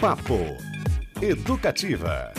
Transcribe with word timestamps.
Papo 0.00 0.38
Educativa. 1.20 2.32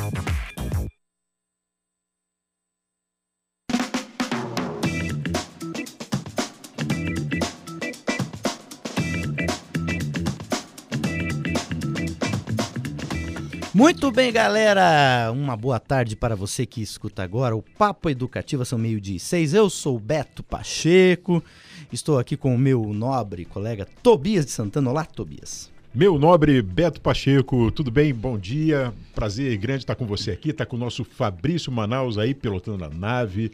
Muito 13.75 14.11
bem, 14.11 14.33
galera! 14.33 15.31
Uma 15.31 15.55
boa 15.55 15.79
tarde 15.79 16.15
para 16.15 16.35
você 16.35 16.65
que 16.65 16.81
escuta 16.81 17.21
agora 17.21 17.55
o 17.55 17.61
Papo 17.61 18.09
Educativa, 18.09 18.65
são 18.65 18.79
meio-dia 18.79 19.17
e 19.17 19.19
seis. 19.19 19.53
Eu 19.53 19.69
sou 19.69 19.99
Beto 19.99 20.41
Pacheco, 20.41 21.43
estou 21.93 22.17
aqui 22.17 22.35
com 22.35 22.55
o 22.55 22.57
meu 22.57 22.91
nobre 22.91 23.45
colega 23.45 23.87
Tobias 24.01 24.47
de 24.47 24.51
Santana. 24.51 24.89
Olá, 24.89 25.05
Tobias. 25.05 25.70
Meu 25.93 26.17
nobre 26.17 26.61
Beto 26.61 27.01
Pacheco, 27.01 27.69
tudo 27.69 27.91
bem? 27.91 28.13
Bom 28.13 28.39
dia. 28.39 28.93
Prazer 29.13 29.57
grande 29.57 29.83
estar 29.83 29.93
com 29.95 30.05
você 30.05 30.31
aqui. 30.31 30.51
Está 30.51 30.65
com 30.65 30.77
o 30.77 30.79
nosso 30.79 31.03
Fabrício 31.03 31.69
Manaus 31.69 32.17
aí 32.17 32.33
pilotando 32.33 32.85
a 32.85 32.89
nave 32.89 33.51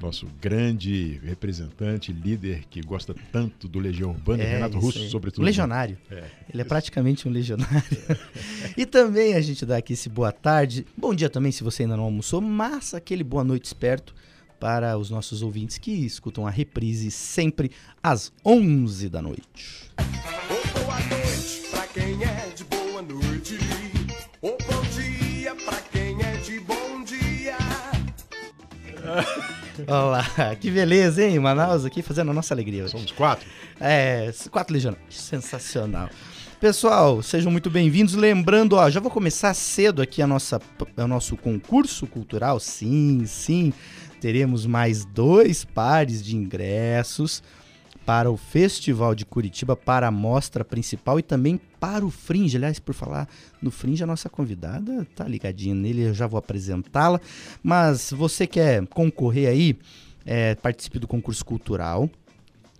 nosso 0.00 0.26
grande 0.40 1.20
representante, 1.24 2.12
líder 2.12 2.64
que 2.68 2.80
gosta 2.82 3.14
tanto 3.32 3.66
do 3.68 3.78
Legião 3.78 4.10
Urbana, 4.10 4.42
é, 4.42 4.54
Renato 4.54 4.78
Russo, 4.78 4.98
aí. 4.98 5.08
sobretudo. 5.08 5.42
Um 5.42 5.46
legionário. 5.46 5.96
É, 6.10 6.24
Ele 6.52 6.60
é 6.60 6.64
praticamente 6.64 7.26
um 7.26 7.30
legionário. 7.30 7.82
e 8.76 8.84
também 8.84 9.34
a 9.34 9.40
gente 9.40 9.64
dá 9.64 9.78
aqui 9.78 9.94
esse 9.94 10.08
boa 10.08 10.32
tarde, 10.32 10.84
bom 10.96 11.14
dia 11.14 11.30
também 11.30 11.50
se 11.50 11.64
você 11.64 11.84
ainda 11.84 11.96
não 11.96 12.04
almoçou, 12.04 12.40
mas 12.40 12.94
aquele 12.94 13.24
boa 13.24 13.44
noite 13.44 13.64
esperto 13.64 14.14
para 14.60 14.98
os 14.98 15.08
nossos 15.08 15.40
ouvintes 15.40 15.78
que 15.78 15.92
escutam 15.92 16.46
a 16.46 16.50
reprise 16.50 17.10
sempre 17.10 17.70
às 18.02 18.32
11 18.44 19.08
da 19.08 19.22
noite. 19.22 19.90
Boa 20.96 21.18
noite 21.18 21.62
para 21.70 21.86
quem 21.88 22.22
é 22.22 22.48
de 22.54 22.64
boa 22.64 23.02
noite. 23.02 23.58
bom 24.40 24.56
dia 24.94 25.54
para 25.54 25.80
quem 25.92 26.22
é 26.22 26.36
de 26.36 26.60
bom 26.60 27.04
dia. 27.04 27.56
Olá, 29.86 30.24
que 30.58 30.70
beleza, 30.70 31.22
hein? 31.22 31.38
Manaus 31.38 31.84
aqui 31.84 32.00
fazendo 32.00 32.30
a 32.30 32.34
nossa 32.34 32.54
alegria. 32.54 32.88
Somos 32.88 33.12
quatro. 33.12 33.46
É, 33.78 34.32
quatro 34.50 34.72
legionários. 34.72 35.20
Sensacional. 35.20 36.08
Pessoal, 36.58 37.22
sejam 37.22 37.52
muito 37.52 37.68
bem-vindos. 37.68 38.14
Lembrando, 38.14 38.76
ó, 38.76 38.88
já 38.88 38.98
vou 38.98 39.10
começar 39.10 39.52
cedo 39.52 40.00
aqui 40.00 40.22
a 40.22 40.26
nossa, 40.26 40.58
o 40.96 41.06
nosso 41.06 41.36
concurso 41.36 42.06
cultural. 42.06 42.58
Sim, 42.58 43.26
sim. 43.26 43.72
Teremos 44.18 44.64
mais 44.64 45.04
dois 45.04 45.62
pares 45.62 46.24
de 46.24 46.34
ingressos 46.34 47.42
para 48.06 48.30
o 48.30 48.36
Festival 48.36 49.16
de 49.16 49.26
Curitiba, 49.26 49.74
para 49.74 50.06
a 50.06 50.12
mostra 50.12 50.64
principal 50.64 51.18
e 51.18 51.22
também 51.22 51.60
para 51.80 52.06
o 52.06 52.10
Fringe. 52.10 52.56
Aliás, 52.56 52.78
por 52.78 52.94
falar 52.94 53.28
no 53.60 53.72
Fringe, 53.72 54.04
a 54.04 54.06
nossa 54.06 54.30
convidada 54.30 55.04
tá 55.16 55.26
ligadinha 55.26 55.74
nele, 55.74 56.02
eu 56.02 56.14
já 56.14 56.28
vou 56.28 56.38
apresentá-la. 56.38 57.20
Mas 57.60 58.12
você 58.12 58.46
quer 58.46 58.86
concorrer 58.86 59.48
aí, 59.48 59.76
é, 60.24 60.54
participe 60.54 61.00
do 61.00 61.08
concurso 61.08 61.44
cultural. 61.44 62.08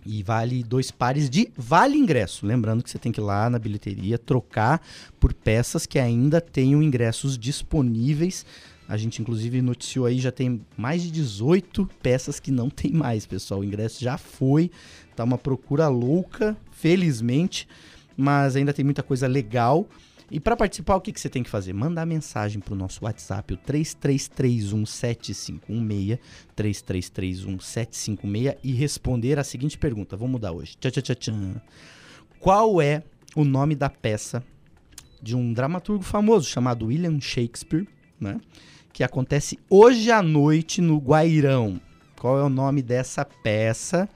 E 0.09 0.23
vale 0.23 0.63
dois 0.63 0.89
pares 0.89 1.29
de 1.29 1.51
vale 1.57 1.97
ingresso. 1.97 2.45
Lembrando 2.45 2.81
que 2.81 2.89
você 2.89 2.97
tem 2.97 3.11
que 3.11 3.19
ir 3.19 3.23
lá 3.23 3.49
na 3.49 3.59
bilheteria 3.59 4.17
trocar 4.17 4.81
por 5.19 5.33
peças 5.33 5.85
que 5.85 5.99
ainda 5.99 6.39
tenham 6.39 6.81
ingressos 6.81 7.37
disponíveis 7.37 8.45
a 8.87 8.95
gente, 8.95 9.21
inclusive, 9.21 9.61
noticiou 9.61 10.05
aí, 10.05 10.19
já 10.19 10.31
tem 10.31 10.61
mais 10.77 11.03
de 11.03 11.11
18 11.11 11.89
peças 12.01 12.39
que 12.39 12.51
não 12.51 12.69
tem 12.69 12.91
mais, 12.91 13.25
pessoal. 13.25 13.59
O 13.59 13.63
ingresso 13.63 14.03
já 14.03 14.17
foi, 14.17 14.71
tá 15.15 15.23
uma 15.23 15.37
procura 15.37 15.87
louca, 15.87 16.55
felizmente, 16.71 17.67
mas 18.15 18.55
ainda 18.55 18.73
tem 18.73 18.85
muita 18.85 19.03
coisa 19.03 19.27
legal. 19.27 19.87
E 20.29 20.39
para 20.39 20.57
participar, 20.57 20.95
o 20.95 21.01
que, 21.01 21.13
que 21.13 21.19
você 21.19 21.29
tem 21.29 21.43
que 21.43 21.49
fazer? 21.49 21.73
Mandar 21.73 22.05
mensagem 22.05 22.59
para 22.59 22.73
o 22.73 22.77
nosso 22.77 23.05
WhatsApp, 23.05 23.53
o 23.53 23.57
33317516, 23.57 26.19
33317516 26.55 28.57
e 28.63 28.73
responder 28.73 29.39
a 29.39 29.43
seguinte 29.43 29.77
pergunta. 29.77 30.17
Vamos 30.17 30.33
mudar 30.33 30.51
hoje. 30.51 30.75
Tchau, 30.79 30.91
tchau, 30.91 31.03
tchau, 31.03 31.15
tchau. 31.15 31.35
Qual 32.39 32.81
é 32.81 33.03
o 33.35 33.43
nome 33.43 33.75
da 33.75 33.89
peça 33.89 34.43
de 35.21 35.35
um 35.35 35.53
dramaturgo 35.53 36.03
famoso 36.03 36.47
chamado 36.47 36.87
William 36.87 37.19
Shakespeare, 37.19 37.87
né? 38.19 38.39
Que 38.97 39.03
acontece 39.03 39.59
hoje 39.69 40.09
à 40.09 40.23
noite 40.23 40.81
no 40.81 40.97
Guairão. 40.97 41.79
Qual 42.19 42.39
é 42.39 42.43
o 42.43 42.49
nome 42.49 42.81
dessa 42.81 43.23
peça? 43.23 44.09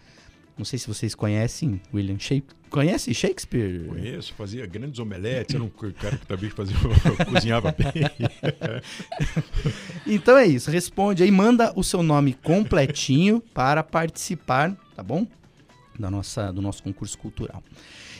Não 0.57 0.65
sei 0.65 0.79
se 0.79 0.87
vocês 0.87 1.13
conhecem 1.13 1.79
William 1.93 2.17
Shakespeare. 2.17 2.57
Conhece 2.67 3.13
Shakespeare? 3.13 3.85
Conheço, 3.87 4.33
fazia 4.33 4.65
grandes 4.65 4.99
omeletes, 4.99 5.53
era 5.53 5.63
um 5.63 5.69
cara 5.69 6.17
que 6.17 6.25
também 6.25 6.49
fazia, 6.49 6.75
cozinhava 7.31 7.71
bem. 7.71 7.91
então 10.07 10.35
é 10.35 10.47
isso, 10.47 10.71
responde 10.71 11.21
aí, 11.21 11.29
manda 11.29 11.71
o 11.75 11.83
seu 11.83 12.01
nome 12.01 12.33
completinho 12.33 13.39
para 13.53 13.83
participar, 13.83 14.75
tá 14.95 15.03
bom? 15.03 15.27
Da 15.99 16.09
nossa, 16.09 16.51
do 16.51 16.59
nosso 16.59 16.81
concurso 16.81 17.19
cultural. 17.19 17.61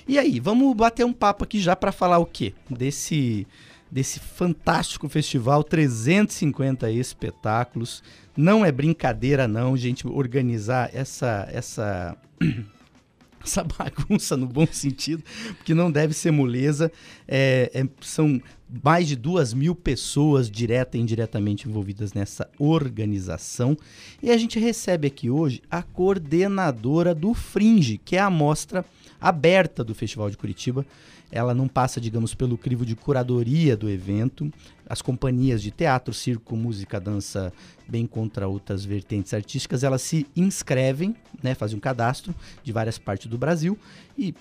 E 0.07 0.19
aí, 0.19 0.39
vamos 0.39 0.75
bater 0.75 1.07
um 1.07 1.13
papo 1.13 1.43
aqui 1.43 1.59
já 1.59 1.75
para 1.75 1.91
falar 1.91 2.19
o 2.19 2.25
quê? 2.25 2.53
Desse 2.69 3.47
desse 3.91 4.19
fantástico 4.19 5.09
festival, 5.09 5.63
350 5.63 6.89
espetáculos. 6.91 8.01
Não 8.37 8.63
é 8.63 8.71
brincadeira 8.71 9.47
não, 9.47 9.75
gente, 9.75 10.07
organizar 10.07 10.89
essa 10.93 11.47
essa 11.51 12.17
essa 13.43 13.63
bagunça 13.63 14.37
no 14.37 14.47
bom 14.47 14.67
sentido, 14.71 15.23
porque 15.57 15.73
não 15.73 15.91
deve 15.91 16.13
ser 16.13 16.31
moleza. 16.31 16.91
É, 17.27 17.69
é, 17.73 17.87
são 17.99 18.41
mais 18.83 19.07
de 19.07 19.15
duas 19.15 19.53
mil 19.53 19.75
pessoas 19.75 20.49
direta 20.49 20.97
e 20.97 21.01
indiretamente 21.01 21.67
envolvidas 21.67 22.13
nessa 22.13 22.49
organização. 22.57 23.75
E 24.23 24.31
a 24.31 24.37
gente 24.37 24.59
recebe 24.59 25.07
aqui 25.07 25.29
hoje 25.29 25.61
a 25.69 25.83
coordenadora 25.83 27.13
do 27.13 27.33
Fringe, 27.33 27.97
que 27.97 28.15
é 28.15 28.19
a 28.19 28.29
mostra 28.29 28.85
aberta 29.19 29.83
do 29.83 29.93
Festival 29.93 30.29
de 30.29 30.37
Curitiba 30.37 30.85
ela 31.31 31.53
não 31.53 31.67
passa, 31.67 32.01
digamos, 32.01 32.35
pelo 32.35 32.57
crivo 32.57 32.85
de 32.85 32.95
curadoria 32.95 33.77
do 33.77 33.89
evento. 33.89 34.51
As 34.87 35.01
companhias 35.01 35.61
de 35.61 35.71
teatro, 35.71 36.13
circo, 36.13 36.55
música, 36.55 36.99
dança, 36.99 37.53
bem 37.87 38.05
contra 38.05 38.47
outras 38.47 38.83
vertentes 38.83 39.33
artísticas, 39.33 39.83
elas 39.83 40.01
se 40.01 40.27
inscrevem, 40.35 41.15
né, 41.41 41.55
fazem 41.55 41.77
um 41.77 41.79
cadastro 41.79 42.35
de 42.63 42.71
várias 42.71 42.97
partes 42.97 43.27
do 43.27 43.37
Brasil 43.37 43.77
e 44.17 44.35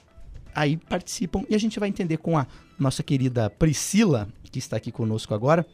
aí 0.54 0.76
participam. 0.76 1.44
E 1.48 1.54
a 1.54 1.58
gente 1.58 1.78
vai 1.78 1.88
entender 1.88 2.16
com 2.16 2.36
a 2.36 2.46
nossa 2.78 3.02
querida 3.02 3.48
Priscila, 3.48 4.28
que 4.50 4.58
está 4.58 4.76
aqui 4.76 4.90
conosco 4.90 5.32
agora, 5.32 5.64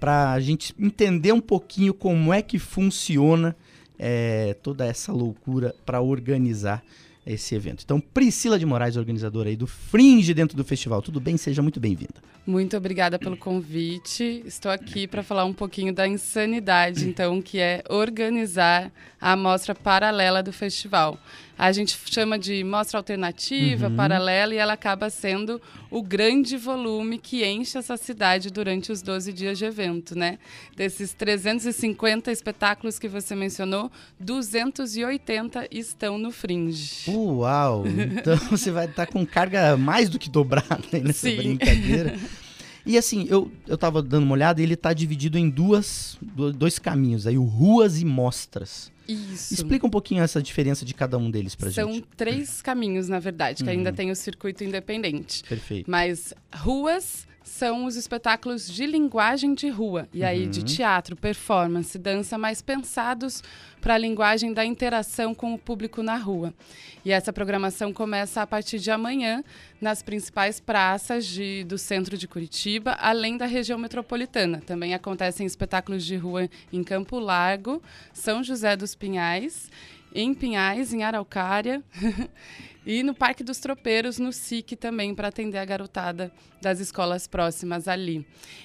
para 0.00 0.32
a 0.32 0.40
gente 0.40 0.74
entender 0.78 1.32
um 1.32 1.40
pouquinho 1.40 1.92
como 1.92 2.32
é 2.32 2.40
que 2.40 2.58
funciona 2.58 3.54
é, 3.98 4.54
toda 4.62 4.86
essa 4.86 5.12
loucura 5.12 5.74
para 5.84 6.00
organizar 6.00 6.82
esse 7.26 7.54
evento. 7.54 7.82
Então, 7.84 8.00
Priscila 8.00 8.58
de 8.58 8.64
Moraes, 8.64 8.96
organizadora 8.96 9.48
aí 9.48 9.56
do 9.56 9.66
Fringe 9.66 10.32
dentro 10.32 10.56
do 10.56 10.64
festival. 10.64 11.02
Tudo 11.02 11.20
bem? 11.20 11.36
Seja 11.36 11.60
muito 11.60 11.80
bem-vinda. 11.80 12.14
Muito 12.46 12.76
obrigada 12.76 13.18
pelo 13.18 13.36
convite. 13.36 14.42
Estou 14.46 14.70
aqui 14.70 15.08
para 15.08 15.24
falar 15.24 15.44
um 15.44 15.52
pouquinho 15.52 15.92
da 15.92 16.06
insanidade, 16.06 17.08
então, 17.08 17.42
que 17.42 17.58
é 17.58 17.82
organizar 17.90 18.92
a 19.20 19.32
amostra 19.32 19.74
paralela 19.74 20.42
do 20.42 20.52
festival. 20.52 21.18
A 21.58 21.72
gente 21.72 21.98
chama 22.10 22.38
de 22.38 22.62
mostra 22.62 22.98
alternativa, 22.98 23.88
uhum. 23.88 23.96
paralela, 23.96 24.54
e 24.54 24.58
ela 24.58 24.74
acaba 24.74 25.08
sendo 25.08 25.60
o 25.90 26.02
grande 26.02 26.56
volume 26.56 27.18
que 27.18 27.46
enche 27.46 27.78
essa 27.78 27.96
cidade 27.96 28.50
durante 28.50 28.92
os 28.92 29.00
12 29.00 29.32
dias 29.32 29.56
de 29.56 29.64
evento, 29.64 30.16
né? 30.16 30.38
Desses 30.76 31.14
350 31.14 32.30
espetáculos 32.30 32.98
que 32.98 33.08
você 33.08 33.34
mencionou, 33.34 33.90
280 34.20 35.68
estão 35.70 36.18
no 36.18 36.30
Fringe. 36.30 37.10
Uau! 37.10 37.84
Então 37.86 38.36
você 38.50 38.70
vai 38.70 38.84
estar 38.84 39.06
com 39.06 39.24
carga 39.24 39.76
mais 39.76 40.10
do 40.10 40.18
que 40.18 40.28
dobrada 40.28 40.78
nessa 41.02 41.28
Sim. 41.28 41.36
brincadeira. 41.36 42.18
E 42.86 42.96
assim, 42.96 43.26
eu, 43.28 43.50
eu 43.66 43.76
tava 43.76 44.00
dando 44.00 44.22
uma 44.22 44.34
olhada 44.34 44.60
e 44.60 44.64
ele 44.64 44.74
está 44.74 44.92
dividido 44.92 45.36
em 45.36 45.50
duas, 45.50 46.16
dois 46.56 46.78
caminhos 46.78 47.26
aí, 47.26 47.36
o 47.36 47.42
ruas 47.42 48.00
e 48.00 48.04
mostras. 48.04 48.92
Isso. 49.08 49.54
Explica 49.54 49.86
um 49.86 49.90
pouquinho 49.90 50.22
essa 50.22 50.42
diferença 50.42 50.84
de 50.84 50.94
cada 50.94 51.18
um 51.18 51.30
deles 51.30 51.54
pra 51.54 51.70
São 51.70 51.92
gente. 51.92 52.00
São 52.00 52.08
três 52.16 52.62
caminhos, 52.62 53.08
na 53.08 53.18
verdade, 53.18 53.62
que 53.62 53.70
uhum. 53.70 53.76
ainda 53.76 53.92
tem 53.92 54.10
o 54.10 54.16
circuito 54.16 54.64
independente. 54.64 55.42
Perfeito. 55.44 55.90
Mas 55.90 56.34
ruas 56.54 57.26
são 57.46 57.84
os 57.84 57.94
espetáculos 57.94 58.68
de 58.68 58.84
linguagem 58.84 59.54
de 59.54 59.68
rua. 59.68 60.08
E 60.12 60.24
aí, 60.24 60.46
de 60.46 60.60
uhum. 60.60 60.66
teatro, 60.66 61.14
performance, 61.14 61.96
dança, 61.96 62.36
mais 62.36 62.60
pensados 62.60 63.42
para 63.80 63.94
a 63.94 63.98
linguagem 63.98 64.52
da 64.52 64.64
interação 64.64 65.32
com 65.32 65.54
o 65.54 65.58
público 65.58 66.02
na 66.02 66.16
rua. 66.16 66.52
E 67.04 67.12
essa 67.12 67.32
programação 67.32 67.92
começa 67.92 68.42
a 68.42 68.46
partir 68.46 68.80
de 68.80 68.90
amanhã 68.90 69.44
nas 69.80 70.02
principais 70.02 70.58
praças 70.58 71.24
de, 71.24 71.62
do 71.62 71.78
centro 71.78 72.18
de 72.18 72.26
Curitiba, 72.26 72.96
além 73.00 73.36
da 73.36 73.46
região 73.46 73.78
metropolitana. 73.78 74.60
Também 74.66 74.92
acontecem 74.92 75.46
espetáculos 75.46 76.04
de 76.04 76.16
rua 76.16 76.50
em 76.72 76.82
Campo 76.82 77.20
Largo, 77.20 77.80
São 78.12 78.42
José 78.42 78.76
dos 78.76 78.96
Pinhais, 78.96 79.70
em 80.12 80.34
Pinhais, 80.34 80.92
em 80.92 81.04
Araucária. 81.04 81.80
E 82.86 83.02
no 83.02 83.12
Parque 83.12 83.42
dos 83.42 83.58
Tropeiros, 83.58 84.16
no 84.16 84.32
SIC 84.32 84.76
também, 84.76 85.12
para 85.12 85.26
atender 85.26 85.58
a 85.58 85.64
garotada 85.64 86.30
das 86.62 86.78
escolas 86.78 87.26
próximas 87.26 87.88
ali. 87.88 88.24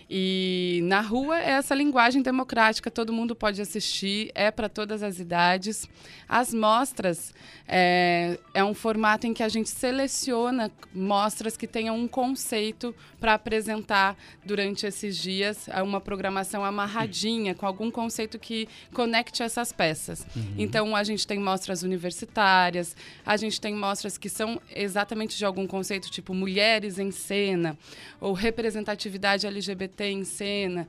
E 0.10 0.82
na 0.84 1.02
rua 1.02 1.40
é 1.40 1.52
essa 1.52 1.74
linguagem 1.74 2.22
democrática, 2.22 2.92
todo 2.92 3.12
mundo 3.12 3.36
pode 3.36 3.62
assistir, 3.62 4.32
é 4.36 4.52
para 4.52 4.70
todas 4.70 5.02
as 5.02 5.20
idades. 5.20 5.90
As 6.30 6.54
mostras 6.54 7.34
é, 7.68 8.38
é 8.54 8.64
um 8.64 8.74
formato 8.74 9.26
em 9.26 9.34
que 9.34 9.42
a 9.42 9.50
gente 9.50 9.70
seleciona 9.70 10.72
mostras 10.94 11.58
que 11.58 11.66
tenham 11.66 11.98
um 11.98 12.08
conceito 12.08 12.94
para 13.20 13.34
apresentar 13.34 14.16
durante 14.46 14.86
esses 14.86 15.18
dias, 15.18 15.68
é 15.68 15.82
uma 15.82 16.02
programação 16.02 16.64
amarradinha, 16.64 17.56
com 17.56 17.66
algum 17.66 17.90
conceito 17.90 18.38
que 18.38 18.68
conecte 18.94 19.42
essas 19.42 19.72
peças. 19.72 20.26
Uhum. 20.36 20.56
Então, 20.58 20.96
a 20.96 21.04
gente 21.04 21.26
tem 21.26 21.40
mostras 21.40 21.84
universitárias, 21.84 22.96
a 23.26 23.38
gente 23.38 23.60
tem 23.60 23.74
mostras 23.74 24.11
que 24.18 24.30
são 24.30 24.62
exatamente 24.74 25.38
de 25.38 25.46
algum 25.46 25.68
conceito, 25.68 26.10
tipo 26.10 26.34
mulheres 26.34 27.00
em 27.00 27.12
cena, 27.12 27.78
ou 28.20 28.34
representatividade 28.34 29.48
LGBT 29.48 30.06
em 30.06 30.24
cena, 30.24 30.88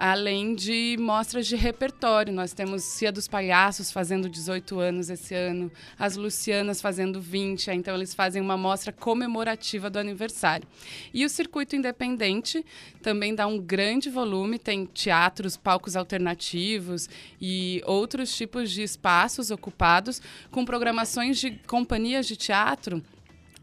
além 0.00 0.54
de 0.54 0.96
mostras 0.98 1.46
de 1.46 1.54
repertório. 1.56 2.32
Nós 2.32 2.54
temos 2.54 2.82
Cia 2.84 3.12
dos 3.12 3.28
Palhaços 3.28 3.92
fazendo 3.92 4.30
18 4.30 4.80
anos 4.80 5.10
esse 5.10 5.34
ano, 5.34 5.70
as 5.98 6.16
Lucianas 6.16 6.80
fazendo 6.80 7.20
20, 7.20 7.70
então 7.72 7.94
eles 7.94 8.14
fazem 8.14 8.40
uma 8.40 8.56
mostra 8.56 8.92
comemorativa 8.92 9.90
do 9.90 9.98
aniversário. 9.98 10.66
E 11.12 11.22
o 11.22 11.28
circuito 11.28 11.76
independente 11.76 12.64
também 13.02 13.34
dá 13.34 13.46
um 13.46 13.58
grande 13.58 14.08
volume, 14.08 14.58
tem 14.58 14.86
teatros, 14.86 15.58
palcos 15.58 15.94
alternativos 15.94 17.06
e 17.38 17.82
outros 17.84 18.34
tipos 18.34 18.70
de 18.70 18.82
espaços 18.82 19.50
ocupados 19.50 20.22
com 20.50 20.64
programações 20.64 21.38
de 21.38 21.50
companhias 21.66 22.26
de 22.26 22.36
teatro 22.36 23.04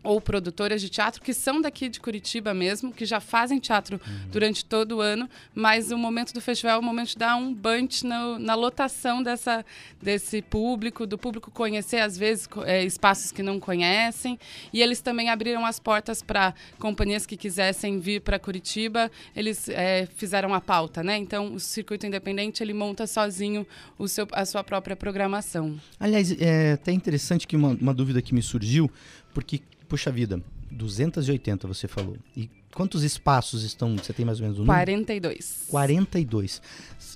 ou 0.03 0.21
produtoras 0.21 0.81
de 0.81 0.89
teatro 0.89 1.21
que 1.21 1.33
são 1.33 1.59
daqui 1.59 1.89
de 1.89 1.99
Curitiba 1.99 2.53
mesmo, 2.53 2.93
que 2.93 3.05
já 3.05 3.19
fazem 3.19 3.59
teatro 3.59 3.99
uhum. 4.05 4.29
durante 4.31 4.63
todo 4.63 4.97
o 4.97 5.01
ano, 5.01 5.29
mas 5.53 5.91
o 5.91 5.97
momento 5.97 6.33
do 6.33 6.39
festival 6.39 6.77
é 6.77 6.79
o 6.79 6.83
momento 6.83 7.09
de 7.09 7.17
dar 7.17 7.35
um 7.35 7.53
bunch 7.53 8.05
no, 8.05 8.39
na 8.39 8.55
lotação 8.55 9.21
dessa, 9.21 9.65
desse 10.01 10.41
público, 10.41 11.05
do 11.05 11.17
público 11.17 11.51
conhecer, 11.51 11.99
às 11.99 12.17
vezes, 12.17 12.47
é, 12.65 12.83
espaços 12.83 13.31
que 13.31 13.43
não 13.43 13.59
conhecem. 13.59 14.39
E 14.71 14.81
eles 14.81 15.01
também 15.01 15.29
abriram 15.29 15.65
as 15.65 15.79
portas 15.79 16.21
para 16.21 16.53
companhias 16.79 17.25
que 17.25 17.35
quisessem 17.35 17.99
vir 17.99 18.21
para 18.21 18.39
Curitiba, 18.39 19.11
eles 19.35 19.67
é, 19.69 20.07
fizeram 20.15 20.53
a 20.53 20.61
pauta, 20.61 21.03
né? 21.03 21.17
Então, 21.17 21.53
o 21.53 21.59
Circuito 21.59 22.05
Independente, 22.05 22.63
ele 22.63 22.73
monta 22.73 23.05
sozinho 23.05 23.67
o 23.97 24.07
seu, 24.07 24.27
a 24.31 24.45
sua 24.45 24.63
própria 24.63 24.95
programação. 24.95 25.79
Aliás, 25.99 26.31
é 26.39 26.73
até 26.73 26.91
interessante 26.91 27.47
que 27.47 27.55
uma, 27.55 27.69
uma 27.69 27.93
dúvida 27.93 28.21
que 28.21 28.33
me 28.33 28.41
surgiu, 28.41 28.89
porque 29.33 29.61
puxa 29.87 30.11
vida, 30.11 30.41
280 30.71 31.67
você 31.67 31.87
falou. 31.87 32.17
E 32.35 32.49
quantos 32.73 33.03
espaços 33.03 33.63
estão? 33.63 33.95
Você 33.97 34.13
tem 34.13 34.25
mais 34.25 34.39
ou 34.39 34.43
menos 34.43 34.59
um 34.59 34.65
42. 34.65 35.65
42 35.69 36.61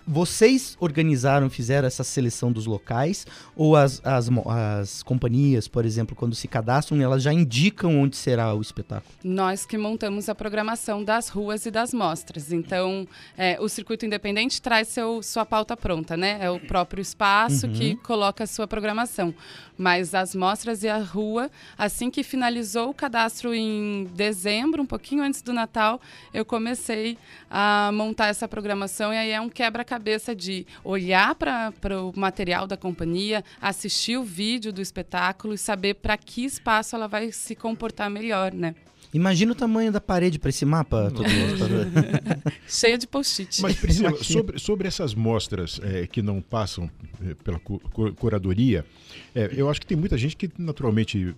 vocês 0.06 0.75
organizaram, 0.80 1.50
fizeram 1.50 1.88
essa 1.88 2.03
seleção 2.03 2.51
dos 2.51 2.65
locais 2.65 3.25
ou 3.56 3.75
as, 3.75 4.01
as, 4.03 4.30
as 4.45 5.03
companhias, 5.03 5.68
por 5.68 5.86
exemplo, 5.86 6.15
quando 6.15 6.36
se 6.36 6.48
cadastram, 6.48 7.00
elas 7.01 7.21
já 7.21 7.31
indicam 7.31 8.01
onde 8.01 8.15
será 8.15 8.53
o 8.53 8.62
espetáculo? 8.62 9.13
Nós 9.24 9.65
que 9.65 9.77
montamos 9.77 10.30
a 10.30 10.36
programação 10.36 11.03
das 11.03 11.30
ruas 11.30 11.65
e 11.65 11.71
das 11.71 11.94
mostras. 11.94 12.51
Então, 12.51 13.07
é, 13.38 13.59
o 13.59 13.69
Circuito 13.69 14.06
Independente 14.06 14.62
traz 14.62 14.88
seu, 14.88 15.21
sua 15.21 15.45
pauta 15.45 15.77
pronta, 15.77 16.18
né? 16.18 16.38
É 16.42 16.50
o 16.50 16.59
próprio 16.59 17.01
espaço 17.01 17.68
uhum. 17.68 17.74
que 17.74 17.95
coloca 17.98 18.44
a 18.44 18.48
sua 18.48 18.68
programação. 18.68 19.33
Mas 19.77 20.13
as 20.13 20.36
mostras 20.36 20.83
e 20.83 20.89
a 20.89 21.00
rua, 21.00 21.50
assim 21.77 22.12
que 22.12 22.24
finalizou 22.24 22.89
o 22.89 22.94
cadastro 22.94 23.53
em 23.53 24.07
dezembro, 24.13 24.83
um 24.83 24.86
pouquinho 24.86 25.24
antes 25.24 25.41
do 25.44 25.54
Natal, 25.54 26.00
eu 26.34 26.46
comecei 26.46 27.18
a 27.50 27.92
montar 27.94 28.28
essa 28.28 28.48
programação 28.48 29.14
e 29.14 29.18
aí 29.18 29.32
é 29.32 29.42
um 29.42 29.50
quebra 29.50 29.84
cabeça 29.84 30.36
de 30.36 30.66
olhar 30.84 31.36
para 31.36 31.72
o 32.02 32.14
material 32.16 32.68
da 32.68 32.78
companhia, 32.78 33.44
assistir 33.62 34.18
o 34.18 34.24
vídeo 34.24 34.72
do 34.72 34.82
espetáculo 34.82 35.54
e 35.54 35.58
saber 35.58 35.96
para 35.96 36.18
que 36.18 36.46
espaço 36.46 36.96
ela 36.96 37.08
vai 37.08 37.32
se 37.32 37.56
comportar 37.56 38.10
melhor, 38.10 38.54
né? 38.54 38.76
Imagina 39.14 39.52
o 39.52 39.56
tamanho 39.56 39.92
da 39.92 40.00
parede 40.00 40.40
para 40.40 40.50
esse 40.50 40.64
mapa. 40.64 41.12
Todo 41.14 41.28
Cheia 42.68 42.98
de 42.98 43.06
post-it. 43.06 43.62
Mas, 43.62 43.76
Priscila, 43.76 44.16
sobre, 44.24 44.58
sobre 44.58 44.88
essas 44.88 45.14
mostras 45.14 45.82
é, 45.84 46.08
que 46.08 46.22
não 46.22 46.42
passam 46.42 46.90
é, 47.26 47.34
pela 47.44 47.60
curadoria, 47.60 48.86
é, 49.36 49.52
eu 49.54 49.70
acho 49.70 49.82
que 49.82 49.88
tem 49.88 49.98
muita 49.98 50.18
gente 50.18 50.38
que 50.38 50.50
naturalmente 50.58 51.36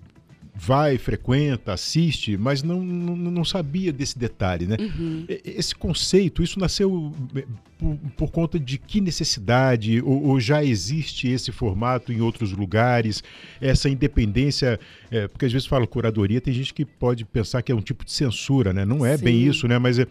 vai, 0.55 0.97
frequenta, 0.97 1.73
assiste, 1.73 2.37
mas 2.37 2.61
não, 2.61 2.83
não, 2.83 3.15
não 3.15 3.43
sabia 3.43 3.91
desse 3.91 4.17
detalhe, 4.17 4.67
né? 4.67 4.77
Uhum. 4.79 5.25
Esse 5.43 5.73
conceito, 5.73 6.43
isso 6.43 6.59
nasceu 6.59 7.11
é, 7.35 7.43
por, 7.77 7.97
por 8.15 8.31
conta 8.31 8.59
de 8.59 8.77
que 8.77 9.01
necessidade? 9.01 10.01
Ou, 10.01 10.23
ou, 10.27 10.39
já 10.39 10.63
existe 10.63 11.27
esse 11.27 11.51
formato 11.51 12.13
em 12.13 12.21
outros 12.21 12.51
lugares? 12.51 13.23
Essa 13.59 13.89
independência, 13.89 14.79
é, 15.09 15.27
porque 15.27 15.45
às 15.45 15.51
vezes 15.51 15.67
fala 15.67 15.87
curadoria, 15.87 16.39
tem 16.39 16.53
gente 16.53 16.73
que 16.73 16.85
pode 16.85 17.25
pensar 17.25 17.61
que 17.63 17.71
é 17.71 17.75
um 17.75 17.81
tipo 17.81 18.05
de 18.05 18.11
censura, 18.11 18.71
né? 18.71 18.85
Não 18.85 19.03
é 19.03 19.17
Sim. 19.17 19.23
bem 19.23 19.43
isso, 19.43 19.67
né? 19.67 19.79
Mas 19.79 19.97
é, 19.97 20.07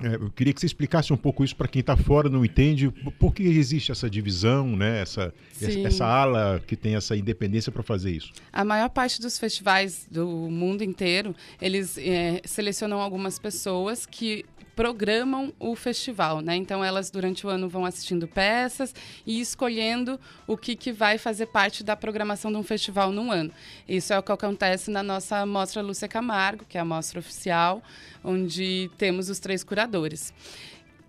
é, 0.00 0.16
eu 0.16 0.30
queria 0.30 0.52
que 0.52 0.60
você 0.60 0.66
explicasse 0.66 1.12
um 1.12 1.16
pouco 1.16 1.44
isso 1.44 1.54
para 1.54 1.68
quem 1.68 1.80
está 1.80 1.96
fora, 1.96 2.28
não 2.28 2.44
entende, 2.44 2.90
por 3.18 3.32
que 3.32 3.44
existe 3.44 3.92
essa 3.92 4.10
divisão, 4.10 4.76
né? 4.76 5.00
essa, 5.00 5.32
essa 5.60 6.04
ala 6.04 6.60
que 6.66 6.74
tem 6.74 6.96
essa 6.96 7.16
independência 7.16 7.70
para 7.70 7.82
fazer 7.82 8.10
isso. 8.10 8.32
A 8.52 8.64
maior 8.64 8.88
parte 8.88 9.20
dos 9.20 9.38
festivais 9.38 10.06
do 10.10 10.26
mundo 10.26 10.82
inteiro, 10.82 11.34
eles 11.60 11.96
é, 11.96 12.40
selecionam 12.44 13.00
algumas 13.00 13.38
pessoas 13.38 14.04
que 14.04 14.44
programam 14.74 15.52
o 15.58 15.74
festival, 15.76 16.40
né? 16.40 16.56
Então 16.56 16.84
elas 16.84 17.10
durante 17.10 17.46
o 17.46 17.50
ano 17.50 17.68
vão 17.68 17.84
assistindo 17.84 18.26
peças 18.26 18.94
e 19.26 19.40
escolhendo 19.40 20.18
o 20.46 20.56
que, 20.56 20.74
que 20.74 20.92
vai 20.92 21.18
fazer 21.18 21.46
parte 21.46 21.82
da 21.82 21.96
programação 21.96 22.50
de 22.50 22.58
um 22.58 22.62
festival 22.62 23.12
num 23.12 23.30
ano. 23.30 23.50
Isso 23.88 24.12
é 24.12 24.18
o 24.18 24.22
que 24.22 24.32
acontece 24.32 24.90
na 24.90 25.02
nossa 25.02 25.46
mostra 25.46 25.82
Lúcia 25.82 26.08
Camargo, 26.08 26.64
que 26.68 26.76
é 26.76 26.80
a 26.80 26.84
mostra 26.84 27.18
oficial, 27.18 27.82
onde 28.22 28.90
temos 28.98 29.28
os 29.28 29.38
três 29.38 29.62
curadores. 29.62 30.32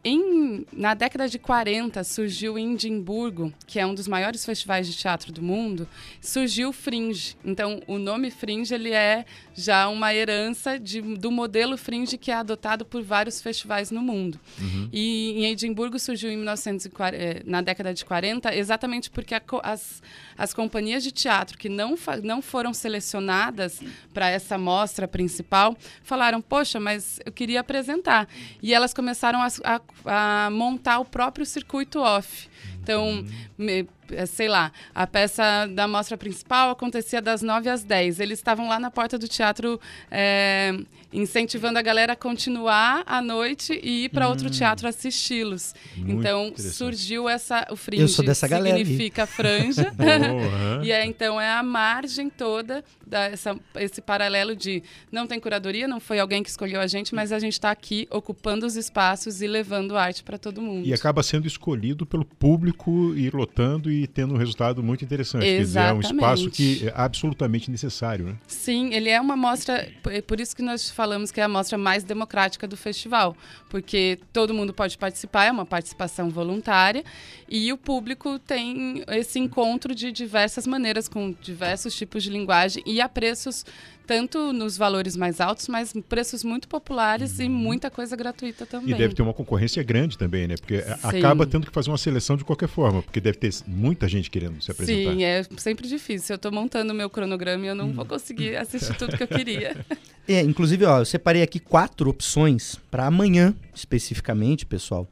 Em, 0.08 0.68
na 0.72 0.94
década 0.94 1.28
de 1.28 1.40
40 1.40 2.04
surgiu 2.04 2.60
em 2.60 2.74
Edimburgo, 2.74 3.52
que 3.66 3.80
é 3.80 3.88
um 3.88 3.96
dos 3.96 4.08
maiores 4.08 4.46
festivais 4.46 4.86
de 4.86 4.96
teatro 4.96 5.32
do 5.32 5.42
mundo, 5.42 5.90
surgiu 6.22 6.70
o 6.70 6.72
Fringe. 6.72 7.36
Então, 7.44 7.82
o 7.88 7.98
nome 7.98 8.30
Fringe 8.30 8.72
ele 8.72 8.92
é 8.92 9.26
já 9.56 9.88
uma 9.88 10.14
herança 10.14 10.78
de, 10.78 11.02
do 11.02 11.32
modelo 11.32 11.76
Fringe 11.76 12.20
que 12.20 12.30
é 12.30 12.36
adotado 12.36 12.86
por 12.86 13.02
vários 13.02 13.42
festivais 13.42 13.90
no 13.90 14.00
mundo. 14.00 14.40
Uhum. 14.62 14.90
E 14.94 15.44
em 15.44 15.46
Edimburgo 15.48 15.98
surgiu 15.98 16.30
em 16.30 16.36
1940, 16.38 17.18
eh, 17.18 17.42
na 17.44 17.62
década 17.62 17.92
de 17.92 18.06
40, 18.06 18.56
exatamente 18.56 19.10
porque 19.10 19.34
a, 19.34 19.42
as, 19.64 20.04
as 20.38 20.54
companhias 20.54 21.02
de 21.02 21.12
teatro 21.12 21.58
que 21.58 21.68
não, 21.68 21.96
não 22.22 22.44
foram 22.44 22.76
selecionadas 22.76 23.82
para 24.14 24.30
essa 24.30 24.56
mostra 24.56 25.08
principal 25.08 25.76
falaram: 26.04 26.42
Poxa, 26.42 26.80
mas 26.80 27.20
eu 27.26 27.32
queria 27.32 27.62
apresentar. 27.62 28.28
E 28.62 28.72
elas 28.72 28.94
começaram 28.94 29.42
a, 29.42 29.48
a 29.64 29.82
a 30.04 30.50
montar 30.52 31.00
o 31.00 31.06
próprio 31.06 31.46
circuito 31.46 32.00
off. 32.00 32.50
Então, 32.82 33.26
me, 33.58 33.88
sei 34.28 34.48
lá, 34.48 34.72
a 34.94 35.08
peça 35.08 35.68
da 35.74 35.88
mostra 35.88 36.16
principal 36.16 36.70
acontecia 36.70 37.22
das 37.22 37.42
9 37.42 37.68
às 37.70 37.84
10. 37.84 38.20
Eles 38.20 38.38
estavam 38.38 38.68
lá 38.68 38.80
na 38.80 38.92
porta 38.92 39.18
do 39.18 39.28
teatro 39.28 39.80
é, 40.12 40.78
incentivando 41.12 41.80
a 41.80 41.82
galera 41.82 42.14
a 42.14 42.16
continuar 42.16 43.04
à 43.08 43.22
noite 43.22 43.80
e 43.82 44.06
ir 44.06 44.10
para 44.10 44.28
hum. 44.28 44.32
outro 44.32 44.50
teatro 44.50 44.88
assisti-los. 44.88 45.74
Então 45.98 46.54
surgiu 46.58 47.28
essa 47.28 47.66
o 47.72 47.76
fringe 47.76 48.04
Eu 48.04 48.08
sou 48.08 48.24
dessa 48.24 48.48
galera 48.48 48.78
significa 48.78 49.26
franja. 49.26 49.92
e 50.84 50.92
é, 50.92 51.06
então 51.06 51.42
é 51.42 51.52
a 51.52 51.64
margem 51.64 52.30
toda 52.30 52.84
dessa 53.06 53.58
esse 53.76 54.02
paralelo 54.02 54.56
de 54.56 54.84
não 55.12 55.28
tem 55.28 55.40
curadoria, 55.40 55.88
não 55.88 56.00
foi 56.00 56.20
alguém 56.20 56.44
que 56.44 56.50
escolheu 56.50 56.80
a 56.80 56.88
gente, 56.88 57.14
mas 57.14 57.32
a 57.32 57.40
gente 57.40 57.54
está 57.54 57.72
aqui 57.72 58.08
ocupando 58.12 58.66
os 58.66 58.76
espaços 58.76 59.42
e 59.42 59.48
levando 59.48 59.98
arte 59.98 60.24
para 60.24 60.38
todo 60.38 60.62
mundo. 60.62 60.88
E 60.88 60.94
acaba 60.94 61.24
sendo 61.24 61.48
escolhido 61.48 62.06
pelo 62.06 62.26
público 62.26 63.14
e 63.16 63.30
lotando 63.30 63.92
e 63.92 64.08
tendo 64.08 64.34
um 64.34 64.38
resultado 64.38 64.84
muito 64.84 65.04
interessante. 65.04 65.46
Exatamente. 65.46 66.02
Quer 66.02 66.08
dizer, 66.08 66.14
é 66.14 66.14
um 66.14 66.18
espaço 66.18 66.50
que 66.52 66.88
é 66.88 66.94
absolutamente 66.96 67.72
necessário, 67.72 68.26
né? 68.26 68.36
Sim, 68.48 68.94
ele 68.94 69.10
é 69.10 69.20
uma 69.20 69.36
mostra, 69.36 69.90
por 70.28 70.40
isso 70.40 70.56
que 70.56 70.62
nós 70.62 70.90
falamos 70.90 71.16
falamos 71.16 71.32
que 71.32 71.40
é 71.40 71.44
a 71.44 71.48
mostra 71.48 71.78
mais 71.78 72.04
democrática 72.04 72.68
do 72.68 72.76
festival, 72.76 73.36
porque 73.70 74.20
todo 74.34 74.54
mundo 74.54 74.74
pode 74.74 74.98
participar, 74.98 75.46
é 75.46 75.52
uma 75.52 75.66
participação 75.66 76.30
voluntária, 76.30 77.04
e 77.48 77.72
o 77.72 77.78
público 77.78 78.38
tem 78.40 79.04
esse 79.08 79.40
encontro 79.40 79.96
de 79.96 80.12
diversas 80.12 80.68
maneiras, 80.68 81.08
com 81.08 81.34
diversos 81.42 81.96
tipos 81.96 82.24
de 82.24 82.30
linguagem 82.30 82.84
e 82.86 82.95
a 83.02 83.10
preços 83.10 83.66
tanto 84.08 84.54
nos 84.54 84.78
valores 84.78 85.16
mais 85.16 85.42
altos, 85.42 85.68
mas 85.68 85.92
preços 86.08 86.44
muito 86.44 86.68
populares 86.68 87.40
e 87.40 87.50
muita 87.50 87.90
coisa 87.90 88.16
gratuita 88.16 88.64
também. 88.66 88.94
E 88.94 88.98
deve 88.98 89.16
ter 89.16 89.24
uma 89.24 89.34
concorrência 89.34 89.82
grande 89.82 90.16
também, 90.16 90.48
né? 90.48 90.56
Porque 90.58 90.76
a- 90.76 91.10
acaba 91.10 91.48
tendo 91.48 91.66
que 91.66 91.74
fazer 91.74 91.90
uma 91.90 91.98
seleção 91.98 92.38
de 92.38 92.44
qualquer 92.44 92.68
forma, 92.70 93.02
porque 93.02 93.20
deve 93.20 93.38
ter 93.40 93.50
muita 93.66 94.08
gente 94.08 94.30
querendo 94.30 94.62
se 94.62 94.70
apresentar. 94.70 95.12
Sim, 95.12 95.24
é 95.24 95.44
sempre 95.58 95.88
difícil. 95.88 96.34
Eu 96.34 96.38
estou 96.38 96.52
montando 96.52 96.94
o 96.94 96.96
meu 96.96 97.10
cronograma 97.10 97.66
e 97.66 97.68
eu 97.70 97.76
não 97.76 97.88
Hum. 97.90 97.94
vou 97.94 98.06
conseguir 98.06 98.56
assistir 98.58 98.96
tudo 98.96 99.18
que 99.18 99.24
eu 99.24 99.28
queria. 99.28 99.76
É, 100.28 100.42
inclusive, 100.42 100.84
ó, 100.86 101.02
eu 101.02 101.06
separei 101.06 101.44
aqui 101.44 101.60
quatro 101.60 102.10
opções 102.10 102.80
para 102.90 103.06
amanhã, 103.06 103.54
especificamente, 103.76 104.66
pessoal. 104.66 105.08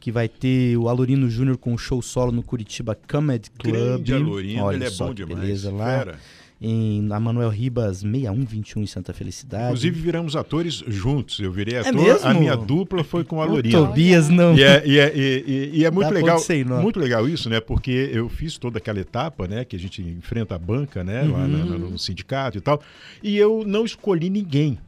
Que 0.00 0.10
vai 0.10 0.26
ter 0.28 0.76
o 0.78 0.88
Alorino 0.88 1.28
Júnior 1.30 1.56
com 1.58 1.72
o 1.74 1.78
show 1.78 2.00
solo 2.02 2.32
no 2.32 2.42
Curitiba 2.42 2.94
Comedy 3.08 3.50
Club. 3.58 3.74
Grande 3.74 4.14
Alorino, 4.14 4.62
Olha 4.64 4.76
ele 4.76 4.84
é 4.84 4.90
só 4.90 5.06
bom 5.08 5.14
demais. 5.14 5.38
Beleza, 5.40 5.70
lá 5.70 5.98
Fera. 5.98 6.18
Em, 6.60 7.02
na 7.02 7.18
Manuel 7.20 7.48
Ribas 7.50 7.98
6121 8.02 8.82
em 8.82 8.86
Santa 8.86 9.12
Felicidade. 9.12 9.64
Inclusive 9.64 10.00
viramos 10.00 10.36
atores 10.36 10.82
juntos. 10.86 11.38
Eu 11.40 11.52
virei 11.52 11.76
ator, 11.78 11.92
mesmo? 11.94 12.26
a 12.28 12.32
minha 12.34 12.56
dupla 12.56 13.04
foi 13.04 13.24
com 13.24 13.36
o 13.36 13.42
Alorino. 13.42 13.86
Tobias 13.86 14.28
não. 14.28 14.54
E 14.56 14.62
é, 14.62 14.82
e 14.86 14.98
é- 14.98 15.12
e- 15.14 15.70
e- 15.74 15.84
é 15.84 15.90
muito 15.90 16.08
Dá 16.08 16.14
legal, 16.14 16.40
muito 16.82 16.98
legal 17.00 17.28
isso, 17.28 17.50
né? 17.50 17.60
Porque 17.60 18.10
eu 18.12 18.28
fiz 18.28 18.56
toda 18.56 18.78
aquela 18.78 19.00
etapa, 19.00 19.46
né? 19.46 19.64
Que 19.64 19.76
a 19.76 19.78
gente 19.78 20.00
enfrenta 20.02 20.54
a 20.54 20.58
banca, 20.58 21.02
né? 21.04 21.22
Lá 21.22 21.38
Uhum. 21.40 21.48
na- 21.48 21.78
no 21.78 21.98
sindicato 21.98 22.56
e 22.56 22.60
tal. 22.60 22.80
E 23.22 23.36
eu 23.36 23.62
não 23.66 23.84
escolhi 23.84 24.30
ninguém. 24.30 24.78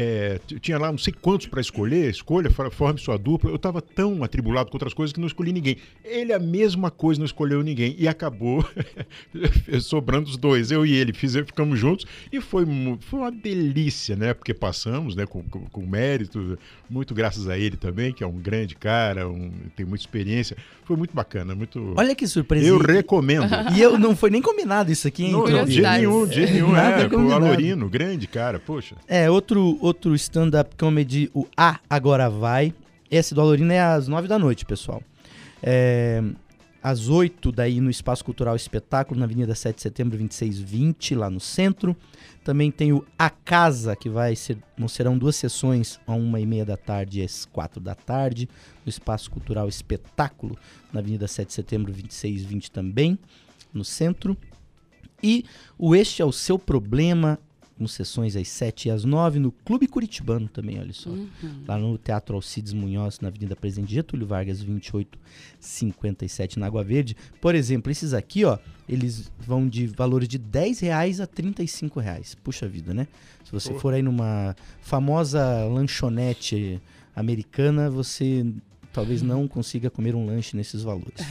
É, 0.00 0.38
tinha 0.60 0.78
lá 0.78 0.92
não 0.92 0.98
sei 0.98 1.12
quantos 1.20 1.48
para 1.48 1.60
escolher, 1.60 2.08
escolha, 2.08 2.48
for- 2.52 2.70
forme 2.70 3.00
sua 3.00 3.16
dupla. 3.18 3.50
Eu 3.50 3.56
estava 3.56 3.82
tão 3.82 4.22
atribulado 4.22 4.70
com 4.70 4.76
outras 4.76 4.94
coisas 4.94 5.12
que 5.12 5.18
não 5.18 5.26
escolhi 5.26 5.52
ninguém. 5.52 5.76
Ele 6.04 6.32
a 6.32 6.38
mesma 6.38 6.88
coisa, 6.88 7.18
não 7.18 7.26
escolheu 7.26 7.62
ninguém. 7.64 7.96
E 7.98 8.06
acabou 8.06 8.64
sobrando 9.80 10.28
os 10.28 10.36
dois, 10.36 10.70
eu 10.70 10.84
e 10.86 10.92
ele. 10.94 11.12
Fiz, 11.12 11.34
ficamos 11.34 11.78
juntos 11.80 12.06
e 12.32 12.40
foi, 12.40 12.64
foi 13.00 13.20
uma 13.20 13.32
delícia, 13.32 14.14
né? 14.14 14.32
Porque 14.34 14.54
passamos 14.54 15.16
né, 15.16 15.26
com, 15.26 15.42
com, 15.42 15.60
com 15.66 15.86
mérito, 15.86 16.56
muito 16.88 17.14
graças 17.14 17.48
a 17.48 17.58
ele 17.58 17.76
também, 17.76 18.12
que 18.12 18.22
é 18.22 18.26
um 18.26 18.38
grande 18.38 18.74
cara, 18.76 19.28
um, 19.28 19.50
tem 19.76 19.84
muita 19.84 20.02
experiência. 20.04 20.56
Foi 20.84 20.96
muito 20.96 21.14
bacana, 21.14 21.54
muito. 21.54 21.92
Olha 21.96 22.14
que 22.14 22.26
surpresa. 22.26 22.66
eu 22.66 22.78
recomendo. 22.78 23.48
E 23.76 23.80
eu 23.82 23.98
não 23.98 24.16
foi 24.16 24.30
nem 24.30 24.40
combinado 24.40 24.90
isso 24.90 25.06
aqui, 25.06 25.24
hein? 25.24 25.32
Não, 25.32 25.40
não, 25.40 25.46
de 25.46 25.52
Curiosidades. 25.52 25.98
nenhum, 26.00 26.26
de 26.26 26.34
jeito 26.34 26.52
nenhum. 26.52 26.76
É, 26.76 27.06
o. 27.06 27.32
Alorino, 27.32 27.88
grande 27.88 28.26
cara, 28.26 28.58
poxa. 28.58 28.96
É, 29.06 29.28
outro, 29.30 29.76
outro 29.88 30.14
stand-up 30.14 30.76
comedy, 30.76 31.30
o 31.34 31.46
A 31.56 31.80
Agora 31.88 32.28
Vai. 32.28 32.74
Esse 33.10 33.34
do 33.34 33.54
é 33.72 33.80
às 33.80 34.06
nove 34.06 34.28
da 34.28 34.38
noite, 34.38 34.66
pessoal. 34.66 35.02
É, 35.62 36.22
às 36.82 37.08
8 37.08 37.50
daí 37.50 37.80
no 37.80 37.88
Espaço 37.88 38.22
Cultural 38.22 38.54
Espetáculo, 38.54 39.18
na 39.18 39.24
Avenida 39.24 39.54
7 39.54 39.76
de 39.76 39.82
Setembro, 39.82 40.18
2620, 40.18 41.14
lá 41.14 41.30
no 41.30 41.40
centro. 41.40 41.96
Também 42.44 42.70
tem 42.70 42.92
o 42.92 43.02
A 43.18 43.30
Casa, 43.30 43.96
que 43.96 44.10
vai 44.10 44.36
ser, 44.36 44.58
não 44.76 44.88
serão 44.88 45.16
duas 45.16 45.36
sessões, 45.36 45.98
a 46.06 46.12
uma 46.12 46.38
e 46.38 46.44
meia 46.44 46.66
da 46.66 46.76
tarde 46.76 47.20
e 47.20 47.24
às 47.24 47.46
quatro 47.46 47.80
da 47.80 47.94
tarde, 47.94 48.46
no 48.84 48.90
Espaço 48.90 49.30
Cultural 49.30 49.68
Espetáculo, 49.68 50.54
na 50.92 51.00
Avenida 51.00 51.26
7 51.26 51.48
de 51.48 51.54
Setembro, 51.54 51.92
2620 51.92 52.70
também, 52.70 53.18
no 53.72 53.84
centro. 53.84 54.36
E 55.22 55.46
o 55.78 55.96
Este 55.96 56.20
é 56.20 56.24
o 56.26 56.32
Seu 56.32 56.58
Problema, 56.58 57.38
com 57.78 57.86
sessões 57.86 58.34
às 58.34 58.48
7 58.48 58.88
e 58.88 58.90
às 58.90 59.04
9, 59.04 59.38
no 59.38 59.52
Clube 59.52 59.86
Curitibano 59.86 60.48
também, 60.48 60.80
olha 60.80 60.92
só. 60.92 61.10
Uhum. 61.10 61.28
Lá 61.66 61.78
no 61.78 61.96
Teatro 61.96 62.34
Alcides 62.34 62.72
Munhoz, 62.72 63.20
na 63.20 63.28
Avenida 63.28 63.54
Presidente 63.54 63.94
Getúlio 63.94 64.26
Vargas, 64.26 64.58
2857, 64.58 66.58
na 66.58 66.66
Água 66.66 66.82
Verde. 66.82 67.16
Por 67.40 67.54
exemplo, 67.54 67.92
esses 67.92 68.12
aqui, 68.12 68.44
ó, 68.44 68.58
eles 68.88 69.30
vão 69.38 69.68
de 69.68 69.86
valores 69.86 70.28
de 70.28 70.38
10 70.38 70.80
reais 70.80 71.20
a 71.20 71.26
35 71.26 72.00
reais. 72.00 72.34
Puxa 72.34 72.66
vida, 72.66 72.92
né? 72.92 73.06
Se 73.44 73.52
você 73.52 73.72
Pô. 73.72 73.78
for 73.78 73.94
aí 73.94 74.02
numa 74.02 74.56
famosa 74.82 75.64
lanchonete 75.64 76.82
americana, 77.14 77.88
você 77.88 78.44
talvez 78.98 79.22
não 79.22 79.46
consiga 79.46 79.88
comer 79.88 80.14
um 80.16 80.26
lanche 80.26 80.56
nesses 80.56 80.82
valores. 80.82 81.24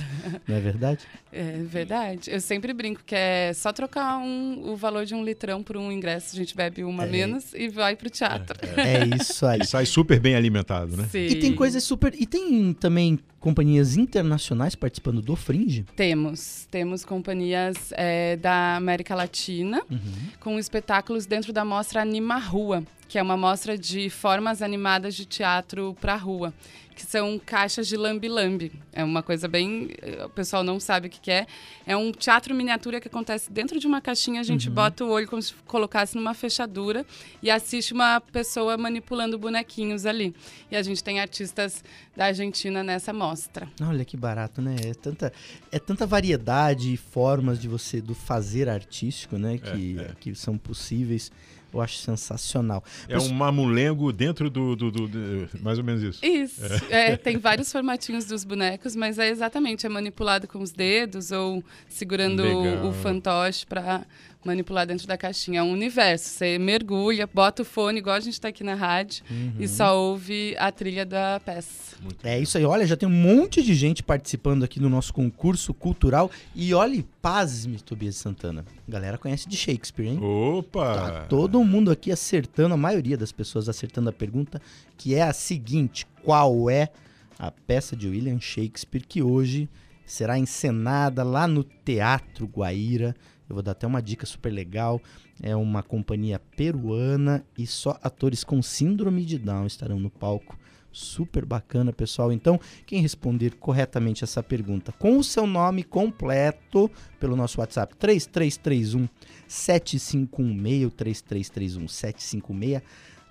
Não 0.47 0.55
é 0.55 0.59
verdade? 0.61 0.99
É 1.33 1.51
verdade. 1.63 2.31
Eu 2.31 2.39
sempre 2.39 2.71
brinco 2.73 3.01
que 3.05 3.13
é 3.13 3.51
só 3.53 3.73
trocar 3.73 4.17
um- 4.19 4.71
o 4.71 4.75
valor 4.77 5.05
de 5.05 5.13
um 5.13 5.21
litrão 5.23 5.61
por 5.61 5.75
um 5.75 5.91
ingresso, 5.91 6.33
a 6.33 6.37
gente 6.39 6.55
bebe 6.55 6.83
uma 6.85 7.03
É. 7.03 7.07
menos 7.07 7.53
e 7.53 7.67
vai 7.67 7.95
pro 7.95 8.09
teatro. 8.09 8.57
É 8.77 9.05
isso 9.21 9.45
aí. 9.45 9.59
E 9.61 9.65
sai 9.65 9.85
super 9.85 10.17
bem 10.19 10.35
alimentado, 10.35 10.95
né? 10.95 11.07
Sim. 11.11 11.25
E 11.25 11.35
tem 11.35 11.53
coisas 11.53 11.83
super. 11.83 12.13
E 12.17 12.25
tem 12.25 12.71
também 12.73 13.19
companhias 13.39 13.95
internacionais 13.97 14.73
participando 14.75 15.21
do 15.21 15.35
Fringe. 15.35 15.85
Temos. 15.95 16.67
Temos 16.71 17.03
companhias 17.05 17.75
é, 17.91 18.35
da 18.37 18.75
América 18.77 19.13
Latina 19.13 19.81
Uhum. 19.91 19.99
com 20.39 20.57
espetáculos 20.59 21.25
dentro 21.25 21.51
da 21.53 21.63
mostra 21.65 22.01
Anima 22.01 22.37
Rua, 22.37 22.83
que 23.07 23.17
é 23.17 23.21
uma 23.21 23.37
mostra 23.37 23.77
de 23.77 24.09
formas 24.09 24.61
animadas 24.61 25.15
de 25.15 25.25
teatro 25.25 25.95
para 26.01 26.15
rua, 26.15 26.53
que 26.95 27.05
são 27.05 27.39
caixas 27.39 27.87
de 27.87 27.95
lambi-lambi. 27.95 28.71
É 28.91 29.03
uma 29.03 29.21
coisa 29.21 29.47
bem. 29.47 29.89
eh, 30.01 30.25
O 30.25 30.29
pessoal 30.29 30.63
não 30.63 30.79
sabe 30.79 31.07
o 31.07 31.09
que, 31.11 31.19
que 31.21 31.29
é. 31.31 31.45
É 31.85 31.95
um 31.95 32.11
teatro 32.11 32.55
miniatura 32.55 32.99
que 32.99 33.07
acontece 33.07 33.51
dentro 33.51 33.79
de 33.79 33.85
uma 33.85 34.01
caixinha, 34.01 34.41
a 34.41 34.43
gente 34.43 34.67
bota 34.67 35.05
o 35.05 35.09
olho 35.09 35.27
como 35.27 35.39
se 35.39 35.53
colocasse 35.67 36.15
numa 36.15 36.33
fechadura 36.33 37.05
e 37.41 37.51
assiste 37.51 37.93
uma 37.93 38.19
pessoa 38.19 38.75
manipulando 38.77 39.37
bonequinhos 39.37 40.07
ali. 40.07 40.33
E 40.71 40.75
a 40.75 40.81
gente 40.81 41.03
tem 41.03 41.19
artistas 41.19 41.83
da 42.15 42.25
Argentina 42.25 42.83
nessa 42.83 43.13
mostra. 43.13 43.69
Olha 43.79 44.03
que 44.03 44.17
barato, 44.17 44.59
né? 44.59 44.75
É 44.83 44.93
tanta, 44.95 45.31
é 45.71 45.77
tanta 45.77 46.07
variedade 46.07 46.91
e 46.93 46.97
formas 46.97 47.59
de 47.59 47.67
você 47.67 48.01
do 48.01 48.15
fazer 48.15 48.67
artístico, 48.67 49.37
né? 49.37 49.59
Que, 49.59 49.97
que 50.19 50.33
são 50.35 50.57
possíveis. 50.57 51.31
Eu 51.73 51.81
acho 51.81 51.97
sensacional. 51.97 52.83
É 53.09 53.15
Mas- 53.15 53.27
um 53.29 53.33
mamulengo 53.33 54.11
dentro 54.13 54.49
do, 54.49 54.75
do- 54.75 54.89
do- 54.91 55.07
do- 55.07 55.49
Mais 55.61 55.77
ou 55.77 55.83
menos 55.83 56.01
isso. 56.01 56.25
Isso. 56.25 56.61
É, 56.89 57.17
tem 57.17 57.37
vários 57.37 57.71
formatinhos 57.71 58.25
dos 58.25 58.43
bonecos, 58.45 58.95
mas 58.95 59.19
é 59.19 59.29
exatamente, 59.29 59.85
é 59.85 59.89
manipulado 59.89 60.47
com 60.47 60.59
os 60.59 60.71
dedos 60.71 61.31
ou 61.31 61.63
segurando 61.89 62.41
Legal. 62.41 62.85
o, 62.85 62.89
o 62.89 62.93
fantoche 62.93 63.65
para 63.65 64.05
manipular 64.45 64.87
dentro 64.87 65.07
da 65.07 65.17
caixinha. 65.17 65.59
É 65.59 65.63
um 65.63 65.71
universo. 65.71 66.29
Você 66.29 66.57
mergulha, 66.57 67.27
bota 67.27 67.61
o 67.61 67.65
fone, 67.65 67.99
igual 67.99 68.15
a 68.15 68.19
gente 68.19 68.33
está 68.33 68.47
aqui 68.47 68.63
na 68.63 68.75
rádio, 68.75 69.23
e 69.59 69.67
só 69.67 69.97
ouve 69.97 70.55
a 70.57 70.71
trilha 70.71 71.05
da 71.05 71.39
peça. 71.39 71.97
É 72.23 72.39
isso 72.39 72.57
aí. 72.57 72.65
Olha, 72.65 72.85
já 72.85 72.95
tem 72.95 73.07
um 73.07 73.11
monte 73.11 73.61
de 73.61 73.73
gente 73.73 74.03
participando 74.03 74.63
aqui 74.63 74.79
no 74.79 74.89
nosso 74.89 75.13
concurso 75.13 75.73
cultural. 75.73 76.31
E 76.55 76.73
olhe, 76.73 77.05
pasme, 77.21 77.79
Tobias 77.79 78.15
Santana. 78.15 78.65
A 78.87 78.91
galera 78.91 79.17
conhece 79.17 79.47
de 79.49 79.57
Shakespeare, 79.57 80.07
hein? 80.07 80.19
Opa! 80.21 80.95
Tá 80.95 81.25
todo 81.25 81.63
mundo 81.63 81.91
aqui 81.91 82.11
acertando, 82.11 82.73
a 82.73 82.77
maioria 82.77 83.17
das 83.17 83.31
pessoas 83.31 83.67
acertando 83.67 84.09
a 84.09 84.13
pergunta, 84.13 84.61
que 84.97 85.15
é 85.15 85.23
a 85.23 85.33
seguinte: 85.33 86.05
qual 86.23 86.69
é 86.69 86.89
a 87.37 87.51
peça 87.51 87.95
de 87.95 88.07
William 88.07 88.39
Shakespeare 88.39 89.03
que 89.05 89.21
hoje 89.21 89.69
será 90.05 90.37
encenada 90.37 91.23
lá 91.23 91.47
no 91.47 91.63
Teatro 91.63 92.47
Guaíra? 92.47 93.15
Eu 93.49 93.55
vou 93.55 93.63
dar 93.63 93.71
até 93.71 93.87
uma 93.87 94.01
dica 94.01 94.25
super 94.25 94.51
legal. 94.51 95.01
É 95.41 95.55
uma 95.55 95.83
companhia 95.83 96.39
peruana 96.55 97.45
e 97.57 97.65
só 97.65 97.97
atores 98.01 98.43
com 98.43 98.61
síndrome 98.61 99.23
de 99.25 99.37
Down 99.37 99.65
estarão 99.65 99.99
no 99.99 100.09
palco. 100.09 100.57
Super 100.91 101.45
bacana, 101.45 101.93
pessoal. 101.93 102.31
Então, 102.31 102.59
quem 102.85 103.01
responder 103.01 103.55
corretamente 103.55 104.23
essa 104.23 104.41
pergunta 104.41 104.91
com 104.91 105.17
o 105.17 105.23
seu 105.23 105.45
nome 105.45 105.83
completo 105.83 106.89
pelo 107.19 107.35
nosso 107.35 107.59
WhatsApp 107.59 107.95
3331 107.97 109.07
7516 109.47 110.91
3331 110.93 111.87
756 111.87 112.81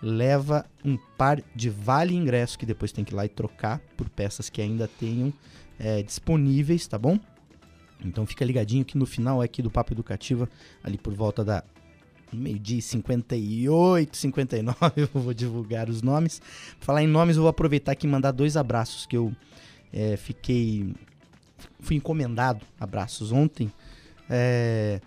leva 0.02 0.66
um 0.84 0.96
par 1.16 1.42
de 1.54 1.70
vale 1.70 2.14
ingresso 2.14 2.58
que 2.58 2.66
depois 2.66 2.92
tem 2.92 3.04
que 3.04 3.12
ir 3.12 3.16
lá 3.16 3.24
e 3.24 3.30
trocar 3.30 3.80
por 3.96 4.08
peças 4.08 4.50
que 4.50 4.60
ainda 4.60 4.86
tenham 4.86 5.32
é, 5.78 6.02
disponíveis, 6.02 6.86
tá 6.86 6.98
bom? 6.98 7.18
Então 8.04 8.26
fica 8.26 8.44
ligadinho 8.44 8.84
que 8.84 8.98
no 8.98 9.06
final 9.06 9.40
aqui 9.40 9.62
do 9.62 9.70
Papo 9.70 9.92
Educativa, 9.92 10.48
ali 10.82 10.98
por 10.98 11.14
volta 11.14 11.44
da 11.44 11.64
meio-dia 12.32 12.78
e 12.78 12.82
58, 12.82 14.16
59, 14.16 14.92
eu 14.96 15.08
vou 15.14 15.32
divulgar 15.32 15.88
os 15.88 16.02
nomes. 16.02 16.40
Falar 16.80 17.02
em 17.02 17.06
nomes, 17.06 17.36
eu 17.36 17.42
vou 17.42 17.50
aproveitar 17.50 17.92
aqui 17.92 18.06
e 18.06 18.10
mandar 18.10 18.32
dois 18.32 18.56
abraços 18.56 19.06
que 19.06 19.16
eu 19.16 19.34
é, 19.92 20.16
fiquei. 20.16 20.94
Fui 21.80 21.96
encomendado 21.96 22.64
abraços 22.78 23.32
ontem. 23.32 23.72
É, 24.28 25.00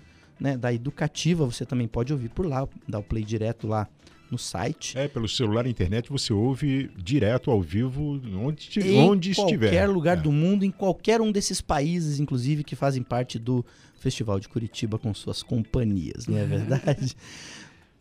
né, 0.44 0.58
da 0.58 0.74
Educativa. 0.74 1.46
Você 1.46 1.66
também 1.66 1.88
pode 1.88 2.12
ouvir 2.12 2.28
por 2.28 2.46
lá, 2.46 2.68
dar 2.86 3.00
o 3.00 3.04
play 3.04 3.24
direto 3.24 3.66
lá 3.66 3.88
no 4.30 4.38
site. 4.38 4.98
É, 4.98 5.08
pelo 5.08 5.30
celular 5.30 5.66
e 5.66 5.70
internet 5.70 6.10
você 6.10 6.34
ouve 6.34 6.90
direto 6.98 7.50
ao 7.50 7.62
vivo 7.62 8.20
onde, 8.36 8.80
em 8.80 9.00
onde 9.00 9.34
qualquer 9.34 9.54
estiver. 9.54 9.88
lugar 9.88 10.18
É. 10.18 10.22
do 10.22 10.32
mundo, 10.32 10.66
em 10.66 10.72
qualquer 10.72 11.22
um 11.22 11.32
desses 11.32 11.62
países, 11.62 12.20
inclusive, 12.20 12.64
que 12.64 12.76
fazem 12.76 13.02
parte 13.02 13.40
do 13.40 13.66
Festival 14.00 14.40
de 14.40 14.50
Curitiba 14.50 15.00
com 15.00 15.14
suas 15.14 15.42
companhias, 15.42 16.28
não 16.28 16.38
é 16.38 16.46
verdade? 16.46 17.16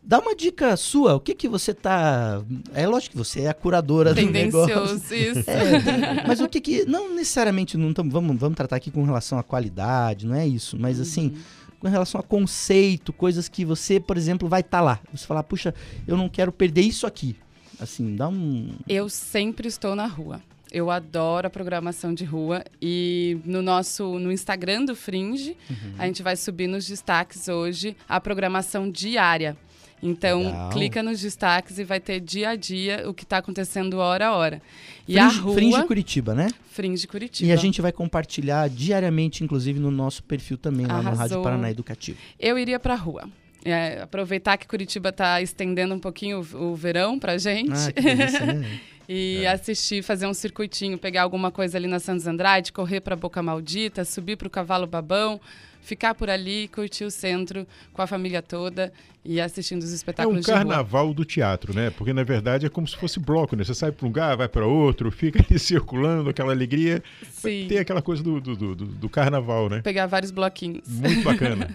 Dá 0.05 0.19
uma 0.19 0.35
dica 0.35 0.75
sua, 0.75 1.15
o 1.15 1.19
que 1.21 1.33
que 1.33 1.47
você 1.47 1.73
tá... 1.73 2.43
É 2.73 2.85
lógico 2.85 3.13
que 3.13 3.17
você 3.17 3.43
é 3.43 3.47
a 3.47 3.53
curadora 3.53 4.13
do 4.13 4.21
negócio. 4.21 4.75
Tendencioso, 4.75 5.13
isso. 5.39 5.49
É, 5.49 6.27
mas 6.27 6.41
o 6.41 6.49
que 6.49 6.59
que... 6.59 6.83
Não 6.83 7.15
necessariamente, 7.15 7.77
não 7.77 7.93
tamo, 7.93 8.11
vamos, 8.11 8.37
vamos 8.37 8.57
tratar 8.57 8.75
aqui 8.75 8.91
com 8.91 9.01
relação 9.05 9.39
à 9.39 9.43
qualidade, 9.43 10.27
não 10.27 10.35
é 10.35 10.45
isso. 10.45 10.77
Mas 10.77 10.99
assim, 10.99 11.37
com 11.83 11.89
relação 11.89 12.17
a 12.19 12.23
conceito, 12.23 13.11
coisas 13.11 13.49
que 13.49 13.65
você, 13.65 13.99
por 13.99 14.15
exemplo, 14.15 14.47
vai 14.47 14.61
estar 14.61 14.79
lá. 14.79 14.99
Você 15.13 15.27
falar, 15.27 15.43
puxa, 15.43 15.75
eu 16.07 16.15
não 16.15 16.29
quero 16.29 16.49
perder 16.51 16.81
isso 16.81 17.05
aqui. 17.05 17.35
Assim, 17.77 18.15
dá 18.15 18.29
um... 18.29 18.73
Eu 18.87 19.09
sempre 19.09 19.67
estou 19.67 19.93
na 19.93 20.05
rua. 20.05 20.41
Eu 20.71 20.89
adoro 20.89 21.45
a 21.45 21.49
programação 21.49 22.13
de 22.13 22.23
rua 22.23 22.63
e 22.81 23.37
no 23.45 23.61
nosso 23.61 24.17
no 24.17 24.31
Instagram 24.31 24.85
do 24.85 24.95
Fringe, 24.95 25.57
Uhum. 25.69 25.93
a 25.99 26.05
gente 26.07 26.23
vai 26.23 26.35
subir 26.37 26.67
nos 26.67 26.87
destaques 26.87 27.47
hoje 27.49 27.95
a 28.07 28.19
programação 28.21 28.89
diária. 28.89 29.55
Então, 30.03 30.43
Legal. 30.43 30.69
clica 30.69 31.01
nos 31.01 31.21
destaques 31.21 31.79
e 31.79 31.83
vai 31.85 31.97
ter 31.97 32.19
dia 32.19 32.49
a 32.49 32.55
dia 32.57 33.09
o 33.09 33.13
que 33.13 33.23
está 33.23 33.37
acontecendo 33.37 33.99
hora 33.99 34.27
a 34.27 34.35
hora. 34.35 34.61
E 35.07 35.13
Fringe, 35.13 35.19
a 35.19 35.41
rua 35.41 35.53
Fringe 35.55 35.83
Curitiba, 35.85 36.35
né? 36.35 36.49
Fringe 36.71 37.07
Curitiba. 37.07 37.49
E 37.49 37.53
a 37.53 37.55
gente 37.55 37.81
vai 37.81 37.93
compartilhar 37.93 38.69
diariamente, 38.69 39.45
inclusive, 39.45 39.79
no 39.79 39.89
nosso 39.89 40.21
perfil 40.23 40.57
também, 40.57 40.85
lá 40.85 40.97
no 40.97 41.03
Rádio 41.03 41.19
Arrasou. 41.19 41.43
Paraná 41.43 41.71
Educativo. 41.71 42.17
Eu 42.37 42.59
iria 42.59 42.79
para 42.79 42.93
a 42.95 42.97
rua. 42.97 43.29
É, 43.63 44.01
aproveitar 44.01 44.57
que 44.57 44.67
Curitiba 44.67 45.07
está 45.07 45.41
estendendo 45.41 45.95
um 45.95 45.99
pouquinho 45.99 46.45
o, 46.53 46.71
o 46.71 46.75
verão 46.75 47.17
pra 47.17 47.37
gente. 47.37 47.71
Ah, 47.71 47.91
que 47.93 48.01
delícia, 48.01 48.45
né? 48.45 48.79
E 49.07 49.45
assistir, 49.45 50.01
fazer 50.01 50.27
um 50.27 50.33
circuitinho, 50.33 50.97
pegar 50.97 51.23
alguma 51.23 51.51
coisa 51.51 51.77
ali 51.77 51.87
na 51.87 51.99
Santos 51.99 52.25
Andrade, 52.25 52.71
correr 52.71 53.01
para 53.01 53.17
Boca 53.17 53.43
Maldita, 53.43 54.05
subir 54.05 54.37
para 54.37 54.47
o 54.47 54.49
Cavalo 54.49 54.87
Babão, 54.87 55.41
ficar 55.83 56.15
por 56.15 56.29
ali, 56.29 56.67
curtir 56.69 57.03
o 57.03 57.11
centro 57.11 57.67
com 57.91 58.01
a 58.01 58.07
família 58.07 58.41
toda 58.41 58.91
e 59.25 59.39
assistindo 59.39 59.81
os 59.81 59.89
É 59.89 59.91
um 59.91 59.95
espetáculos 59.95 60.45
de 60.45 60.51
rua. 60.51 60.59
carnaval 60.59 61.13
do 61.13 61.23
teatro, 61.23 61.73
né? 61.73 61.89
Porque 61.91 62.11
na 62.13 62.23
verdade 62.23 62.65
é 62.65 62.69
como 62.69 62.87
se 62.87 62.95
fosse 62.97 63.19
bloco, 63.19 63.55
né? 63.55 63.63
Você 63.63 63.73
sai 63.73 63.91
para 63.91 64.05
um 64.05 64.09
lugar, 64.09 64.35
vai 64.35 64.47
para 64.49 64.65
outro, 64.65 65.11
fica 65.11 65.43
ali 65.47 65.59
circulando, 65.59 66.29
aquela 66.29 66.51
alegria. 66.51 67.03
Sim. 67.31 67.67
Tem 67.67 67.77
aquela 67.77 68.01
coisa 68.01 68.23
do, 68.23 68.41
do, 68.41 68.55
do, 68.55 68.75
do 68.75 69.09
carnaval, 69.09 69.69
né? 69.69 69.81
Pegar 69.81 70.07
vários 70.07 70.31
bloquinhos. 70.31 70.87
Muito 70.87 71.21
bacana. 71.23 71.69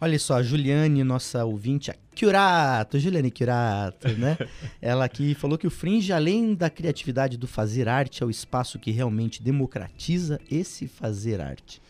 Olha 0.00 0.18
só, 0.18 0.36
a 0.36 0.42
Juliane, 0.42 1.04
nossa 1.04 1.44
ouvinte, 1.44 1.90
a 1.90 1.94
Curato, 2.18 2.98
Juliane 2.98 3.30
Curato, 3.30 4.08
né? 4.16 4.36
Ela 4.80 5.04
aqui 5.04 5.34
falou 5.34 5.56
que 5.58 5.66
o 5.66 5.70
Fringe, 5.70 6.12
além 6.12 6.54
da 6.54 6.68
criatividade 6.70 7.36
do 7.36 7.46
fazer 7.46 7.88
arte, 7.88 8.22
é 8.22 8.26
o 8.26 8.30
espaço 8.30 8.78
que 8.78 8.90
realmente 8.90 9.42
democratiza 9.42 10.40
esse 10.50 10.88
fazer 10.88 11.40
arte. 11.40 11.80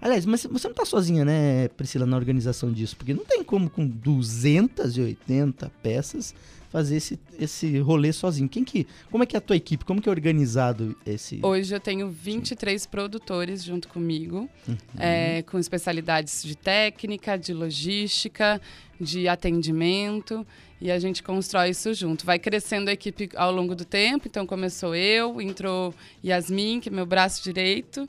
Aliás, 0.00 0.26
mas 0.26 0.44
você 0.44 0.68
não 0.68 0.74
tá 0.74 0.84
sozinha, 0.84 1.24
né, 1.24 1.68
Priscila, 1.68 2.06
na 2.06 2.16
organização 2.16 2.72
disso? 2.72 2.96
Porque 2.96 3.14
não 3.14 3.24
tem 3.24 3.42
como, 3.44 3.68
com 3.70 3.86
280 3.86 5.70
peças, 5.82 6.34
fazer 6.70 6.96
esse, 6.96 7.20
esse 7.38 7.78
rolê 7.80 8.12
sozinho. 8.12 8.48
Quem 8.48 8.64
que, 8.64 8.86
como 9.10 9.22
é 9.22 9.26
que 9.26 9.36
é 9.36 9.38
a 9.38 9.42
tua 9.42 9.56
equipe? 9.56 9.84
Como 9.84 10.00
que 10.00 10.08
é 10.08 10.12
organizado 10.12 10.96
esse... 11.04 11.38
Hoje 11.42 11.74
eu 11.74 11.78
tenho 11.80 12.08
23 12.08 12.86
produtores 12.86 13.62
junto 13.62 13.88
comigo, 13.88 14.48
Uhum. 14.66 14.76
é, 14.98 15.42
com 15.42 15.58
especialidades 15.58 16.42
de 16.42 16.56
técnica, 16.56 17.36
de 17.36 17.52
logística, 17.52 18.60
de 18.98 19.28
atendimento, 19.28 20.46
e 20.80 20.90
a 20.90 20.98
gente 20.98 21.22
constrói 21.22 21.70
isso 21.70 21.92
junto. 21.92 22.24
Vai 22.24 22.38
crescendo 22.38 22.88
a 22.88 22.92
equipe 22.92 23.28
ao 23.36 23.52
longo 23.52 23.74
do 23.74 23.84
tempo, 23.84 24.26
então 24.26 24.46
começou 24.46 24.94
eu, 24.94 25.40
entrou 25.42 25.94
Yasmin, 26.24 26.80
que 26.80 26.88
é 26.88 26.92
meu 26.92 27.04
braço 27.06 27.42
direito, 27.42 28.08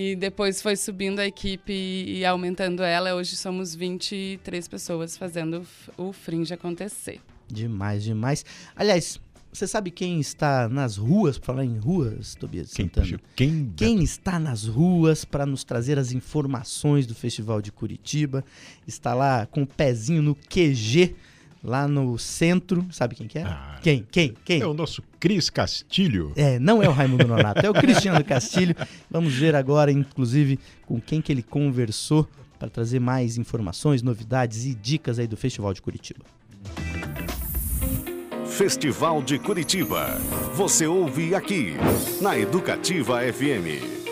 e 0.00 0.14
depois 0.14 0.62
foi 0.62 0.76
subindo 0.76 1.18
a 1.18 1.26
equipe 1.26 1.72
e 1.72 2.24
aumentando 2.24 2.84
ela. 2.84 3.16
Hoje 3.16 3.34
somos 3.34 3.74
23 3.74 4.68
pessoas 4.68 5.16
fazendo 5.16 5.66
o 5.96 6.12
Fringe 6.12 6.54
acontecer. 6.54 7.20
Demais, 7.48 8.04
demais. 8.04 8.44
Aliás, 8.76 9.20
você 9.52 9.66
sabe 9.66 9.90
quem 9.90 10.20
está 10.20 10.68
nas 10.68 10.96
ruas, 10.96 11.36
pra 11.36 11.46
falar 11.46 11.64
em 11.64 11.78
ruas, 11.78 12.36
Tobias 12.36 12.72
Quem, 12.72 12.86
Santana? 12.86 13.20
quem, 13.34 13.72
Quem 13.76 14.00
está 14.04 14.38
nas 14.38 14.66
ruas 14.66 15.24
para 15.24 15.44
nos 15.44 15.64
trazer 15.64 15.98
as 15.98 16.12
informações 16.12 17.04
do 17.04 17.14
Festival 17.14 17.60
de 17.60 17.72
Curitiba? 17.72 18.44
Está 18.86 19.14
lá 19.14 19.46
com 19.46 19.62
o 19.62 19.66
pezinho 19.66 20.22
no 20.22 20.36
QG, 20.36 21.16
lá 21.62 21.86
no 21.88 22.18
centro. 22.18 22.86
Sabe 22.90 23.14
quem 23.14 23.26
que 23.26 23.38
é? 23.38 23.42
Ah, 23.42 23.78
Quem? 23.82 24.06
Quem? 24.10 24.34
Quem? 24.44 24.60
É 24.60 24.66
o 24.66 24.74
nosso 24.74 25.02
Cris 25.18 25.50
Castilho. 25.50 26.32
É, 26.36 26.58
não 26.58 26.82
é 26.82 26.88
o 26.88 26.92
Raimundo 26.92 27.26
Nonato, 27.26 27.64
é 27.64 27.70
o 27.70 27.74
Cristiano 27.74 28.24
Castilho. 28.24 28.74
Vamos 29.10 29.34
ver 29.34 29.54
agora, 29.54 29.90
inclusive, 29.90 30.58
com 30.86 31.00
quem 31.00 31.20
que 31.20 31.32
ele 31.32 31.42
conversou 31.42 32.28
para 32.58 32.68
trazer 32.68 32.98
mais 33.00 33.36
informações, 33.38 34.02
novidades 34.02 34.64
e 34.64 34.74
dicas 34.74 35.18
aí 35.18 35.26
do 35.26 35.36
Festival 35.36 35.72
de 35.72 35.80
Curitiba. 35.82 36.24
Festival 38.46 39.22
de 39.22 39.38
Curitiba. 39.38 40.18
Você 40.54 40.86
ouve 40.86 41.34
aqui, 41.34 41.74
na 42.20 42.36
Educativa 42.36 43.20
FM. 43.32 44.07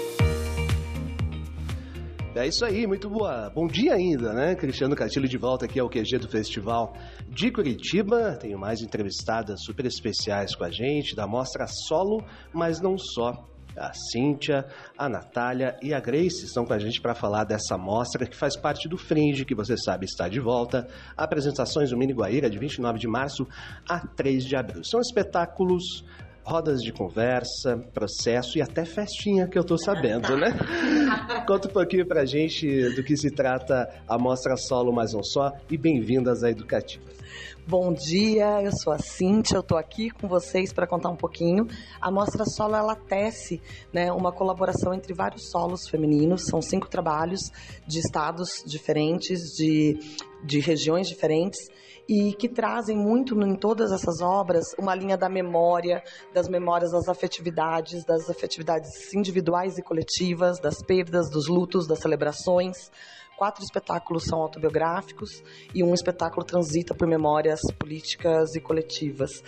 É 2.37 2.47
isso 2.47 2.67
aí, 2.67 2.87
muito 2.87 3.09
boa. 3.09 3.49
Bom 3.49 3.67
dia 3.67 3.95
ainda, 3.95 4.35
né? 4.35 4.55
Cristiano 4.55 4.95
Castilho 4.95 5.27
de 5.27 5.39
volta 5.39 5.65
aqui 5.65 5.81
ao 5.81 5.89
QG 5.89 6.19
do 6.19 6.29
Festival 6.29 6.95
de 7.31 7.51
Curitiba. 7.51 8.37
Tenho 8.37 8.59
mais 8.59 8.83
entrevistadas 8.83 9.65
super 9.65 9.87
especiais 9.87 10.55
com 10.55 10.63
a 10.63 10.71
gente, 10.71 11.17
da 11.17 11.27
mostra 11.27 11.67
solo, 11.67 12.23
mas 12.53 12.79
não 12.79 12.99
só. 12.99 13.43
A 13.75 13.91
Cíntia, 13.95 14.67
a 14.99 15.09
Natália 15.09 15.79
e 15.83 15.95
a 15.95 16.01
Grace 16.01 16.45
estão 16.45 16.67
com 16.67 16.75
a 16.75 16.79
gente 16.79 17.01
para 17.01 17.15
falar 17.15 17.45
dessa 17.45 17.79
mostra 17.79 18.27
que 18.27 18.37
faz 18.37 18.55
parte 18.55 18.87
do 18.87 18.99
Fringe, 18.99 19.47
que 19.47 19.55
você 19.55 19.75
sabe 19.75 20.05
está 20.05 20.29
de 20.29 20.39
volta. 20.39 20.87
Apresentações 21.17 21.89
do 21.89 21.97
Mini 21.97 22.13
Guaíra 22.13 22.51
de 22.51 22.59
29 22.59 22.99
de 22.99 23.09
março 23.09 23.47
a 23.89 23.99
3 23.99 24.45
de 24.45 24.57
abril. 24.57 24.85
São 24.85 25.01
espetáculos 25.01 26.05
rodas 26.47 26.81
de 26.81 26.93
conversa, 26.93 27.77
processo 27.93 28.57
e 28.57 28.63
até 28.63 28.85
festinha 28.85 29.49
que 29.49 29.59
eu 29.59 29.65
tô 29.65 29.77
sabendo, 29.77 30.37
né? 30.37 30.57
Conta 31.45 31.67
um 31.67 31.73
pouquinho 31.73 32.07
pra 32.07 32.25
gente 32.25 32.95
do 32.95 33.03
que 33.03 33.17
se 33.17 33.33
trata 33.33 33.93
a 34.07 34.17
Mostra 34.17 34.57
Solo 34.57 34.93
Mais 34.93 35.13
Um 35.13 35.25
Só 35.25 35.51
e 35.69 35.77
bem-vindas 35.77 36.45
à 36.45 36.51
Educativa. 36.51 37.05
Bom 37.67 37.93
dia, 37.93 38.63
eu 38.63 38.71
sou 38.71 38.93
a 38.93 38.99
Cíntia, 38.99 39.57
eu 39.57 39.61
estou 39.61 39.77
aqui 39.77 40.09
com 40.09 40.29
vocês 40.29 40.73
para 40.73 40.87
contar 40.87 41.11
um 41.11 41.17
pouquinho. 41.17 41.67
A 42.01 42.13
Mostra 42.13 42.45
Solo, 42.45 42.77
ela 42.77 42.95
tece 42.95 43.61
né, 43.93 44.13
uma 44.13 44.31
colaboração 44.31 44.95
entre 44.95 45.13
vários 45.13 45.51
solos 45.51 45.89
femininos, 45.89 46.45
são 46.45 46.63
cinco 46.63 46.89
trabalhos 46.89 47.41
de 47.85 47.99
estados 47.99 48.63
diferentes, 48.65 49.41
de, 49.57 49.99
de 50.45 50.61
regiões 50.61 51.09
diferentes, 51.09 51.59
e 52.09 52.33
que 52.35 52.49
trazem 52.49 52.97
muito 52.97 53.35
em 53.43 53.57
todas 53.57 53.91
essas 53.91 54.21
obras 54.21 54.75
uma 54.79 54.95
linha 54.95 55.17
da 55.17 55.29
memória, 55.29 56.03
das 56.33 56.49
memórias 56.49 56.93
das 56.93 57.09
afetividades, 57.09 58.05
das 58.05 58.31
afetividades 58.31 59.13
individuais 59.13 59.77
e 59.77 59.83
coletivas, 59.83 60.61
das 60.61 60.83
perdas, 60.83 61.29
dos 61.29 61.49
lutos, 61.49 61.87
das 61.87 61.99
celebrações. 61.99 62.91
Quatro 63.37 63.63
espetáculos 63.63 64.25
são 64.25 64.41
autobiográficos 64.41 65.43
e 65.75 65.85
um 65.85 65.93
espetáculo 65.93 66.45
transita 66.45 66.95
por 66.95 67.07
memórias 67.07 67.61
políticas 67.79 68.55
e 68.55 68.61
coletivas. 68.61 69.43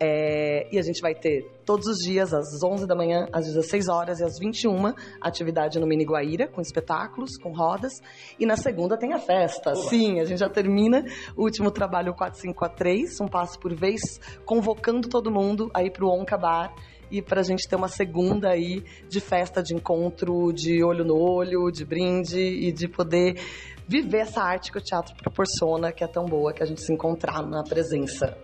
É, 0.00 0.66
e 0.74 0.78
a 0.78 0.82
gente 0.82 1.00
vai 1.02 1.14
ter 1.14 1.50
todos 1.64 1.86
os 1.86 1.98
dias, 1.98 2.32
às 2.32 2.62
11 2.62 2.86
da 2.86 2.94
manhã, 2.94 3.26
às 3.32 3.44
16 3.46 3.88
horas 3.88 4.20
e 4.20 4.24
às 4.24 4.38
21, 4.38 4.94
atividade 5.20 5.78
no 5.78 5.86
Mini 5.86 6.04
Guaíra, 6.04 6.48
com 6.48 6.60
espetáculos, 6.60 7.36
com 7.36 7.52
rodas. 7.52 7.92
E 8.38 8.46
na 8.46 8.56
segunda 8.56 8.96
tem 8.96 9.12
a 9.12 9.18
festa. 9.18 9.74
Sim, 9.74 10.20
a 10.20 10.24
gente 10.24 10.38
já 10.38 10.48
termina 10.48 11.04
o 11.36 11.42
último 11.42 11.70
trabalho 11.70 12.14
4543, 12.14 13.20
um 13.20 13.28
passo 13.28 13.58
por 13.58 13.74
vez, 13.74 14.00
convocando 14.44 15.08
todo 15.08 15.30
mundo 15.30 15.70
aí 15.74 15.90
para 15.90 16.04
o 16.04 16.08
Onca 16.08 16.38
Bar 16.38 16.74
e 17.14 17.22
para 17.22 17.40
a 17.40 17.44
gente 17.44 17.68
ter 17.68 17.76
uma 17.76 17.86
segunda 17.86 18.50
aí 18.50 18.82
de 19.08 19.20
festa, 19.20 19.62
de 19.62 19.72
encontro, 19.72 20.52
de 20.52 20.82
olho 20.82 21.04
no 21.04 21.16
olho, 21.16 21.70
de 21.70 21.84
brinde 21.84 22.40
e 22.40 22.72
de 22.72 22.88
poder 22.88 23.40
viver 23.86 24.18
essa 24.18 24.42
arte 24.42 24.72
que 24.72 24.78
o 24.78 24.80
teatro 24.80 25.14
proporciona, 25.14 25.92
que 25.92 26.02
é 26.02 26.08
tão 26.08 26.24
boa, 26.24 26.52
que 26.52 26.62
a 26.62 26.66
gente 26.66 26.82
se 26.82 26.92
encontrar 26.92 27.46
na 27.46 27.62
presença. 27.62 28.36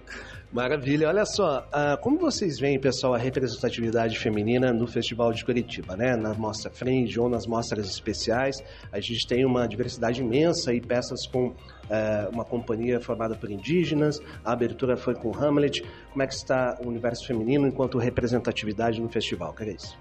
Maravilha. 0.53 1.09
Olha 1.09 1.25
só, 1.25 1.61
uh, 1.61 2.01
como 2.01 2.19
vocês 2.19 2.59
veem, 2.61 2.79
pessoal, 2.79 3.15
a 3.15 3.19
representatividade 3.19 4.19
feminina 4.19 4.73
no 4.73 4.87
Festival 4.87 5.33
de 5.33 5.45
Curitiba, 5.45 5.97
né? 5.97 6.17
Na 6.17 6.35
Mostra 6.35 6.71
Fringe 6.71 7.19
ou 7.19 7.29
nas 7.29 7.47
mostras 7.47 7.89
especiais, 7.89 8.57
a 8.93 9.01
gente 9.01 9.27
tem 9.27 9.45
uma 9.45 9.67
diversidade 9.67 10.21
imensa 10.21 10.73
e 10.73 10.81
peças 10.81 11.27
com 11.27 11.55
uh, 11.91 12.31
uma 12.33 12.45
companhia 12.45 13.01
formada 13.01 13.35
por 13.35 13.51
indígenas, 13.51 14.21
a 14.45 14.53
abertura 14.53 14.97
foi 14.97 15.15
com 15.15 15.37
Hamlet. 15.37 15.85
Como 16.11 16.23
é 16.23 16.27
que 16.27 16.35
está 16.35 16.79
o 16.83 16.89
universo 16.89 17.27
feminino 17.27 17.67
enquanto 17.67 17.99
representatividade 17.99 19.01
no 19.01 19.09
festival, 19.09 19.53
Cris? 19.53 19.97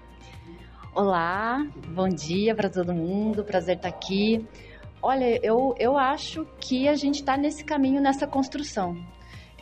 Olá, 0.94 1.66
bom 1.88 2.08
dia 2.08 2.54
para 2.54 2.68
todo 2.68 2.92
mundo, 2.92 3.44
prazer 3.44 3.76
estar 3.76 3.88
aqui. 3.88 4.46
Olha, 5.02 5.38
eu, 5.44 5.74
eu 5.78 5.96
acho 5.96 6.46
que 6.60 6.86
a 6.88 6.94
gente 6.94 7.16
está 7.16 7.36
nesse 7.36 7.64
caminho, 7.64 8.00
nessa 8.00 8.26
construção. 8.26 8.96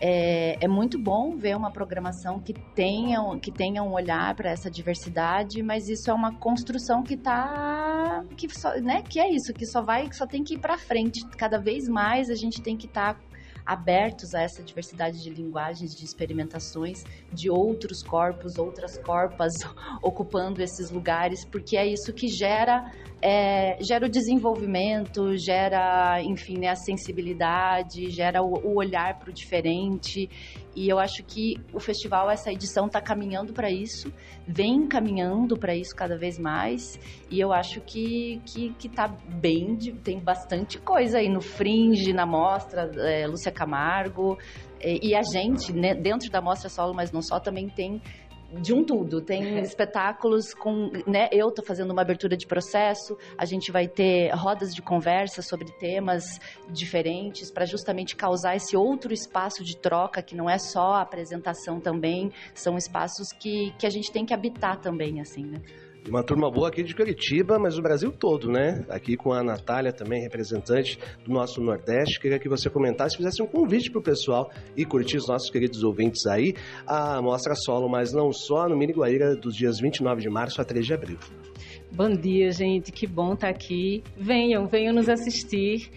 É, 0.00 0.56
é, 0.60 0.68
muito 0.68 0.98
bom 0.98 1.36
ver 1.36 1.56
uma 1.56 1.70
programação 1.70 2.38
que 2.38 2.52
tenha, 2.52 3.20
que 3.40 3.50
tenha 3.50 3.82
um 3.82 3.92
olhar 3.92 4.34
para 4.34 4.50
essa 4.50 4.70
diversidade, 4.70 5.62
mas 5.62 5.88
isso 5.88 6.10
é 6.10 6.14
uma 6.14 6.34
construção 6.34 7.02
que 7.02 7.16
tá 7.16 8.24
que 8.36 8.48
só, 8.48 8.74
né, 8.80 9.02
que 9.02 9.18
é 9.18 9.30
isso, 9.30 9.52
que 9.52 9.66
só 9.66 9.82
vai, 9.82 10.08
que 10.08 10.16
só 10.16 10.26
tem 10.26 10.44
que 10.44 10.54
ir 10.54 10.58
para 10.58 10.78
frente. 10.78 11.24
Cada 11.36 11.58
vez 11.58 11.88
mais 11.88 12.30
a 12.30 12.34
gente 12.34 12.60
tem 12.62 12.76
que 12.76 12.86
estar 12.86 13.14
tá 13.14 13.20
abertos 13.68 14.34
a 14.34 14.40
essa 14.40 14.62
diversidade 14.62 15.22
de 15.22 15.28
linguagens, 15.28 15.94
de 15.94 16.02
experimentações, 16.02 17.04
de 17.30 17.50
outros 17.50 18.02
corpos, 18.02 18.56
outras 18.56 18.96
corpas 18.96 19.52
ocupando 20.02 20.62
esses 20.62 20.90
lugares, 20.90 21.44
porque 21.44 21.76
é 21.76 21.86
isso 21.86 22.10
que 22.14 22.28
gera 22.28 22.90
é, 23.20 23.76
gera 23.82 24.06
o 24.06 24.08
desenvolvimento, 24.08 25.36
gera, 25.36 26.22
enfim, 26.22 26.58
né, 26.58 26.68
a 26.68 26.76
sensibilidade, 26.76 28.10
gera 28.10 28.42
o, 28.42 28.54
o 28.64 28.76
olhar 28.76 29.18
para 29.18 29.30
o 29.30 29.32
diferente. 29.32 30.30
E 30.76 30.88
eu 30.88 31.00
acho 31.00 31.24
que 31.24 31.56
o 31.72 31.80
festival, 31.80 32.30
essa 32.30 32.52
edição, 32.52 32.86
está 32.86 33.00
caminhando 33.00 33.52
para 33.52 33.68
isso, 33.68 34.12
vem 34.46 34.86
caminhando 34.86 35.58
para 35.58 35.74
isso 35.74 35.94
cada 35.96 36.16
vez 36.16 36.38
mais. 36.38 37.00
E 37.28 37.40
eu 37.40 37.52
acho 37.52 37.80
que, 37.80 38.40
que, 38.46 38.72
que 38.74 38.88
tá 38.88 39.08
bem, 39.08 39.76
tem 40.04 40.20
bastante 40.20 40.78
coisa 40.78 41.18
aí 41.18 41.28
no 41.28 41.40
Fringe, 41.40 42.12
na 42.12 42.24
mostra, 42.24 42.88
é, 42.96 43.26
Lúcia 43.26 43.50
Camargo. 43.58 44.38
E, 44.80 45.08
e 45.08 45.14
a 45.14 45.22
gente, 45.22 45.72
né, 45.72 45.94
dentro 45.94 46.30
da 46.30 46.40
mostra 46.40 46.68
solo, 46.68 46.94
mas 46.94 47.10
não 47.10 47.20
só, 47.20 47.40
também 47.40 47.68
tem 47.68 48.00
de 48.52 48.72
um 48.72 48.84
tudo. 48.84 49.20
Tem 49.20 49.58
espetáculos 49.60 50.54
com, 50.54 50.90
né, 51.06 51.28
eu 51.32 51.50
tô 51.50 51.62
fazendo 51.62 51.90
uma 51.90 52.02
abertura 52.02 52.36
de 52.36 52.46
processo, 52.46 53.16
a 53.36 53.44
gente 53.44 53.70
vai 53.70 53.86
ter 53.86 54.30
rodas 54.34 54.74
de 54.74 54.80
conversa 54.80 55.42
sobre 55.42 55.70
temas 55.78 56.24
diferentes 56.68 57.50
para 57.50 57.66
justamente 57.66 58.16
causar 58.16 58.56
esse 58.56 58.76
outro 58.76 59.12
espaço 59.12 59.64
de 59.64 59.76
troca 59.76 60.22
que 60.22 60.34
não 60.34 60.48
é 60.48 60.58
só 60.58 60.94
a 60.94 61.02
apresentação 61.02 61.80
também, 61.80 62.32
são 62.54 62.76
espaços 62.76 63.32
que, 63.32 63.72
que 63.78 63.86
a 63.86 63.90
gente 63.90 64.10
tem 64.10 64.24
que 64.24 64.32
habitar 64.32 64.78
também, 64.80 65.20
assim, 65.20 65.44
né? 65.44 65.60
Uma 66.08 66.22
turma 66.22 66.50
boa 66.50 66.68
aqui 66.68 66.82
de 66.82 66.94
Curitiba, 66.94 67.58
mas 67.58 67.76
o 67.76 67.82
Brasil 67.82 68.10
todo, 68.10 68.50
né? 68.50 68.82
Aqui 68.88 69.14
com 69.14 69.30
a 69.30 69.42
Natália 69.42 69.92
também, 69.92 70.22
representante 70.22 70.98
do 71.22 71.30
nosso 71.30 71.60
Nordeste. 71.60 72.18
Queria 72.18 72.38
que 72.38 72.48
você 72.48 72.70
comentasse, 72.70 73.14
fizesse 73.14 73.42
um 73.42 73.46
convite 73.46 73.90
para 73.90 73.98
o 74.00 74.02
pessoal 74.02 74.50
e 74.74 74.86
curtir 74.86 75.18
os 75.18 75.28
nossos 75.28 75.50
queridos 75.50 75.84
ouvintes 75.84 76.24
aí. 76.26 76.54
A 76.86 77.20
mostra 77.20 77.54
solo, 77.54 77.90
mas 77.90 78.14
não 78.14 78.32
só, 78.32 78.66
no 78.66 78.76
Mini 78.76 78.94
Guaíra, 78.94 79.36
dos 79.36 79.54
dias 79.54 79.78
29 79.78 80.22
de 80.22 80.30
março 80.30 80.62
a 80.62 80.64
3 80.64 80.86
de 80.86 80.94
abril. 80.94 81.18
Bom 81.92 82.10
dia, 82.10 82.50
gente. 82.52 82.90
Que 82.90 83.06
bom 83.06 83.34
estar 83.34 83.50
aqui. 83.50 84.02
Venham, 84.16 84.66
venham 84.66 84.94
nos 84.94 85.10
assistir. 85.10 85.90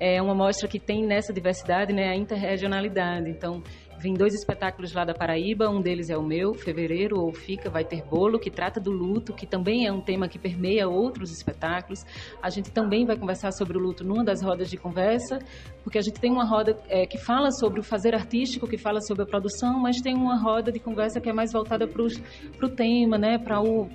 É 0.00 0.22
uma 0.22 0.34
mostra 0.34 0.66
que 0.66 0.78
tem 0.78 1.04
nessa 1.04 1.32
diversidade, 1.32 1.92
né, 1.92 2.08
a 2.08 2.16
interregionalidade. 2.16 3.28
Então, 3.28 3.62
Vim 4.00 4.14
dois 4.14 4.32
espetáculos 4.32 4.92
lá 4.92 5.04
da 5.04 5.12
Paraíba, 5.12 5.68
um 5.68 5.80
deles 5.80 6.08
é 6.08 6.16
o 6.16 6.22
meu, 6.22 6.54
Fevereiro 6.54 7.20
ou 7.20 7.32
Fica, 7.32 7.68
vai 7.68 7.84
ter 7.84 8.04
bolo, 8.04 8.38
que 8.38 8.48
trata 8.48 8.78
do 8.78 8.92
luto, 8.92 9.34
que 9.34 9.44
também 9.44 9.88
é 9.88 9.92
um 9.92 10.00
tema 10.00 10.28
que 10.28 10.38
permeia 10.38 10.88
outros 10.88 11.32
espetáculos. 11.32 12.04
A 12.40 12.48
gente 12.48 12.70
também 12.70 13.04
vai 13.04 13.16
conversar 13.16 13.50
sobre 13.50 13.76
o 13.76 13.80
luto 13.80 14.04
numa 14.04 14.22
das 14.22 14.40
rodas 14.40 14.70
de 14.70 14.76
conversa, 14.76 15.40
porque 15.82 15.98
a 15.98 16.00
gente 16.00 16.20
tem 16.20 16.30
uma 16.30 16.44
roda 16.44 16.78
é, 16.88 17.06
que 17.06 17.18
fala 17.18 17.50
sobre 17.50 17.80
o 17.80 17.82
fazer 17.82 18.14
artístico, 18.14 18.68
que 18.68 18.78
fala 18.78 19.00
sobre 19.00 19.24
a 19.24 19.26
produção, 19.26 19.80
mas 19.80 20.00
tem 20.00 20.14
uma 20.14 20.40
roda 20.40 20.70
de 20.70 20.78
conversa 20.78 21.20
que 21.20 21.28
é 21.28 21.32
mais 21.32 21.52
voltada 21.52 21.88
para 21.88 22.02
o 22.02 22.68
tema, 22.68 23.18
né, 23.18 23.36
para 23.36 23.60
o, 23.60 23.90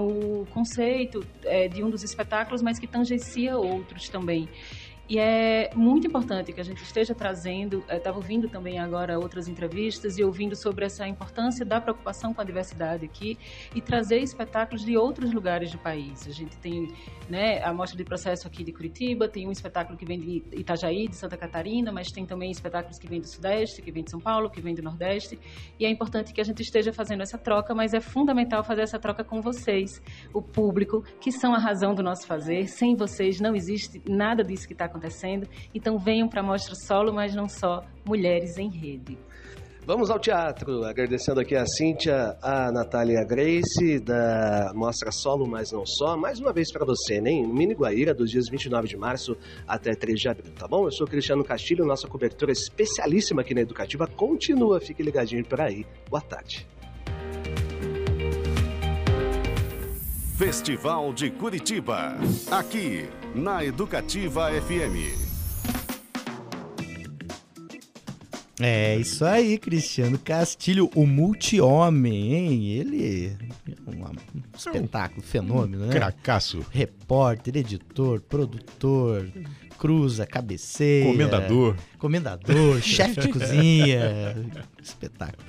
o 0.00 0.46
conceito 0.46 1.24
é, 1.44 1.68
de 1.68 1.80
um 1.80 1.90
dos 1.90 2.02
espetáculos, 2.02 2.60
mas 2.60 2.76
que 2.80 2.88
tangencia 2.88 3.56
outros 3.56 4.08
também. 4.08 4.48
E 5.06 5.18
é 5.18 5.70
muito 5.74 6.06
importante 6.06 6.50
que 6.50 6.60
a 6.60 6.64
gente 6.64 6.82
esteja 6.82 7.14
trazendo, 7.14 7.84
estava 7.90 8.16
eh, 8.16 8.20
ouvindo 8.20 8.48
também 8.48 8.78
agora 8.78 9.18
outras 9.18 9.48
entrevistas 9.48 10.16
e 10.16 10.24
ouvindo 10.24 10.56
sobre 10.56 10.86
essa 10.86 11.06
importância 11.06 11.62
da 11.62 11.78
preocupação 11.78 12.32
com 12.32 12.40
a 12.40 12.44
diversidade 12.44 13.04
aqui 13.04 13.38
e 13.74 13.82
trazer 13.82 14.20
espetáculos 14.20 14.82
de 14.82 14.96
outros 14.96 15.30
lugares 15.30 15.70
do 15.70 15.78
país. 15.78 16.26
A 16.26 16.30
gente 16.30 16.56
tem 16.56 16.88
né, 17.28 17.62
a 17.62 17.70
Mostra 17.74 17.98
de 17.98 18.04
Processo 18.04 18.46
aqui 18.46 18.64
de 18.64 18.72
Curitiba, 18.72 19.28
tem 19.28 19.46
um 19.46 19.52
espetáculo 19.52 19.98
que 19.98 20.06
vem 20.06 20.18
de 20.18 20.42
Itajaí, 20.52 21.06
de 21.06 21.16
Santa 21.16 21.36
Catarina, 21.36 21.92
mas 21.92 22.10
tem 22.10 22.24
também 22.24 22.50
espetáculos 22.50 22.98
que 22.98 23.06
vêm 23.06 23.20
do 23.20 23.28
Sudeste, 23.28 23.82
que 23.82 23.92
vêm 23.92 24.04
de 24.04 24.10
São 24.10 24.20
Paulo, 24.20 24.48
que 24.48 24.60
vêm 24.62 24.74
do 24.74 24.82
Nordeste. 24.82 25.38
E 25.78 25.84
é 25.84 25.90
importante 25.90 26.32
que 26.32 26.40
a 26.40 26.44
gente 26.44 26.62
esteja 26.62 26.94
fazendo 26.94 27.22
essa 27.22 27.36
troca, 27.36 27.74
mas 27.74 27.92
é 27.92 28.00
fundamental 28.00 28.64
fazer 28.64 28.80
essa 28.80 28.98
troca 28.98 29.22
com 29.22 29.42
vocês, 29.42 30.00
o 30.32 30.40
público, 30.40 31.04
que 31.20 31.30
são 31.30 31.54
a 31.54 31.58
razão 31.58 31.94
do 31.94 32.02
nosso 32.02 32.26
fazer. 32.26 32.68
Sem 32.68 32.96
vocês 32.96 33.38
não 33.38 33.54
existe 33.54 34.00
nada 34.08 34.42
disso 34.42 34.66
que 34.66 34.72
está 34.72 34.93
acontecendo. 34.94 35.48
Então 35.74 35.98
venham 35.98 36.28
para 36.28 36.40
a 36.40 36.44
Mostra 36.44 36.74
Solo, 36.74 37.12
mas 37.12 37.34
não 37.34 37.48
só, 37.48 37.84
Mulheres 38.06 38.56
em 38.56 38.70
Rede. 38.70 39.18
Vamos 39.86 40.08
ao 40.10 40.18
teatro, 40.18 40.82
agradecendo 40.82 41.40
aqui 41.40 41.54
a 41.54 41.66
Cíntia, 41.66 42.38
a 42.40 42.72
Natália 42.72 43.22
Grace, 43.22 44.00
da 44.00 44.72
Mostra 44.74 45.12
Solo, 45.12 45.46
mas 45.46 45.72
não 45.72 45.84
só. 45.84 46.16
Mais 46.16 46.40
uma 46.40 46.54
vez 46.54 46.72
para 46.72 46.86
você, 46.86 47.20
né? 47.20 47.30
No 47.42 47.52
Mini 47.52 47.74
Guaíra, 47.74 48.14
dos 48.14 48.30
dias 48.30 48.48
29 48.48 48.88
de 48.88 48.96
março 48.96 49.36
até 49.68 49.94
3 49.94 50.18
de 50.18 50.28
abril, 50.30 50.52
tá 50.58 50.66
bom? 50.66 50.86
Eu 50.86 50.90
sou 50.90 51.06
Cristiano 51.06 51.44
Castilho, 51.44 51.84
nossa 51.84 52.08
cobertura 52.08 52.50
especialíssima 52.50 53.42
aqui 53.42 53.54
na 53.54 53.60
Educativa 53.60 54.06
continua. 54.06 54.80
Fique 54.80 55.02
ligadinho 55.02 55.44
por 55.44 55.60
aí. 55.60 55.84
Boa 56.08 56.22
tarde. 56.22 56.66
Festival 60.38 61.12
de 61.12 61.30
Curitiba, 61.30 62.16
aqui 62.50 63.06
na 63.34 63.64
Educativa 63.64 64.48
FM. 64.50 65.34
É 68.60 68.96
isso 68.96 69.24
aí, 69.24 69.58
Cristiano 69.58 70.16
Castilho, 70.16 70.88
o 70.94 71.04
multi-homem, 71.04 72.32
hein? 72.34 72.66
Ele 72.68 73.26
é 73.26 73.90
um 73.90 74.04
espetáculo, 74.56 75.22
fenômeno, 75.22 75.86
né? 75.86 75.92
Cracaço. 75.92 76.64
Repórter, 76.70 77.56
editor, 77.56 78.20
produtor, 78.20 79.28
cruza, 79.76 80.24
cabeceira. 80.24 81.10
Comendador. 81.10 81.76
Comendador, 81.98 82.78
chefe 82.82 83.22
de 83.22 83.28
cozinha. 83.28 84.36
Espetáculo. 84.80 85.44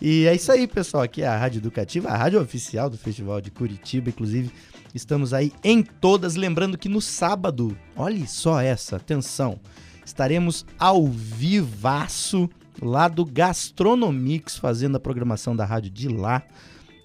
E 0.00 0.26
é 0.26 0.34
isso 0.34 0.50
aí, 0.50 0.66
pessoal. 0.66 1.02
Aqui 1.02 1.22
é 1.22 1.26
a 1.26 1.36
Rádio 1.36 1.58
Educativa, 1.58 2.08
a 2.08 2.16
rádio 2.16 2.40
oficial 2.40 2.88
do 2.88 2.96
Festival 2.96 3.40
de 3.42 3.50
Curitiba. 3.50 4.08
Inclusive, 4.08 4.50
estamos 4.96 5.32
aí 5.32 5.52
em 5.62 5.82
todas. 5.82 6.34
Lembrando 6.34 6.78
que 6.78 6.88
no 6.88 7.00
sábado, 7.00 7.76
olhe 7.94 8.26
só 8.26 8.60
essa, 8.60 8.96
atenção, 8.96 9.60
estaremos 10.04 10.64
ao 10.78 11.06
vivaço 11.06 12.48
lá 12.80 13.08
do 13.08 13.24
Gastronomix, 13.24 14.56
fazendo 14.56 14.96
a 14.96 15.00
programação 15.00 15.54
da 15.54 15.64
rádio 15.64 15.90
de 15.90 16.08
lá, 16.08 16.42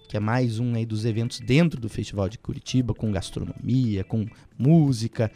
que 0.07 0.17
é 0.17 0.19
mais 0.19 0.59
um 0.59 0.75
aí 0.75 0.85
dos 0.85 1.05
eventos 1.05 1.39
dentro 1.39 1.79
do 1.79 1.89
Festival 1.89 2.27
de 2.27 2.37
Curitiba, 2.37 2.93
com 2.93 3.11
gastronomia, 3.11 4.03
com 4.03 4.25
música, 4.57 5.31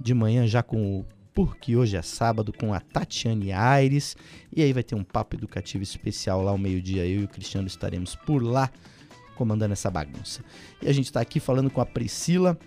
de 0.00 0.14
manhã 0.14 0.46
já 0.46 0.62
com 0.62 1.00
o 1.00 1.06
porque 1.32 1.76
hoje 1.76 1.98
é 1.98 2.00
sábado 2.00 2.50
com 2.50 2.72
a 2.72 2.80
Tatiane 2.80 3.52
Aires. 3.52 4.16
E 4.50 4.62
aí 4.62 4.72
vai 4.72 4.82
ter 4.82 4.94
um 4.94 5.04
papo 5.04 5.36
educativo 5.36 5.84
especial 5.84 6.40
lá 6.40 6.50
ao 6.50 6.56
meio-dia. 6.56 7.06
Eu 7.06 7.20
e 7.20 7.24
o 7.24 7.28
Cristiano 7.28 7.66
estaremos 7.66 8.16
por 8.16 8.42
lá 8.42 8.70
comandando 9.36 9.72
essa 9.72 9.90
bagunça. 9.90 10.42
E 10.82 10.88
a 10.88 10.92
gente 10.92 11.06
está 11.06 11.20
aqui 11.20 11.38
falando 11.38 11.70
com 11.70 11.80
a 11.80 11.86
Priscila 11.86 12.58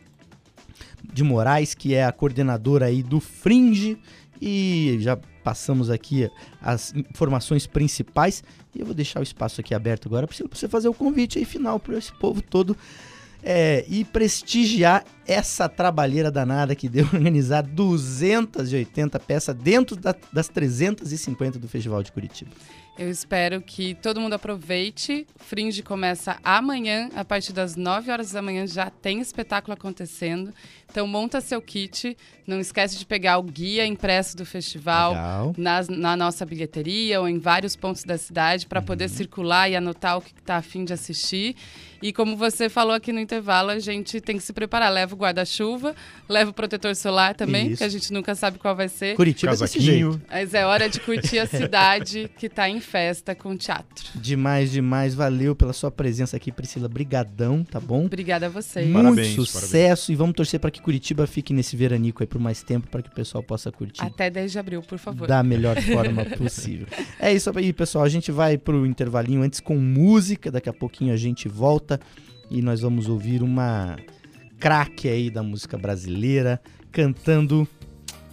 de 1.13 1.23
Moraes, 1.23 1.73
que 1.73 1.93
é 1.93 2.05
a 2.05 2.12
coordenadora 2.12 2.86
aí 2.86 3.03
do 3.03 3.19
Fringe. 3.19 3.97
E 4.41 4.97
já 5.01 5.17
passamos 5.43 5.89
aqui 5.89 6.29
as 6.62 6.93
informações 6.93 7.67
principais. 7.67 8.43
E 8.73 8.79
eu 8.79 8.86
vou 8.86 8.95
deixar 8.95 9.19
o 9.19 9.23
espaço 9.23 9.60
aqui 9.60 9.73
aberto 9.73 10.08
agora 10.08 10.27
para 10.27 10.38
você 10.49 10.67
fazer 10.67 10.88
o 10.88 10.93
convite 10.93 11.39
aí 11.39 11.45
final 11.45 11.79
para 11.79 11.97
esse 11.97 12.13
povo 12.13 12.41
todo 12.41 12.77
é, 13.43 13.86
e 13.88 14.03
prestigiar 14.03 15.03
essa 15.25 15.69
trabalheira 15.69 16.32
danada 16.32 16.75
que 16.75 16.89
deu 16.89 17.05
organizar 17.13 17.62
280 17.63 19.19
peças 19.19 19.55
dentro 19.55 19.95
da, 19.95 20.15
das 20.32 20.47
350 20.49 21.60
do 21.60 21.67
Festival 21.67 22.03
de 22.03 22.12
Curitiba. 22.12 22.51
Eu 22.97 23.10
espero 23.10 23.62
que 23.62 23.95
todo 23.95 24.19
mundo 24.19 24.34
aproveite. 24.34 25.25
Fringe 25.38 25.82
começa 25.82 26.38
amanhã, 26.43 27.10
a 27.15 27.23
partir 27.23 27.54
das 27.54 27.75
9 27.75 28.12
horas 28.12 28.32
da 28.32 28.41
manhã 28.41 28.67
já 28.67 28.89
tem 28.89 29.21
espetáculo 29.21 29.73
acontecendo. 29.73 30.54
Então 30.89 31.06
monta 31.06 31.39
seu 31.39 31.62
kit, 31.62 32.17
não 32.47 32.60
esquece 32.60 32.97
de 32.97 33.06
pegar 33.06 33.38
o 33.38 33.43
guia 33.43 33.86
impresso 33.86 34.36
do 34.36 34.43
festival 34.43 35.13
na, 35.56 35.84
na, 35.88 36.17
nossa 36.17 36.43
bilheteria 36.45 37.21
ou 37.21 37.30
em 37.30 37.38
vários 37.38 37.75
pontos 37.75 38.04
da 38.04 38.17
cidade 38.17 38.65
para 38.65 38.80
uhum. 38.80 38.86
poder 38.86 39.08
circular 39.08 39.69
e 39.69 39.75
anotar 39.75 40.17
o 40.17 40.21
que 40.21 40.34
está 40.36 40.58
afim 40.58 40.84
de 40.84 40.91
assistir. 40.91 41.56
E 42.02 42.13
como 42.13 42.38
você 42.38 42.69
falou 42.69 42.93
aqui 42.93 43.12
no 43.12 43.19
intervalo, 43.19 43.69
a 43.69 43.80
gente 43.80 44.21
tem 44.21 44.38
que 44.38 44.43
se 44.43 44.54
preparar. 44.54 44.91
Leva 44.91 45.13
o 45.13 45.17
guarda-chuva, 45.17 45.93
leva 46.30 46.52
o 46.52 46.54
protetor 46.54 46.95
solar 46.95 47.36
também, 47.36 47.67
Isso. 47.67 47.78
que 47.78 47.84
a 47.84 47.89
gente 47.89 48.13
nunca 48.13 48.34
sabe 48.36 48.58
qual 48.58 48.73
vai 48.73 48.88
ser. 48.88 49.15
Curitiba 49.15 49.52
Casaquinho. 49.52 50.21
Mas 50.30 50.54
é 50.54 50.65
hora 50.65 50.88
de 50.89 50.99
curtir 51.02 51.39
a 51.39 51.45
cidade 51.47 52.32
que 52.38 52.45
está 52.45 52.69
em 52.69 52.80
festa 52.80 53.36
com 53.36 53.56
teatro. 53.56 54.08
Demais, 54.15 54.71
demais. 54.71 55.13
Valeu 55.13 55.54
pela 55.54 55.73
sua 55.73 55.91
presença 55.91 56.38
aqui, 56.38 56.52
Priscila. 56.52 56.88
Brigadão, 56.88 57.65
tá 57.65 57.82
bom? 57.82 58.06
Obrigada 58.06 58.45
a 58.45 58.49
vocês. 58.49 58.88
Muito 58.88 59.04
parabéns, 59.04 59.36
sucesso 59.36 59.73
parabéns. 59.73 60.10
e 60.10 60.15
vamos 60.15 60.36
torcer 60.36 60.60
para 60.60 60.71
que 60.71 60.79
Curitiba 60.82 61.28
fique 61.28 61.54
nesse 61.54 61.76
veranico 61.76 62.24
aí 62.24 62.28
por 62.28 62.39
mais 62.39 62.63
tempo 62.63 62.88
para 62.88 63.02
que 63.02 63.10
o 63.10 63.12
pessoal 63.12 63.44
possa 63.44 63.72
curtir. 63.72 64.02
Até 64.04 64.30
10 64.30 64.52
de 64.52 64.60
abril, 64.60 64.82
por 64.82 64.98
favor. 64.98 65.28
Da 65.28 65.44
melhor 65.44 65.80
forma 65.82 66.26
possível. 66.26 66.88
É 67.20 67.34
isso 67.34 67.52
aí, 67.56 67.74
pessoal. 67.74 68.04
A 68.04 68.10
gente 68.10 68.32
vai 68.32 68.58
pro 68.58 68.86
intervalinho 68.86 69.42
antes 69.42 69.60
com 69.60 69.78
música. 69.78 70.52
Daqui 70.52 70.70
a 70.70 70.74
pouquinho 70.74 71.13
a 71.13 71.18
gente 71.18 71.48
volta 71.48 72.00
e 72.50 72.62
nós 72.62 72.82
vamos 72.82 73.08
ouvir 73.08 73.42
uma 73.42 73.98
craque 74.60 75.08
aí 75.08 75.30
da 75.30 75.42
música 75.42 75.78
brasileira 75.78 76.62
cantando 76.92 77.68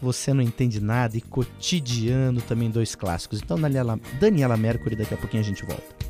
Você 0.01 0.33
Não 0.33 0.43
Entende 0.43 0.81
Nada 0.81 1.17
e 1.17 1.21
Cotidiano, 1.21 2.41
também 2.41 2.71
dois 2.71 2.95
clássicos. 2.95 3.41
Então, 3.43 3.59
Daniela, 3.59 3.99
Daniela 4.19 4.57
Mercury, 4.57 4.97
daqui 4.97 5.15
a 5.15 5.19
pouquinho 5.19 5.43
a 5.43 5.47
gente 5.47 5.65
volta. 5.65 6.06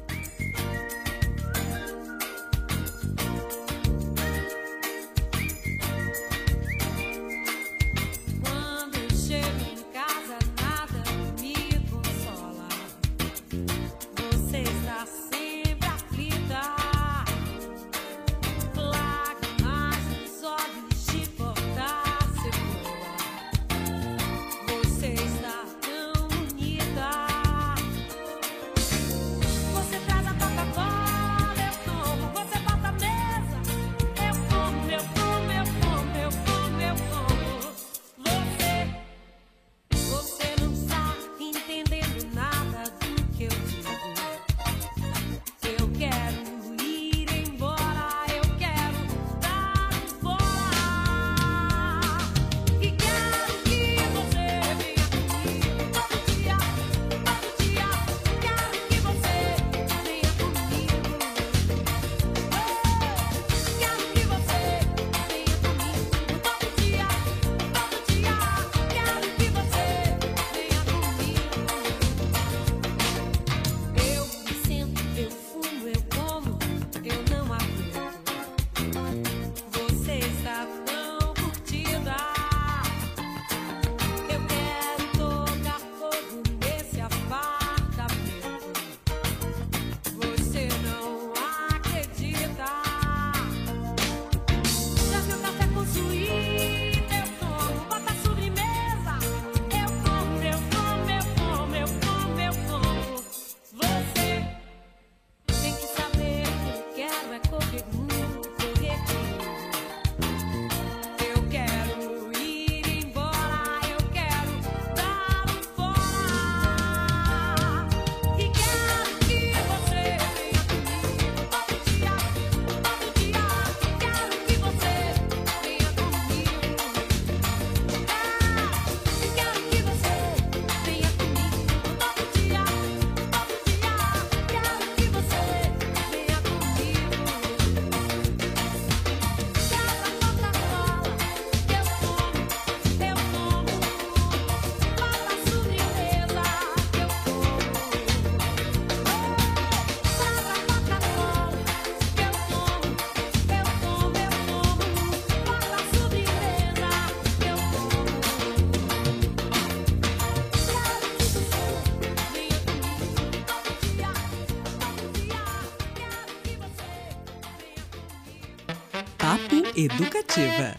Educativa. 169.86 170.74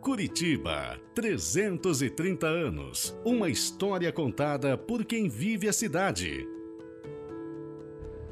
Curitiba, 0.00 0.96
330 1.12 2.46
anos. 2.46 3.12
Uma 3.24 3.50
história 3.50 4.12
contada 4.12 4.78
por 4.78 5.04
quem 5.04 5.28
vive 5.28 5.68
a 5.68 5.72
cidade. 5.72 6.46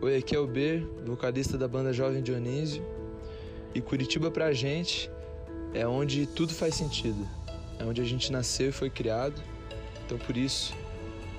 Oi, 0.01 0.19
aqui 0.19 0.37
é 0.37 0.39
o 0.39 0.47
B, 0.47 0.87
vocalista 1.05 1.59
da 1.59 1.67
banda 1.67 1.93
Jovem 1.93 2.23
Dionísio. 2.23 2.87
E 3.75 3.81
Curitiba 3.81 4.31
pra 4.31 4.53
gente 4.53 5.11
é 5.75 5.85
onde 5.85 6.29
tudo 6.29 6.55
faz 6.55 6.77
sentido. 6.77 7.29
É 7.81 7.85
onde 7.85 8.01
a 8.01 8.05
gente 8.05 8.31
nasceu 8.31 8.69
e 8.69 8.73
foi 8.73 8.89
criado. 8.89 9.43
Então 10.05 10.17
por 10.17 10.37
isso 10.37 10.73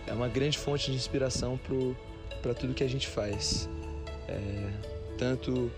é 0.06 0.12
uma 0.12 0.28
grande 0.28 0.58
fonte 0.58 0.92
de 0.92 0.98
inspiração 0.98 1.58
para 2.42 2.54
tudo 2.54 2.74
que 2.74 2.84
a 2.84 2.90
gente 2.90 3.08
faz. 3.08 3.70
É, 4.28 4.70
tanto 5.18 5.72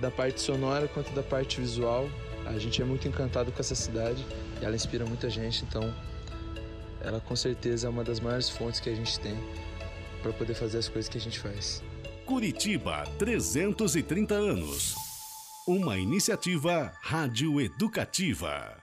da 0.00 0.10
parte 0.10 0.40
sonora 0.40 0.88
quanto 0.88 1.12
da 1.12 1.22
parte 1.22 1.60
visual. 1.60 2.08
A 2.46 2.58
gente 2.58 2.80
é 2.80 2.84
muito 2.84 3.06
encantado 3.06 3.52
com 3.52 3.60
essa 3.60 3.74
cidade 3.74 4.24
e 4.60 4.64
ela 4.64 4.74
inspira 4.74 5.04
muita 5.04 5.28
gente, 5.28 5.62
então 5.64 5.94
ela 7.02 7.20
com 7.20 7.36
certeza 7.36 7.86
é 7.86 7.90
uma 7.90 8.02
das 8.02 8.18
maiores 8.18 8.48
fontes 8.48 8.80
que 8.80 8.88
a 8.90 8.94
gente 8.94 9.18
tem 9.20 9.38
para 10.22 10.32
poder 10.32 10.54
fazer 10.54 10.78
as 10.78 10.88
coisas 10.88 11.08
que 11.08 11.18
a 11.18 11.20
gente 11.20 11.38
faz. 11.38 11.82
Curitiba, 12.24 13.04
330 13.18 14.34
anos. 14.34 14.94
Uma 15.66 15.98
iniciativa 15.98 16.92
rádio 17.02 17.60
educativa. 17.60 18.76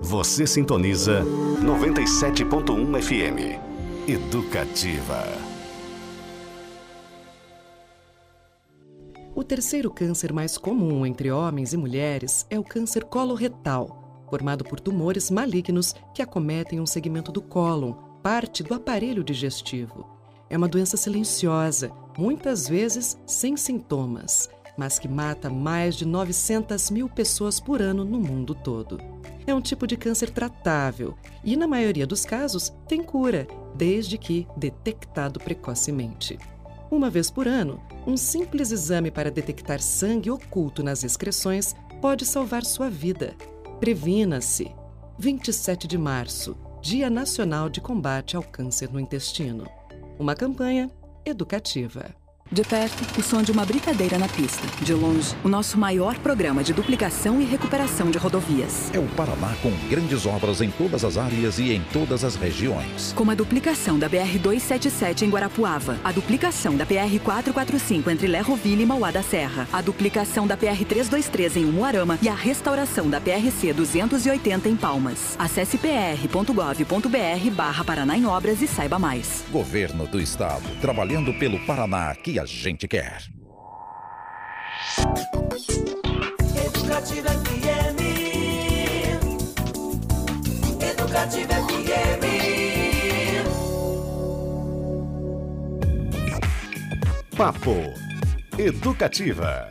Você 0.00 0.46
sintoniza 0.46 1.22
97.1 1.22 3.02
FM. 3.02 4.08
Educativa. 4.08 5.41
Terceiro 9.52 9.90
câncer 9.90 10.32
mais 10.32 10.56
comum 10.56 11.04
entre 11.04 11.30
homens 11.30 11.74
e 11.74 11.76
mulheres 11.76 12.46
é 12.48 12.58
o 12.58 12.64
câncer 12.64 13.04
coloretal, 13.04 14.24
formado 14.30 14.64
por 14.64 14.80
tumores 14.80 15.30
malignos 15.30 15.94
que 16.14 16.22
acometem 16.22 16.80
um 16.80 16.86
segmento 16.86 17.30
do 17.30 17.42
cólon, 17.42 17.92
parte 18.22 18.62
do 18.62 18.72
aparelho 18.72 19.22
digestivo. 19.22 20.08
É 20.48 20.56
uma 20.56 20.66
doença 20.66 20.96
silenciosa, 20.96 21.92
muitas 22.16 22.66
vezes 22.66 23.18
sem 23.26 23.54
sintomas, 23.54 24.48
mas 24.78 24.98
que 24.98 25.06
mata 25.06 25.50
mais 25.50 25.96
de 25.96 26.06
900 26.06 26.90
mil 26.90 27.06
pessoas 27.06 27.60
por 27.60 27.82
ano 27.82 28.06
no 28.06 28.18
mundo 28.18 28.54
todo. 28.54 28.98
É 29.46 29.54
um 29.54 29.60
tipo 29.60 29.86
de 29.86 29.98
câncer 29.98 30.30
tratável 30.30 31.14
e, 31.44 31.58
na 31.58 31.68
maioria 31.68 32.06
dos 32.06 32.24
casos, 32.24 32.72
tem 32.88 33.02
cura, 33.02 33.46
desde 33.74 34.16
que 34.16 34.46
detectado 34.56 35.38
precocemente. 35.38 36.38
Uma 36.92 37.08
vez 37.08 37.30
por 37.30 37.48
ano, 37.48 37.80
um 38.06 38.18
simples 38.18 38.70
exame 38.70 39.10
para 39.10 39.30
detectar 39.30 39.80
sangue 39.80 40.30
oculto 40.30 40.82
nas 40.82 41.02
excreções 41.02 41.74
pode 42.02 42.26
salvar 42.26 42.66
sua 42.66 42.90
vida. 42.90 43.34
Previna-se. 43.80 44.70
27 45.18 45.88
de 45.88 45.96
março, 45.96 46.54
Dia 46.82 47.08
Nacional 47.08 47.70
de 47.70 47.80
Combate 47.80 48.36
ao 48.36 48.42
Câncer 48.42 48.92
no 48.92 49.00
Intestino. 49.00 49.66
Uma 50.18 50.34
campanha 50.34 50.90
educativa. 51.24 52.14
De 52.52 52.62
perto, 52.62 53.18
o 53.18 53.22
som 53.22 53.42
de 53.42 53.50
uma 53.50 53.64
britadeira 53.64 54.18
na 54.18 54.28
pista. 54.28 54.62
De 54.84 54.92
longe, 54.92 55.34
o 55.42 55.48
nosso 55.48 55.78
maior 55.78 56.18
programa 56.18 56.62
de 56.62 56.74
duplicação 56.74 57.40
e 57.40 57.46
recuperação 57.46 58.10
de 58.10 58.18
rodovias. 58.18 58.90
É 58.92 58.98
o 58.98 59.06
Paraná 59.16 59.56
com 59.62 59.70
grandes 59.88 60.26
obras 60.26 60.60
em 60.60 60.70
todas 60.70 61.02
as 61.02 61.16
áreas 61.16 61.58
e 61.58 61.72
em 61.72 61.80
todas 61.94 62.22
as 62.22 62.36
regiões. 62.36 63.14
Como 63.16 63.30
a 63.30 63.34
duplicação 63.34 63.98
da 63.98 64.06
BR-277 64.06 65.22
em 65.22 65.30
Guarapuava, 65.30 65.96
a 66.04 66.12
duplicação 66.12 66.76
da 66.76 66.84
PR-445 66.84 68.08
entre 68.08 68.26
Lerroville 68.26 68.82
e 68.82 68.86
Mauá 68.86 69.10
da 69.10 69.22
Serra, 69.22 69.66
a 69.72 69.80
duplicação 69.80 70.46
da 70.46 70.54
PR-323 70.54 71.56
em 71.56 71.64
Umuarama 71.64 72.18
e 72.20 72.28
a 72.28 72.34
restauração 72.34 73.08
da 73.08 73.18
PRC-280 73.18 74.66
em 74.66 74.76
Palmas. 74.76 75.36
Acesse 75.38 75.78
pr.gov.br 75.78 77.50
barra 77.54 77.82
Paraná 77.82 78.14
em 78.14 78.26
Obras 78.26 78.60
e 78.60 78.68
saiba 78.68 78.98
mais. 78.98 79.42
Governo 79.50 80.06
do 80.06 80.20
Estado, 80.20 80.68
trabalhando 80.82 81.32
pelo 81.38 81.58
Paraná 81.60 82.14
que 82.14 82.41
a 82.42 82.46
gente 82.46 82.88
quer. 82.88 83.22
Educativa 86.66 87.30
FM. 87.30 88.00
Educativa 90.80 91.54
FM. 91.54 92.24
Papo 97.36 97.76
Educativa. 98.58 99.68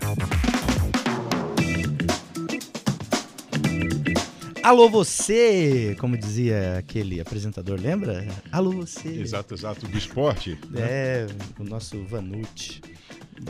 Alô 4.64 4.88
você, 4.90 5.96
como 6.00 6.16
dizia 6.16 6.78
aquele 6.78 7.20
apresentador, 7.20 7.80
lembra? 7.82 8.28
Alô 8.52 8.72
você. 8.72 9.08
Exato, 9.10 9.56
exato, 9.56 9.88
do 9.88 9.98
esporte. 9.98 10.58
né? 10.70 10.82
É, 10.82 11.28
o 11.58 11.64
nosso 11.64 12.04
Vanucci. 12.04 12.80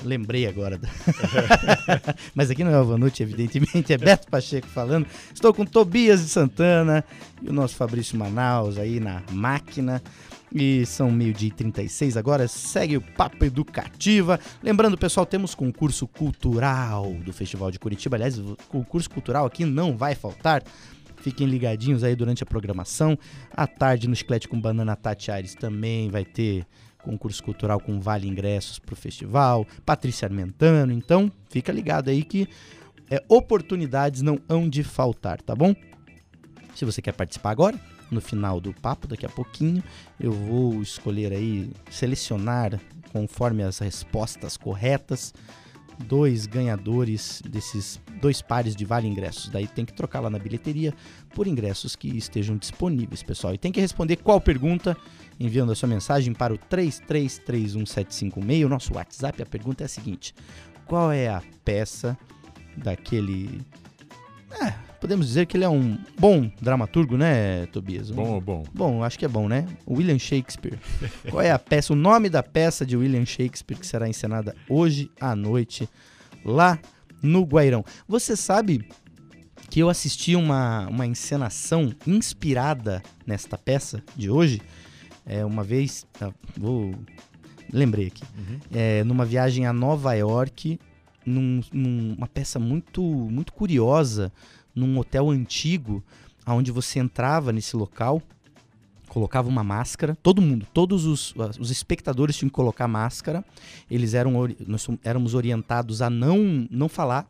Lembrei 0.05 0.47
agora. 0.47 0.79
Mas 2.33 2.49
aqui 2.49 2.63
não 2.63 2.71
é 2.71 2.79
o 2.79 2.85
Vanucci, 2.85 3.23
evidentemente, 3.23 3.91
é 3.91 3.97
Beto 3.97 4.27
Pacheco 4.29 4.67
falando. 4.67 5.05
Estou 5.33 5.53
com 5.53 5.65
Tobias 5.65 6.21
de 6.21 6.29
Santana 6.29 7.03
e 7.41 7.49
o 7.49 7.53
nosso 7.53 7.75
Fabrício 7.75 8.17
Manaus 8.17 8.77
aí 8.77 9.01
na 9.01 9.21
máquina. 9.31 10.01
E 10.53 10.85
são 10.85 11.09
meio-dia 11.09 11.47
e 11.47 11.51
36 11.51 12.17
agora, 12.17 12.45
segue 12.47 12.97
o 12.97 13.01
Papo 13.01 13.43
Educativa. 13.45 14.39
Lembrando, 14.61 14.97
pessoal, 14.97 15.25
temos 15.25 15.55
concurso 15.55 16.05
cultural 16.07 17.13
do 17.25 17.31
Festival 17.31 17.71
de 17.71 17.79
Curitiba. 17.79 18.17
Aliás, 18.17 18.37
o 18.37 18.57
concurso 18.67 19.09
cultural 19.09 19.45
aqui 19.45 19.63
não 19.63 19.95
vai 19.95 20.13
faltar. 20.13 20.61
Fiquem 21.21 21.47
ligadinhos 21.47 22.03
aí 22.03 22.15
durante 22.15 22.43
a 22.43 22.45
programação. 22.45 23.17
À 23.51 23.67
tarde, 23.67 24.07
no 24.07 24.15
Chiclete 24.15 24.47
com 24.47 24.59
Banana 24.59 24.95
Tati 24.95 25.31
Aires 25.31 25.55
também 25.55 26.09
vai 26.09 26.25
ter 26.25 26.65
concurso 27.03 27.43
cultural 27.43 27.79
com 27.79 27.99
vale 27.99 28.27
ingressos 28.27 28.79
para 28.79 28.93
o 28.93 28.95
festival. 28.95 29.65
Patrícia 29.85 30.27
Armentano. 30.27 30.91
Então, 30.91 31.31
fica 31.49 31.71
ligado 31.71 32.09
aí 32.09 32.23
que 32.23 32.47
é, 33.09 33.23
oportunidades 33.27 34.21
não 34.21 34.39
hão 34.47 34.69
de 34.69 34.83
faltar, 34.83 35.41
tá 35.41 35.55
bom? 35.55 35.75
Se 36.75 36.85
você 36.85 37.01
quer 37.01 37.13
participar 37.13 37.51
agora, 37.51 37.79
no 38.09 38.21
final 38.21 38.59
do 38.59 38.73
papo, 38.73 39.07
daqui 39.07 39.25
a 39.25 39.29
pouquinho, 39.29 39.83
eu 40.19 40.31
vou 40.31 40.81
escolher 40.81 41.33
aí, 41.33 41.71
selecionar 41.89 42.79
conforme 43.11 43.63
as 43.63 43.79
respostas 43.79 44.57
corretas, 44.57 45.33
dois 46.01 46.45
ganhadores 46.45 47.41
desses 47.47 47.99
dois 48.21 48.41
pares 48.41 48.75
de 48.75 48.83
vale 48.85 49.07
ingressos. 49.07 49.49
Daí 49.49 49.67
tem 49.67 49.85
que 49.85 49.93
trocar 49.93 50.19
lá 50.19 50.29
na 50.29 50.39
bilheteria 50.39 50.93
por 51.33 51.47
ingressos 51.47 51.95
que 51.95 52.09
estejam 52.15 52.57
disponíveis, 52.57 53.23
pessoal. 53.23 53.53
E 53.53 53.57
tem 53.57 53.71
que 53.71 53.81
responder 53.81 54.17
qual 54.17 54.41
pergunta 54.41 54.95
enviando 55.39 55.71
a 55.71 55.75
sua 55.75 55.89
mensagem 55.89 56.33
para 56.33 56.53
o 56.53 56.57
33317566, 56.57 58.65
o 58.65 58.69
nosso 58.69 58.93
WhatsApp. 58.93 59.41
A 59.41 59.45
pergunta 59.45 59.83
é 59.83 59.85
a 59.85 59.89
seguinte: 59.89 60.35
qual 60.85 61.11
é 61.11 61.29
a 61.29 61.41
peça 61.63 62.17
daquele 62.77 63.61
é, 64.61 64.73
podemos 65.01 65.25
dizer 65.27 65.47
que 65.47 65.57
ele 65.57 65.63
é 65.65 65.69
um 65.69 65.97
bom 66.17 66.49
dramaturgo, 66.61 67.17
né, 67.17 67.65
Tobias? 67.67 68.09
Um, 68.11 68.15
Bom 68.15 68.29
ou 68.35 68.41
bom? 68.41 68.63
Bom, 68.73 69.03
acho 69.03 69.17
que 69.19 69.25
é 69.25 69.27
bom, 69.27 69.49
né? 69.49 69.65
William 69.87 70.17
Shakespeare. 70.19 70.77
Qual 71.29 71.41
é 71.41 71.51
a 71.51 71.59
peça, 71.59 71.91
o 71.91 71.95
nome 71.95 72.29
da 72.29 72.41
peça 72.43 72.85
de 72.85 72.95
William 72.95 73.25
Shakespeare 73.25 73.77
que 73.79 73.85
será 73.85 74.07
encenada 74.07 74.55
hoje 74.69 75.11
à 75.19 75.35
noite 75.35 75.89
lá 76.45 76.79
no 77.21 77.43
Guairão? 77.43 77.83
Você 78.07 78.35
sabe 78.37 78.87
que 79.69 79.79
eu 79.79 79.89
assisti 79.89 80.35
uma, 80.35 80.87
uma 80.87 81.05
encenação 81.05 81.91
inspirada 82.05 83.01
nesta 83.25 83.57
peça 83.57 84.01
de 84.15 84.29
hoje? 84.29 84.61
É, 85.25 85.43
uma 85.45 85.63
vez, 85.63 86.05
ah, 86.19 86.31
vou 86.57 86.93
lembrei 87.71 88.07
aqui, 88.07 88.23
é, 88.73 89.03
numa 89.03 89.23
viagem 89.25 89.65
a 89.65 89.71
Nova 89.71 90.13
York, 90.13 90.77
num- 91.25 91.61
numa 91.71 92.27
peça 92.27 92.59
muito 92.59 93.01
muito 93.01 93.53
curiosa, 93.53 94.31
num 94.73 94.97
hotel 94.97 95.29
antigo, 95.29 96.03
onde 96.47 96.71
você 96.71 96.99
entrava 96.99 97.51
nesse 97.51 97.75
local, 97.75 98.21
colocava 99.07 99.49
uma 99.49 99.63
máscara, 99.63 100.17
todo 100.23 100.41
mundo, 100.41 100.65
todos 100.73 101.05
os, 101.05 101.33
os 101.59 101.69
espectadores 101.69 102.37
tinham 102.37 102.49
que 102.49 102.55
colocar 102.55 102.87
máscara, 102.87 103.43
eles 103.89 104.13
eram, 104.13 104.33
nós 104.65 104.87
éramos 105.03 105.33
orientados 105.33 106.01
a 106.01 106.09
não, 106.09 106.67
não 106.71 106.87
falar, 106.87 107.29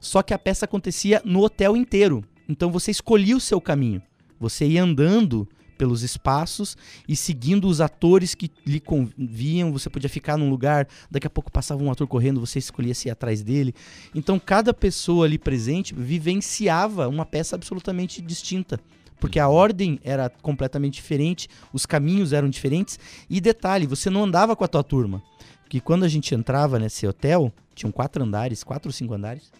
só 0.00 0.22
que 0.22 0.34
a 0.34 0.38
peça 0.38 0.64
acontecia 0.64 1.22
no 1.24 1.44
hotel 1.44 1.76
inteiro, 1.76 2.24
então 2.48 2.70
você 2.70 2.90
escolhia 2.90 3.36
o 3.36 3.40
seu 3.40 3.60
caminho, 3.60 4.02
você 4.40 4.66
ia 4.66 4.82
andando 4.82 5.48
pelos 5.76 6.02
espaços 6.02 6.76
e 7.08 7.14
seguindo 7.14 7.68
os 7.68 7.80
atores 7.80 8.34
que 8.34 8.50
lhe 8.66 8.80
conviam, 8.80 9.72
você 9.72 9.90
podia 9.90 10.08
ficar 10.08 10.36
num 10.36 10.50
lugar, 10.50 10.88
daqui 11.10 11.26
a 11.26 11.30
pouco 11.30 11.50
passava 11.50 11.82
um 11.82 11.90
ator 11.90 12.06
correndo, 12.06 12.40
você 12.40 12.58
escolhia 12.58 12.94
se 12.94 13.08
ir 13.08 13.10
atrás 13.10 13.42
dele. 13.42 13.74
Então 14.14 14.38
cada 14.38 14.72
pessoa 14.72 15.26
ali 15.26 15.38
presente 15.38 15.94
vivenciava 15.94 17.08
uma 17.08 17.26
peça 17.26 17.56
absolutamente 17.56 18.22
distinta. 18.22 18.80
Porque 19.20 19.38
a 19.38 19.48
ordem 19.48 19.98
era 20.02 20.28
completamente 20.28 20.94
diferente, 20.94 21.48
os 21.72 21.86
caminhos 21.86 22.32
eram 22.32 22.48
diferentes. 22.50 22.98
E 23.30 23.40
detalhe, 23.40 23.86
você 23.86 24.10
não 24.10 24.24
andava 24.24 24.54
com 24.54 24.64
a 24.64 24.68
tua 24.68 24.82
turma. 24.82 25.22
Que 25.68 25.80
quando 25.80 26.04
a 26.04 26.08
gente 26.08 26.34
entrava 26.34 26.78
nesse 26.78 27.06
hotel, 27.06 27.52
tinham 27.74 27.90
quatro 27.90 28.22
andares, 28.22 28.62
quatro 28.62 28.88
ou 28.88 28.92
cinco 28.92 29.14
andares. 29.14 29.50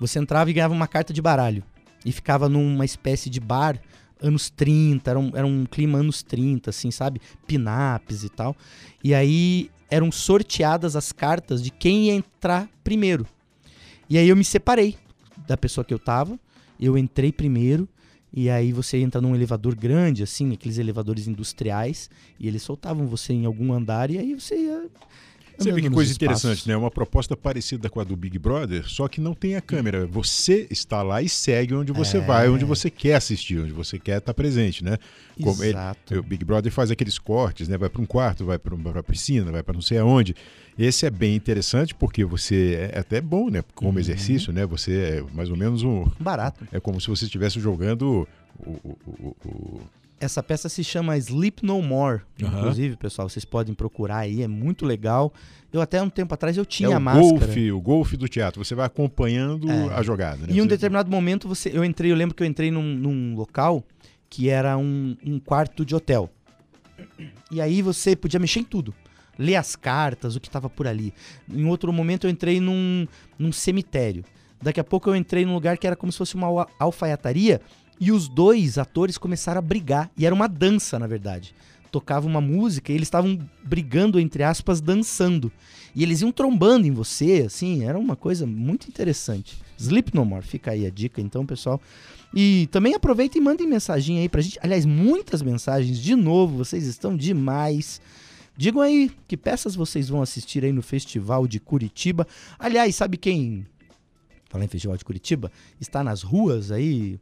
Você 0.00 0.18
entrava 0.18 0.50
e 0.50 0.52
ganhava 0.52 0.74
uma 0.74 0.88
carta 0.88 1.12
de 1.12 1.22
baralho. 1.22 1.62
E 2.04 2.10
ficava 2.10 2.48
numa 2.48 2.84
espécie 2.84 3.28
de 3.30 3.38
bar 3.38 3.80
anos 4.22 4.50
30, 4.50 5.10
era 5.10 5.18
um, 5.18 5.30
era 5.34 5.46
um 5.46 5.64
clima 5.64 5.98
anos 5.98 6.22
30, 6.22 6.70
assim, 6.70 6.90
sabe? 6.90 7.20
Pinaps 7.46 8.24
e 8.24 8.28
tal. 8.28 8.56
E 9.02 9.14
aí 9.14 9.70
eram 9.90 10.12
sorteadas 10.12 10.94
as 10.94 11.12
cartas 11.12 11.62
de 11.62 11.70
quem 11.70 12.06
ia 12.06 12.14
entrar 12.14 12.68
primeiro. 12.84 13.26
E 14.08 14.16
aí 14.18 14.28
eu 14.28 14.36
me 14.36 14.44
separei 14.44 14.96
da 15.46 15.56
pessoa 15.56 15.84
que 15.84 15.92
eu 15.92 15.98
tava. 15.98 16.38
Eu 16.78 16.96
entrei 16.96 17.32
primeiro. 17.32 17.88
E 18.32 18.48
aí 18.48 18.72
você 18.72 18.98
entra 18.98 19.20
num 19.20 19.34
elevador 19.34 19.74
grande, 19.74 20.22
assim, 20.22 20.52
aqueles 20.52 20.78
elevadores 20.78 21.26
industriais. 21.26 22.08
E 22.38 22.46
eles 22.46 22.62
soltavam 22.62 23.06
você 23.06 23.32
em 23.32 23.44
algum 23.44 23.72
andar 23.72 24.10
e 24.10 24.18
aí 24.18 24.34
você 24.34 24.56
ia. 24.56 24.88
Você 25.60 25.72
vê 25.72 25.82
que 25.82 25.90
coisa 25.90 26.12
interessante, 26.12 26.66
né? 26.66 26.76
Uma 26.76 26.90
proposta 26.90 27.36
parecida 27.36 27.88
com 27.90 28.00
a 28.00 28.04
do 28.04 28.16
Big 28.16 28.38
Brother, 28.38 28.88
só 28.88 29.06
que 29.08 29.20
não 29.20 29.34
tem 29.34 29.56
a 29.56 29.60
câmera. 29.60 30.06
Você 30.06 30.66
está 30.70 31.02
lá 31.02 31.20
e 31.22 31.28
segue 31.28 31.74
onde 31.74 31.92
você 31.92 32.16
É. 32.16 32.20
vai, 32.20 32.48
onde 32.48 32.64
você 32.64 32.88
quer 32.90 33.14
assistir, 33.16 33.58
onde 33.60 33.72
você 33.72 33.98
quer 33.98 34.18
estar 34.18 34.32
presente, 34.32 34.82
né? 34.82 34.96
Como 35.42 35.62
ele- 35.62 35.72
Exato. 35.72 36.18
o 36.18 36.22
Big 36.22 36.44
Brother 36.44 36.72
faz 36.72 36.90
aqueles 36.90 37.18
cortes, 37.18 37.68
né? 37.68 37.76
Vai 37.76 37.88
para 37.90 38.00
um 38.00 38.06
quarto, 38.06 38.44
vai 38.44 38.58
para 38.58 39.00
a 39.00 39.02
piscina, 39.02 39.52
vai 39.52 39.62
para 39.62 39.74
não 39.74 39.82
sei 39.82 39.98
aonde. 39.98 40.34
Esse 40.78 41.04
é 41.04 41.10
bem 41.10 41.34
interessante 41.36 41.94
porque 41.94 42.24
você 42.24 42.90
é 42.94 42.98
até 42.98 43.20
bom, 43.20 43.50
né? 43.50 43.62
Como 43.74 43.92
Uhum. 43.92 43.98
exercício, 43.98 44.52
né? 44.52 44.64
Você 44.66 44.92
é 44.92 45.24
mais 45.34 45.50
ou 45.50 45.56
menos 45.56 45.82
um 45.82 46.06
Barato. 46.18 46.66
é 46.72 46.80
como 46.80 47.00
se 47.00 47.08
você 47.08 47.26
estivesse 47.26 47.60
jogando 47.60 48.26
o, 48.58 48.70
o- 48.70 48.98
o- 49.06 49.36
o- 49.44 49.80
Essa 50.20 50.42
peça 50.42 50.68
se 50.68 50.84
chama 50.84 51.16
Sleep 51.16 51.64
No 51.64 51.80
More. 51.80 52.20
Aham. 52.42 52.58
Inclusive, 52.58 52.96
pessoal, 52.96 53.26
vocês 53.28 53.44
podem 53.44 53.74
procurar 53.74 54.18
aí, 54.18 54.42
é 54.42 54.48
muito 54.48 54.84
legal. 54.84 55.32
Eu 55.72 55.80
até 55.80 56.02
um 56.02 56.10
tempo 56.10 56.34
atrás 56.34 56.56
eu 56.58 56.66
tinha 56.66 56.90
é 56.90 56.92
a 56.92 56.98
o 56.98 57.00
máscara. 57.00 57.28
golfe, 57.46 57.72
o 57.72 57.80
golfe 57.80 58.16
do 58.18 58.28
teatro. 58.28 58.62
Você 58.62 58.74
vai 58.74 58.84
acompanhando 58.86 59.70
É. 59.70 59.94
a 59.94 60.02
jogada, 60.02 60.46
né? 60.46 60.52
Em 60.52 60.60
um 60.60 60.64
Você- 60.64 60.68
determinado 60.68 61.10
momento, 61.10 61.48
você, 61.48 61.70
eu 61.72 61.82
entrei, 61.82 62.12
eu 62.12 62.16
lembro 62.16 62.34
que 62.34 62.42
eu 62.42 62.46
entrei 62.46 62.70
num, 62.70 62.82
num 62.94 63.34
local 63.34 63.82
que 64.28 64.50
era 64.50 64.76
um, 64.76 65.16
um 65.24 65.40
quarto 65.40 65.84
de 65.86 65.94
hotel. 65.94 66.28
E 67.50 67.60
aí 67.60 67.80
você 67.80 68.14
podia 68.14 68.38
mexer 68.38 68.60
em 68.60 68.64
tudo. 68.64 68.94
Ler 69.38 69.56
as 69.56 69.74
cartas, 69.74 70.36
o 70.36 70.40
que 70.40 70.48
estava 70.48 70.68
por 70.68 70.86
ali. 70.86 71.14
Em 71.50 71.64
outro 71.64 71.90
momento 71.94 72.26
eu 72.26 72.30
entrei 72.30 72.60
num, 72.60 73.06
num 73.38 73.50
cemitério. 73.52 74.22
Daqui 74.60 74.78
a 74.78 74.84
pouco 74.84 75.08
eu 75.08 75.16
entrei 75.16 75.46
num 75.46 75.54
lugar 75.54 75.78
que 75.78 75.86
era 75.86 75.96
como 75.96 76.12
se 76.12 76.18
fosse 76.18 76.34
uma 76.34 76.46
al- 76.46 76.70
alfaiataria. 76.78 77.60
E 78.00 78.10
os 78.10 78.28
dois 78.28 78.78
atores 78.78 79.18
começaram 79.18 79.58
a 79.58 79.62
brigar. 79.62 80.10
E 80.16 80.24
era 80.24 80.34
uma 80.34 80.48
dança, 80.48 80.98
na 80.98 81.06
verdade. 81.06 81.54
Tocava 81.92 82.26
uma 82.26 82.40
música 82.40 82.90
e 82.90 82.94
eles 82.94 83.06
estavam 83.06 83.38
brigando, 83.62 84.18
entre 84.18 84.42
aspas, 84.42 84.80
dançando. 84.80 85.52
E 85.94 86.02
eles 86.02 86.22
iam 86.22 86.32
trombando 86.32 86.86
em 86.86 86.92
você, 86.92 87.44
assim, 87.46 87.84
era 87.84 87.98
uma 87.98 88.16
coisa 88.16 88.46
muito 88.46 88.88
interessante. 88.88 89.58
Sleep 89.76 90.14
No 90.14 90.24
More, 90.24 90.46
fica 90.46 90.70
aí 90.70 90.86
a 90.86 90.90
dica 90.90 91.20
então, 91.20 91.44
pessoal. 91.44 91.80
E 92.32 92.68
também 92.70 92.94
aproveitem 92.94 93.42
e 93.42 93.44
mandem 93.44 93.66
mensagem 93.66 94.18
aí 94.18 94.28
pra 94.28 94.40
gente. 94.40 94.58
Aliás, 94.62 94.86
muitas 94.86 95.42
mensagens, 95.42 95.98
de 95.98 96.14
novo, 96.14 96.56
vocês 96.56 96.86
estão 96.86 97.16
demais. 97.16 98.00
Digam 98.56 98.80
aí 98.80 99.10
que 99.26 99.36
peças 99.36 99.74
vocês 99.74 100.08
vão 100.08 100.22
assistir 100.22 100.64
aí 100.64 100.72
no 100.72 100.82
Festival 100.82 101.46
de 101.48 101.58
Curitiba. 101.58 102.26
Aliás, 102.58 102.94
sabe 102.94 103.16
quem, 103.16 103.66
falar 104.48 104.64
em 104.64 104.68
Festival 104.68 104.96
de 104.96 105.04
Curitiba, 105.04 105.50
está 105.80 106.04
nas 106.04 106.22
ruas 106.22 106.70
aí 106.70 107.18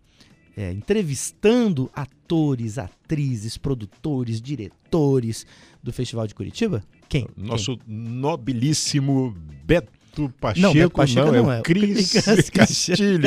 é, 0.59 0.73
entrevistando 0.73 1.89
atores, 1.95 2.79
atrizes, 2.79 3.57
produtores, 3.57 4.41
diretores 4.41 5.47
do 5.81 5.93
Festival 5.93 6.27
de 6.27 6.35
Curitiba? 6.35 6.83
Quem? 7.09 7.29
Nosso 7.37 7.79
nobilíssimo 7.87 9.37
Beto 9.65 10.29
Pacheco. 10.41 10.61
Não, 10.67 10.73
Beto 10.75 10.91
Pacheco 10.91 11.27
não, 11.31 11.43
não, 11.45 11.53
é 11.53 11.57
é 11.59 11.61
o 11.61 11.63
Cris 11.63 12.51
Castilho. 12.51 13.21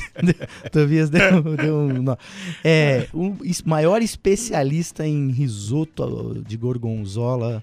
Tobias 0.72 1.10
deu, 1.10 1.42
deu 1.56 1.76
um 1.76 2.02
nó. 2.02 2.16
É, 2.64 3.06
o 3.12 3.36
es- 3.44 3.62
maior 3.62 4.00
especialista 4.00 5.06
em 5.06 5.30
risoto 5.30 6.42
de 6.46 6.56
gorgonzola 6.56 7.62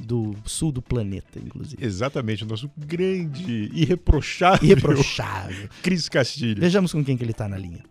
do 0.00 0.32
sul 0.44 0.70
do 0.70 0.80
planeta, 0.80 1.40
inclusive. 1.44 1.84
Exatamente, 1.84 2.44
o 2.44 2.46
nosso 2.46 2.70
grande, 2.76 3.68
irreprochável, 3.74 4.64
Irreprochável. 4.70 5.68
Cris 5.82 6.08
Castilho. 6.08 6.60
Vejamos 6.60 6.92
com 6.92 7.04
quem 7.04 7.16
que 7.16 7.24
ele 7.24 7.32
tá 7.32 7.48
na 7.48 7.58
linha. 7.58 7.82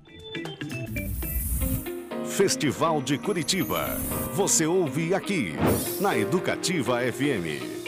Festival 2.26 3.02
de 3.02 3.18
Curitiba. 3.18 3.98
Você 4.34 4.66
ouve 4.66 5.14
aqui, 5.14 5.54
na 6.00 6.18
Educativa 6.18 7.00
FM. 7.02 7.87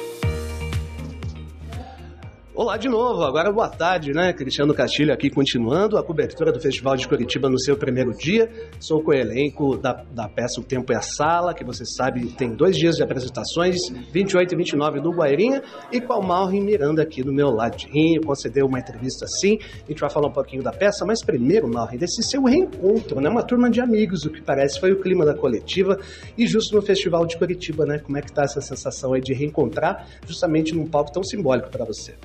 Olá 2.55 2.77
de 2.77 2.89
novo, 2.89 3.21
agora 3.23 3.51
boa 3.51 3.69
tarde, 3.69 4.11
né? 4.11 4.33
Cristiano 4.33 4.73
Castilho 4.73 5.13
aqui 5.13 5.29
continuando 5.29 5.97
a 5.99 6.03
cobertura 6.03 6.51
do 6.51 6.59
Festival 6.59 6.97
de 6.97 7.07
Curitiba 7.07 7.47
no 7.47 7.59
seu 7.59 7.77
primeiro 7.77 8.11
dia. 8.11 8.51
Sou 8.79 9.03
com 9.03 9.11
o 9.11 9.13
elenco 9.13 9.77
da, 9.77 10.03
da 10.11 10.27
peça 10.27 10.59
O 10.59 10.63
Tempo 10.63 10.91
é 10.91 10.95
a 10.95 11.01
Sala, 11.01 11.53
que 11.53 11.63
você 11.63 11.85
sabe 11.85 12.25
tem 12.31 12.49
dois 12.55 12.75
dias 12.75 12.95
de 12.95 13.03
apresentações, 13.03 13.77
28 14.11 14.51
e 14.51 14.57
29 14.57 14.99
no 14.99 15.11
Guairinha, 15.11 15.61
e 15.91 16.01
com 16.01 16.15
o 16.15 16.23
Malrin 16.27 16.61
Miranda 16.61 17.03
aqui 17.03 17.21
do 17.21 17.31
meu 17.31 17.51
ladinho, 17.51 18.23
concedeu 18.23 18.65
uma 18.65 18.79
entrevista 18.79 19.25
assim. 19.25 19.59
A 19.85 19.91
gente 19.91 20.01
vai 20.01 20.09
falar 20.09 20.27
um 20.27 20.33
pouquinho 20.33 20.63
da 20.63 20.71
peça, 20.71 21.05
mas 21.05 21.23
primeiro, 21.23 21.69
Malrin, 21.71 21.97
desse 21.97 22.23
seu 22.23 22.43
reencontro, 22.43 23.21
né? 23.21 23.29
Uma 23.29 23.43
turma 23.43 23.69
de 23.69 23.79
amigos, 23.79 24.25
o 24.25 24.29
que 24.31 24.41
parece 24.41 24.79
foi 24.79 24.91
o 24.91 24.99
clima 24.99 25.23
da 25.23 25.35
coletiva, 25.35 25.99
e 26.35 26.47
justo 26.47 26.75
no 26.75 26.81
Festival 26.81 27.27
de 27.27 27.37
Curitiba, 27.37 27.85
né? 27.85 27.99
Como 27.99 28.17
é 28.17 28.21
que 28.21 28.33
tá 28.33 28.41
essa 28.41 28.59
sensação 28.59 29.13
aí 29.13 29.21
de 29.21 29.33
reencontrar 29.35 30.07
justamente 30.25 30.73
num 30.73 30.87
palco 30.87 31.11
tão 31.13 31.23
simbólico 31.23 31.69
para 31.69 31.85
você? 31.85 32.15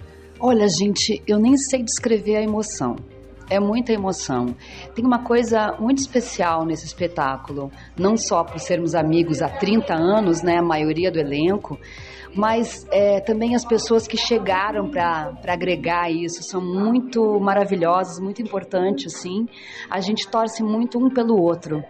Olha, 0.46 0.68
gente, 0.68 1.22
eu 1.26 1.38
nem 1.38 1.56
sei 1.56 1.82
descrever 1.82 2.36
a 2.36 2.42
emoção. 2.42 2.96
É 3.48 3.58
muita 3.58 3.94
emoção. 3.94 4.54
Tem 4.94 5.02
uma 5.02 5.24
coisa 5.24 5.74
muito 5.80 6.00
especial 6.00 6.66
nesse 6.66 6.84
espetáculo, 6.84 7.72
não 7.98 8.14
só 8.14 8.44
por 8.44 8.60
sermos 8.60 8.94
amigos 8.94 9.40
há 9.40 9.48
30 9.48 9.94
anos, 9.94 10.42
né, 10.42 10.58
a 10.58 10.62
maioria 10.62 11.10
do 11.10 11.18
elenco, 11.18 11.80
mas 12.36 12.86
é, 12.92 13.20
também 13.20 13.54
as 13.54 13.64
pessoas 13.64 14.06
que 14.06 14.18
chegaram 14.18 14.90
para 14.90 15.32
agregar 15.48 16.10
isso 16.10 16.42
são 16.42 16.60
muito 16.60 17.40
maravilhosas, 17.40 18.20
muito 18.20 18.42
importantes, 18.42 19.14
sim. 19.16 19.48
A 19.88 19.98
gente 19.98 20.28
torce 20.28 20.62
muito 20.62 20.98
um 20.98 21.08
pelo 21.08 21.40
outro. 21.40 21.82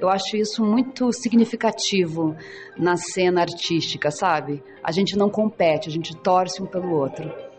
Eu 0.00 0.08
acho 0.08 0.36
isso 0.36 0.64
muito 0.64 1.12
significativo 1.12 2.34
na 2.76 2.96
cena 2.96 3.42
artística, 3.42 4.10
sabe? 4.10 4.64
A 4.82 4.90
gente 4.90 5.16
não 5.16 5.30
compete, 5.30 5.88
a 5.88 5.92
gente 5.92 6.16
torce 6.16 6.60
um 6.60 6.66
pelo 6.66 6.92
outro. 6.92 7.49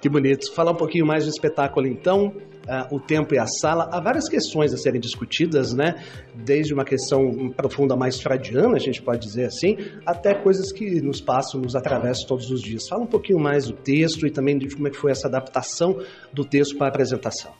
Que 0.00 0.08
bonito. 0.08 0.52
Falar 0.54 0.72
um 0.72 0.76
pouquinho 0.76 1.06
mais 1.06 1.24
do 1.24 1.30
espetáculo, 1.30 1.86
então. 1.86 2.32
Ah, 2.68 2.86
o 2.90 3.00
tempo 3.00 3.34
e 3.34 3.38
a 3.38 3.46
sala. 3.46 3.88
Há 3.90 4.00
várias 4.00 4.28
questões 4.28 4.72
a 4.72 4.76
serem 4.76 5.00
discutidas, 5.00 5.72
né? 5.72 5.94
Desde 6.34 6.74
uma 6.74 6.84
questão 6.84 7.50
profunda 7.56 7.96
mais 7.96 8.20
freudiana, 8.20 8.76
a 8.76 8.78
gente 8.78 9.02
pode 9.02 9.26
dizer 9.26 9.46
assim, 9.46 9.76
até 10.04 10.34
coisas 10.34 10.70
que 10.70 11.00
nos 11.00 11.20
passam, 11.20 11.60
nos 11.60 11.74
atravessam 11.74 12.26
todos 12.26 12.50
os 12.50 12.60
dias. 12.60 12.86
Fala 12.88 13.02
um 13.02 13.06
pouquinho 13.06 13.40
mais 13.40 13.66
do 13.66 13.72
texto 13.72 14.26
e 14.26 14.30
também 14.30 14.58
de 14.58 14.74
como 14.74 14.88
é 14.88 14.90
que 14.90 14.96
foi 14.96 15.10
essa 15.10 15.26
adaptação 15.26 15.98
do 16.32 16.44
texto 16.44 16.76
para 16.76 16.86
a 16.86 16.90
apresentação. 16.90 17.52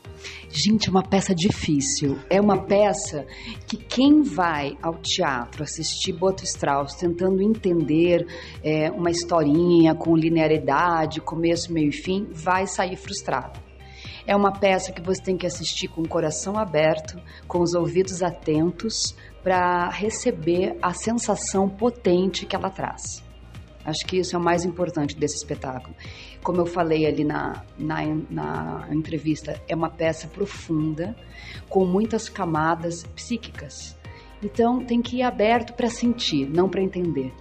Gente, 0.49 0.87
é 0.87 0.91
uma 0.91 1.03
peça 1.03 1.33
difícil. 1.33 2.17
É 2.29 2.39
uma 2.39 2.63
peça 2.63 3.25
que 3.67 3.77
quem 3.77 4.21
vai 4.21 4.77
ao 4.81 4.95
teatro 4.95 5.63
assistir 5.63 6.13
Boto 6.13 6.43
Strauss 6.43 6.95
tentando 6.95 7.41
entender 7.41 8.25
é, 8.63 8.91
uma 8.91 9.09
historinha 9.09 9.95
com 9.95 10.15
linearidade, 10.15 11.19
começo, 11.21 11.73
meio 11.73 11.89
e 11.89 11.91
fim, 11.91 12.27
vai 12.31 12.67
sair 12.67 12.95
frustrado. 12.95 13.60
É 14.31 14.35
uma 14.35 14.53
peça 14.53 14.93
que 14.93 15.01
você 15.01 15.21
tem 15.21 15.35
que 15.35 15.45
assistir 15.45 15.89
com 15.89 16.03
o 16.03 16.07
coração 16.07 16.57
aberto, 16.57 17.21
com 17.49 17.59
os 17.59 17.73
ouvidos 17.73 18.23
atentos, 18.23 19.13
para 19.43 19.89
receber 19.89 20.77
a 20.81 20.93
sensação 20.93 21.67
potente 21.67 22.45
que 22.45 22.55
ela 22.55 22.69
traz. 22.69 23.21
Acho 23.83 24.05
que 24.05 24.19
isso 24.19 24.33
é 24.33 24.39
o 24.39 24.41
mais 24.41 24.63
importante 24.63 25.17
desse 25.17 25.35
espetáculo. 25.35 25.93
Como 26.41 26.61
eu 26.61 26.65
falei 26.65 27.05
ali 27.05 27.25
na, 27.25 27.65
na, 27.77 28.05
na 28.29 28.87
entrevista, 28.93 29.61
é 29.67 29.75
uma 29.75 29.89
peça 29.89 30.29
profunda, 30.29 31.13
com 31.67 31.83
muitas 31.83 32.29
camadas 32.29 33.03
psíquicas. 33.13 33.97
Então 34.41 34.79
tem 34.79 35.01
que 35.01 35.17
ir 35.17 35.23
aberto 35.23 35.73
para 35.73 35.89
sentir, 35.89 36.49
não 36.49 36.69
para 36.69 36.81
entender. 36.81 37.33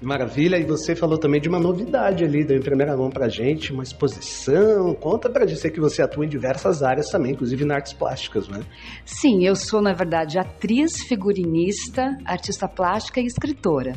Maravilha! 0.00 0.56
E 0.56 0.64
você 0.64 0.94
falou 0.94 1.18
também 1.18 1.40
de 1.40 1.48
uma 1.48 1.58
novidade 1.58 2.24
ali, 2.24 2.44
deu 2.44 2.56
em 2.56 2.62
primeira 2.62 2.96
mão 2.96 3.10
pra 3.10 3.28
gente, 3.28 3.72
uma 3.72 3.82
exposição. 3.82 4.94
Conta 4.94 5.28
pra 5.28 5.44
dizer 5.44 5.70
que 5.70 5.80
você 5.80 6.02
atua 6.02 6.24
em 6.24 6.28
diversas 6.28 6.82
áreas 6.82 7.08
também, 7.08 7.32
inclusive 7.32 7.64
em 7.64 7.72
artes 7.72 7.92
plásticas, 7.92 8.48
né? 8.48 8.60
Sim, 9.04 9.44
eu 9.44 9.56
sou, 9.56 9.82
na 9.82 9.92
verdade, 9.92 10.38
atriz, 10.38 11.02
figurinista, 11.02 12.16
artista 12.24 12.68
plástica 12.68 13.20
e 13.20 13.26
escritora. 13.26 13.94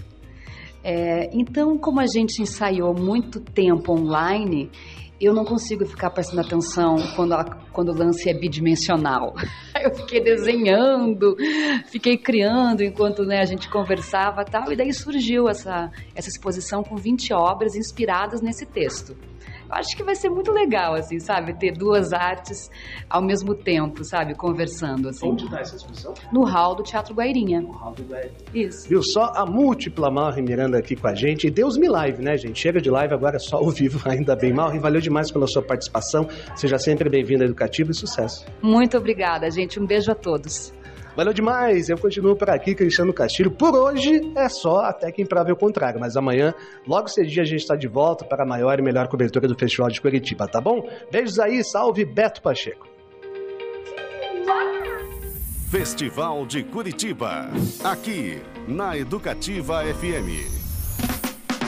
É, 0.83 1.29
então, 1.31 1.77
como 1.77 1.99
a 1.99 2.07
gente 2.07 2.41
ensaiou 2.41 2.95
muito 2.95 3.39
tempo 3.39 3.93
online, 3.93 4.71
eu 5.25 5.33
não 5.33 5.45
consigo 5.45 5.85
ficar 5.85 6.09
prestando 6.09 6.41
atenção 6.41 6.95
quando, 7.15 7.33
a, 7.33 7.43
quando 7.71 7.89
o 7.89 7.97
lance 7.97 8.29
é 8.29 8.33
bidimensional. 8.33 9.33
Eu 9.81 9.95
fiquei 9.95 10.21
desenhando, 10.21 11.35
fiquei 11.87 12.15
criando 12.15 12.83
enquanto 12.83 13.23
né, 13.23 13.39
a 13.39 13.45
gente 13.45 13.67
conversava 13.69 14.45
tal, 14.45 14.71
e 14.71 14.75
daí 14.75 14.93
surgiu 14.93 15.49
essa, 15.49 15.89
essa 16.13 16.29
exposição 16.29 16.83
com 16.83 16.95
20 16.95 17.33
obras 17.33 17.75
inspiradas 17.75 18.41
nesse 18.41 18.65
texto. 18.65 19.15
Eu 19.71 19.77
acho 19.77 19.95
que 19.95 20.03
vai 20.03 20.15
ser 20.15 20.29
muito 20.29 20.51
legal, 20.51 20.95
assim, 20.95 21.17
sabe? 21.17 21.57
Ter 21.57 21.71
duas 21.71 22.11
artes 22.11 22.69
ao 23.09 23.21
mesmo 23.21 23.55
tempo, 23.55 24.03
sabe? 24.03 24.35
Conversando, 24.35 25.07
assim. 25.07 25.25
Onde 25.29 25.45
está 25.45 25.61
essa 25.61 25.77
exposição? 25.77 26.13
No 26.31 26.43
hall 26.43 26.75
do 26.75 26.83
Teatro 26.83 27.15
Guairinha. 27.15 27.61
No 27.61 27.71
hall 27.71 27.93
do 27.93 28.03
Guairinha. 28.03 28.33
Isso. 28.53 28.89
Viu 28.89 29.01
só 29.01 29.31
a 29.33 29.45
múltipla 29.45 30.11
Malri 30.11 30.41
Miranda 30.41 30.77
aqui 30.77 30.93
com 30.93 31.07
a 31.07 31.15
gente. 31.15 31.47
E 31.47 31.49
Deus 31.49 31.77
me 31.77 31.87
live, 31.87 32.21
né, 32.21 32.35
gente? 32.35 32.59
Chega 32.59 32.81
de 32.81 32.89
live 32.89 33.13
agora 33.13 33.37
é 33.37 33.39
só 33.39 33.57
ao 33.57 33.69
vivo, 33.69 34.01
ainda 34.09 34.35
bem. 34.35 34.51
Malri, 34.51 34.77
valeu 34.77 34.99
demais 34.99 35.31
pela 35.31 35.47
sua 35.47 35.61
participação. 35.61 36.27
Seja 36.53 36.77
sempre 36.77 37.09
bem-vindo 37.09 37.43
à 37.43 37.45
Educativa 37.45 37.91
e 37.91 37.93
sucesso. 37.93 38.45
Muito 38.61 38.97
obrigada, 38.97 39.49
gente. 39.49 39.79
Um 39.79 39.85
beijo 39.85 40.11
a 40.11 40.15
todos. 40.15 40.73
Valeu 41.15 41.33
demais, 41.33 41.89
eu 41.89 41.97
continuo 41.97 42.35
por 42.35 42.49
aqui, 42.49 42.73
Cristiano 42.73 43.13
Castilho. 43.13 43.51
Por 43.51 43.75
hoje 43.75 44.31
é 44.35 44.47
só, 44.47 44.81
até 44.85 45.09
é 45.09 45.51
o 45.51 45.55
contrário, 45.57 45.99
mas 45.99 46.15
amanhã, 46.15 46.53
logo 46.87 47.09
cedinho, 47.09 47.41
a 47.41 47.45
gente 47.45 47.61
está 47.61 47.75
de 47.75 47.87
volta 47.87 48.23
para 48.23 48.43
a 48.43 48.45
maior 48.45 48.79
e 48.79 48.81
melhor 48.81 49.07
cobertura 49.07 49.47
do 49.47 49.57
Festival 49.57 49.89
de 49.89 49.99
Curitiba, 49.99 50.47
tá 50.47 50.61
bom? 50.61 50.87
Beijos 51.11 51.37
aí, 51.37 51.63
salve 51.63 52.05
Beto 52.05 52.41
Pacheco. 52.41 52.87
Festival 55.69 56.45
de 56.45 56.63
Curitiba, 56.63 57.49
aqui 57.83 58.41
na 58.67 58.97
Educativa 58.97 59.83
FM. 59.83 60.60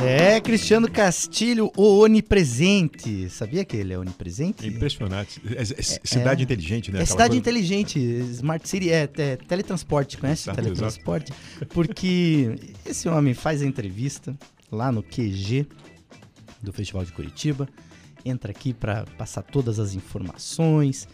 É, 0.06 0.42
Cristiano 0.42 0.90
Castilho, 0.90 1.72
o 1.78 2.00
onipresente. 2.00 3.30
Sabia 3.30 3.64
que 3.64 3.78
ele 3.78 3.94
é 3.94 3.98
onipresente? 3.98 4.66
É 4.66 4.68
impressionante. 4.68 5.42
É, 5.50 5.62
é- 5.62 5.62
é 5.62 5.64
cidade 5.82 6.42
é. 6.42 6.44
inteligente, 6.44 6.92
né? 6.92 7.02
É 7.02 7.06
cidade 7.06 7.30
coisa- 7.30 7.38
inteligente, 7.40 8.00
Smart 8.00 8.68
City, 8.68 8.90
é, 8.92 9.10
é 9.18 9.36
teletransporte, 9.38 10.18
conhece 10.18 10.44
Exato, 10.50 10.62
teletransporte? 10.62 11.32
Porque 11.70 12.56
esse 12.86 13.08
homem 13.08 13.34
faz 13.34 13.62
a 13.62 13.66
entrevista 13.66 14.36
lá 14.72 14.92
no 14.92 15.02
QG 15.02 15.66
do 16.62 16.74
Festival 16.74 17.06
de 17.06 17.12
Curitiba, 17.12 17.68
entra 18.26 18.52
aqui 18.52 18.74
para 18.74 19.06
passar 19.18 19.42
todas 19.44 19.80
as 19.80 19.94
informações, 19.96 21.08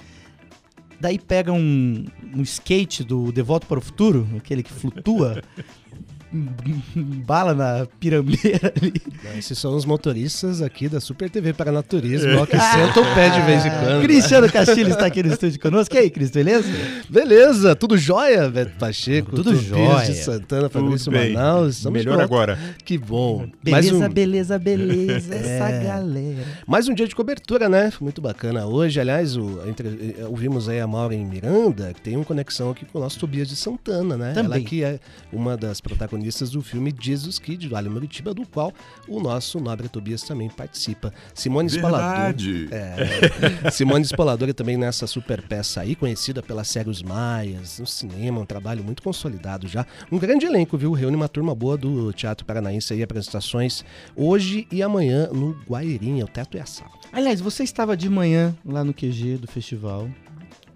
daí 0.99 1.17
pega 1.17 1.51
um, 1.51 2.05
um 2.35 2.41
skate 2.43 3.03
do 3.03 3.31
De 3.31 3.41
Volta 3.41 3.65
para 3.65 3.79
o 3.79 3.81
Futuro, 3.81 4.27
aquele 4.37 4.61
que 4.63 4.71
flutua, 4.71 5.41
bala 6.31 7.53
na 7.53 7.87
pirambeira 7.99 8.71
ali. 8.79 8.93
Esses 9.37 9.57
são 9.57 9.75
os 9.75 9.85
motoristas 9.85 10.61
aqui 10.61 10.87
da 10.87 10.99
Super 10.99 11.29
TV 11.29 11.53
Paranaturismo, 11.53 12.37
ó, 12.39 12.45
que 12.45 12.57
sentam 12.59 13.03
o 13.03 13.15
pé 13.15 13.29
de 13.29 13.41
vez 13.41 13.65
em 13.65 13.69
quando. 13.69 14.01
Cristiano 14.03 14.51
Castilho 14.51 14.89
está 14.91 15.05
aqui 15.07 15.23
no 15.23 15.33
estúdio 15.33 15.59
conosco. 15.59 15.95
E 15.95 15.97
aí, 15.97 16.09
Cris, 16.09 16.29
beleza? 16.29 16.67
Beleza, 17.09 17.75
tudo 17.75 17.97
jóia, 17.97 18.49
Beto 18.49 18.77
Pacheco? 18.77 19.31
Tudo 19.31 19.45
Tobias 19.51 19.63
jóia. 19.65 20.05
de 20.05 20.13
Santana, 20.15 20.69
Tudo 20.69 20.83
Fabrício. 20.83 21.11
Manaus. 21.11 21.77
estamos 21.77 21.97
Melhor 21.99 22.17
prontos. 22.17 22.31
agora. 22.35 22.59
Que 22.85 22.97
bom. 22.97 23.47
Beleza, 23.63 23.95
um- 23.95 24.09
beleza, 24.09 24.59
beleza, 24.59 25.33
essa 25.35 25.69
É. 25.69 25.83
galera. 25.83 26.43
Mais 26.67 26.87
um 26.87 26.93
dia 26.93 27.07
de 27.07 27.15
cobertura, 27.15 27.67
né? 27.67 27.89
Foi 27.91 28.05
Muito 28.05 28.21
bacana 28.21 28.65
hoje. 28.65 28.99
Aliás, 28.99 29.35
o, 29.35 29.61
entre- 29.67 30.15
eh, 30.19 30.25
ouvimos 30.25 30.67
aí 30.69 30.79
a 30.79 30.87
Maureen 30.87 31.25
Miranda, 31.25 31.91
que 31.93 32.01
tem 32.01 32.15
uma 32.15 32.25
conexão 32.25 32.71
aqui 32.71 32.85
com 32.85 32.97
o 32.99 33.01
nosso 33.01 33.19
Tobias 33.19 33.47
de 33.47 33.55
Santana, 33.55 34.15
né? 34.17 34.33
Também. 34.33 34.45
Ela 34.45 34.59
que 34.61 34.83
é 34.83 34.99
uma 35.31 35.55
das 35.57 35.79
protagonistas 35.81 36.18
do 36.51 36.61
filme 36.61 36.93
Jesus 36.99 37.39
Kid, 37.39 37.67
do 37.67 37.75
Alho 37.75 37.91
Muritiba, 37.91 38.33
do 38.33 38.45
qual 38.45 38.73
o 39.07 39.19
nosso 39.19 39.59
nobre 39.59 39.87
Tobias 39.89 40.23
também 40.23 40.49
participa. 40.49 41.13
Simone. 41.33 41.69
Verdade. 41.69 42.67
É, 42.71 43.69
Simone 43.71 44.03
Spolador 44.03 44.53
também 44.53 44.77
nessa 44.77 45.05
super 45.07 45.41
peça 45.41 45.81
aí, 45.81 45.95
conhecida 45.95 46.41
pela 46.41 46.63
série 46.63 46.89
Os 46.89 47.01
Maias, 47.01 47.79
no 47.79 47.85
cinema, 47.85 48.39
um 48.41 48.45
trabalho 48.45 48.83
muito 48.83 49.03
consolidado 49.03 49.67
já. 49.67 49.85
Um 50.11 50.17
grande 50.17 50.45
elenco, 50.45 50.77
viu? 50.77 50.91
Reúne 50.93 51.15
uma 51.15 51.29
turma 51.29 51.53
boa 51.53 51.77
do 51.77 52.11
Teatro 52.13 52.45
Paranaense 52.45 52.93
aí, 52.93 53.03
apresentações 53.03 53.83
hoje 54.15 54.67
e 54.71 54.81
amanhã 54.81 55.27
no 55.27 55.55
Guairinha, 55.67 56.25
o 56.25 56.27
Teto 56.27 56.57
e 56.57 56.59
a 56.59 56.65
Sala. 56.65 56.91
Aliás, 57.11 57.41
você 57.41 57.63
estava 57.63 57.95
de 57.95 58.09
manhã 58.09 58.55
lá 58.65 58.83
no 58.83 58.93
QG 58.93 59.37
do 59.37 59.47
festival, 59.47 60.09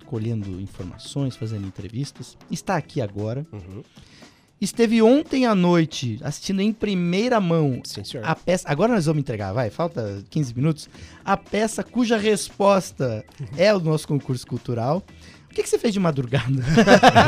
colhendo 0.05 0.61
informações, 0.61 1.35
fazendo 1.35 1.65
entrevistas. 1.65 2.37
Está 2.51 2.75
aqui 2.77 3.01
agora. 3.01 3.45
Uhum. 3.51 3.81
Esteve 4.63 5.01
ontem 5.01 5.45
à 5.45 5.53
noite 5.53 6.17
assistindo 6.23 6.61
em 6.61 6.71
primeira 6.71 7.41
mão 7.41 7.81
Sim, 7.83 8.05
senhor. 8.05 8.25
a 8.25 8.33
peça. 8.33 8.65
Agora 8.69 8.93
nós 8.93 9.05
vamos 9.05 9.19
entregar, 9.19 9.51
vai, 9.51 9.69
falta 9.69 10.23
15 10.29 10.55
minutos. 10.55 10.89
A 11.25 11.35
peça 11.35 11.83
cuja 11.83 12.15
resposta 12.15 13.25
é 13.57 13.73
o 13.73 13.79
nosso 13.81 14.07
concurso 14.07 14.47
cultural. 14.47 15.03
O 15.51 15.53
que, 15.53 15.61
que 15.61 15.69
você 15.69 15.77
fez 15.77 15.93
de 15.93 15.99
madrugada? 15.99 16.63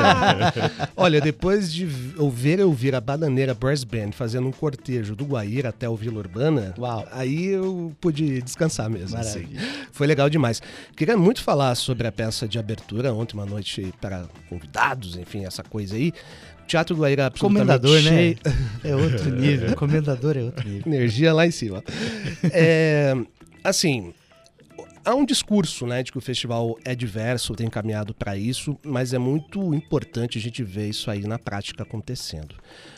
Olha, 0.98 1.22
depois 1.22 1.72
de 1.72 1.88
ouvir 2.18 2.58
eu 2.58 2.70
ouvir 2.70 2.96
a 2.96 3.02
Bananeira 3.02 3.54
Brass 3.54 3.84
Band 3.84 4.14
fazendo 4.14 4.48
um 4.48 4.52
cortejo 4.52 5.16
do 5.16 5.26
Guaíra 5.26 5.70
até 5.70 5.88
o 5.88 5.96
Vila 5.96 6.18
Urbana, 6.18 6.74
Uau. 6.76 7.06
aí 7.12 7.46
eu 7.46 7.94
pude 8.02 8.42
descansar 8.42 8.90
mesmo. 8.90 9.16
assim. 9.20 9.46
Foi 9.92 10.08
legal 10.08 10.28
demais. 10.28 10.60
Queria 10.96 11.16
muito 11.16 11.44
falar 11.44 11.76
sobre 11.76 12.08
a 12.08 12.12
peça 12.12 12.48
de 12.48 12.58
abertura 12.58 13.14
ontem, 13.14 13.36
uma 13.36 13.46
noite 13.46 13.94
para 14.02 14.26
convidados, 14.50 15.16
enfim, 15.18 15.46
essa 15.46 15.62
coisa 15.62 15.96
aí. 15.96 16.12
Teatro 16.68 16.96
Guaíra 16.96 17.24
é 17.24 17.26
absolutamente 17.26 17.80
Comendador, 17.80 18.02
né? 18.02 18.10
cheio. 18.10 18.38
É 18.84 18.96
outro 18.96 19.32
nível. 19.32 19.76
Comendador 19.76 20.38
é 20.38 20.44
outro 20.44 20.68
nível. 20.68 20.94
Energia 20.94 21.34
lá 21.34 21.46
em 21.46 21.52
cima. 21.52 21.84
É, 22.52 23.16
assim, 23.64 24.14
há 25.04 25.14
um 25.14 25.26
discurso, 25.26 25.86
né, 25.86 26.04
de 26.04 26.12
que 26.12 26.18
o 26.18 26.22
festival 26.22 26.78
é 26.84 26.96
diverso, 26.96 27.56
tem 27.56 27.70
caminhado 27.70 28.14
para 28.14 28.36
isso, 28.36 28.78
mas 28.84 29.14
é 29.14 29.18
muito 29.18 29.74
importante 29.74 30.38
a 30.38 30.42
gente 30.42 30.64
ver 30.64 30.90
isso 30.90 31.10
aí 31.10 31.26
na 31.26 31.40
prática 31.40 31.84
acontecendo. 31.84 32.56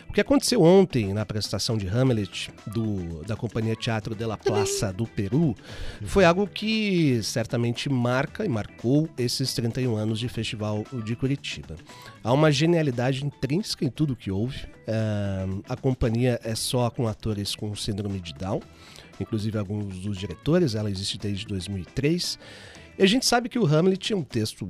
O 0.10 0.14
que 0.14 0.22
aconteceu 0.22 0.64
ontem 0.64 1.14
na 1.14 1.22
apresentação 1.22 1.78
de 1.78 1.88
Hamlet 1.88 2.50
do, 2.66 3.24
da 3.26 3.36
Companhia 3.36 3.76
Teatro 3.76 4.16
de 4.16 4.26
la 4.26 4.38
Plaza 4.38 4.92
do 4.92 5.06
Peru 5.06 5.56
foi 6.06 6.26
algo 6.26 6.48
que 6.48 7.22
certamente 7.22 7.88
marca 7.88 8.44
e 8.44 8.50
marcou 8.50 9.08
esses 9.18 9.54
31 9.54 9.96
anos 9.96 10.20
de 10.20 10.28
Festival 10.28 10.84
de 11.04 11.16
Curitiba. 11.16 11.76
Há 12.24 12.34
uma 12.34 12.52
genialidade 12.52 13.24
intrínseca 13.24 13.86
em 13.86 13.90
tudo 13.90 14.16
que 14.16 14.32
houve. 14.32 14.66
É, 14.88 15.46
a 15.70 15.76
companhia 15.76 16.40
é 16.44 16.56
só 16.56 16.90
com 16.90 17.08
atores 17.08 17.56
com 17.56 17.76
síndrome 17.76 18.20
de 18.20 18.34
Down 18.34 18.62
inclusive 19.20 19.58
alguns 19.58 20.00
dos 20.00 20.18
diretores, 20.18 20.76
ela 20.76 20.90
existe 20.90 21.18
desde 21.18 21.46
2003. 21.48 22.38
E 22.98 23.04
a 23.04 23.06
gente 23.06 23.26
sabe 23.26 23.50
que 23.50 23.60
o 23.60 23.66
Hamlet 23.66 24.14
é 24.14 24.16
um 24.16 24.24
texto 24.24 24.68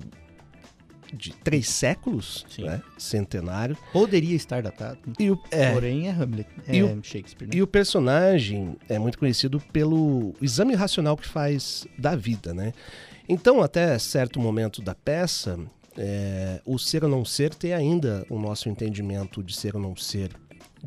de 1.13 1.33
três 1.33 1.69
séculos, 1.69 2.45
né? 2.57 2.81
centenário. 2.97 3.77
Poderia 3.91 4.35
estar 4.35 4.61
datado. 4.61 4.99
E 5.19 5.31
o, 5.31 5.39
é, 5.51 5.71
Porém, 5.71 6.07
é 6.07 6.11
Hamlet. 6.11 6.49
É 6.67 6.75
e 6.75 6.83
o, 6.83 7.03
Shakespeare. 7.03 7.47
Né? 7.47 7.55
e 7.55 7.61
o 7.61 7.67
personagem 7.67 8.75
é 8.89 8.99
muito 8.99 9.17
conhecido 9.17 9.59
pelo 9.71 10.33
exame 10.41 10.75
racional 10.75 11.15
que 11.15 11.27
faz 11.27 11.87
da 11.97 12.15
vida, 12.15 12.53
né? 12.53 12.73
Então, 13.29 13.61
até 13.61 13.97
certo 13.99 14.39
momento 14.39 14.81
da 14.81 14.95
peça, 14.95 15.59
é, 15.97 16.61
o 16.65 16.77
ser 16.77 17.03
ou 17.03 17.09
não 17.09 17.25
ser 17.25 17.53
tem 17.53 17.73
ainda 17.73 18.25
o 18.29 18.39
nosso 18.39 18.69
entendimento 18.69 19.43
de 19.43 19.55
ser 19.55 19.75
ou 19.75 19.81
não 19.81 19.95
ser, 19.95 20.31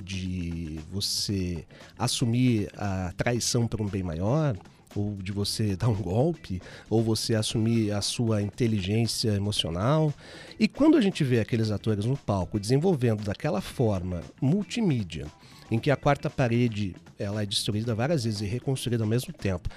de 0.02 0.78
você 0.90 1.66
assumir 1.98 2.70
a 2.76 3.12
traição 3.16 3.66
por 3.66 3.82
um 3.82 3.86
bem 3.86 4.02
maior, 4.02 4.56
ou 4.94 5.16
de 5.16 5.32
você 5.32 5.74
dar 5.76 5.88
um 5.88 5.94
golpe, 5.94 6.60
ou 6.88 7.02
você 7.02 7.34
assumir 7.34 7.92
a 7.92 8.00
sua 8.00 8.42
inteligência 8.42 9.30
emocional. 9.30 10.12
E 10.58 10.68
quando 10.68 10.96
a 10.96 11.00
gente 11.00 11.24
vê 11.24 11.40
aqueles 11.40 11.70
atores 11.70 12.04
no 12.04 12.16
palco 12.16 12.58
desenvolvendo 12.58 13.22
daquela 13.22 13.60
forma 13.60 14.22
multimídia, 14.40 15.26
em 15.70 15.78
que 15.78 15.90
a 15.90 15.96
quarta 15.96 16.28
parede 16.28 16.96
ela 17.18 17.42
é 17.42 17.46
destruída 17.46 17.94
várias 17.94 18.24
vezes 18.24 18.40
e 18.40 18.46
reconstruída 18.46 19.04
ao 19.04 19.08
mesmo 19.08 19.32
tempo. 19.32 19.68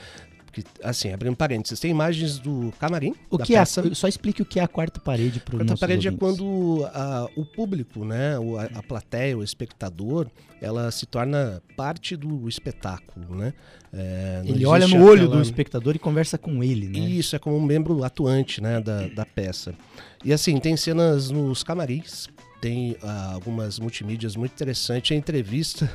Que, 0.54 0.64
assim, 0.84 1.12
abrindo 1.12 1.36
parênteses, 1.36 1.80
tem 1.80 1.90
imagens 1.90 2.38
do 2.38 2.72
camarim 2.80 3.16
O 3.28 3.40
da 3.40 3.44
que 3.46 3.56
é, 3.56 3.60
peça. 3.60 3.94
só 3.96 4.08
explique 4.08 4.40
o 4.42 4.46
que 4.46 4.60
é 4.60 4.64
a 4.64 4.68
quarta 4.68 5.00
parede 5.00 5.40
para 5.40 5.56
A 5.56 5.64
o 5.64 5.66
quarta 5.66 5.78
parede 5.80 6.08
é 6.08 6.12
quando 6.12 6.88
a- 6.94 7.28
o 7.36 7.44
público, 7.44 8.06
né, 8.06 8.38
o- 8.38 8.56
a, 8.58 8.66
a 8.66 8.84
plateia, 8.84 9.36
o 9.36 9.44
espectador, 9.44 10.28
ela 10.62 10.92
se 10.92 11.08
torna 11.08 11.60
parte 11.76 12.16
do 12.16 12.48
espetáculo, 12.48 13.36
né? 13.36 13.52
É, 13.92 14.44
Ele 14.46 14.64
olha 14.66 14.88
no 14.88 15.04
olho 15.04 15.24
aquela- 15.24 15.38
do 15.38 15.42
espectador 15.42 15.96
e 15.96 16.00
conversa 16.00 16.38
com 16.38 16.64
ele, 16.64 16.88
né? 16.88 17.00
Isso, 17.00 17.36
é 17.36 17.40
como 17.40 17.58
um 17.58 17.62
membro 17.62 18.04
atuante, 18.04 18.62
né, 18.62 18.80
da, 18.80 19.08
da 19.08 19.26
peça. 19.26 19.74
E 20.24 20.32
assim, 20.32 20.60
tem 20.60 20.78
cenas 20.78 21.32
nos 21.32 21.64
camarins, 21.64 22.28
tem 22.62 22.96
ah, 23.02 23.32
algumas 23.34 23.80
multimídias 23.80 24.36
muito 24.36 24.52
interessantes, 24.54 25.12
a 25.12 25.16
entrevista... 25.16 25.92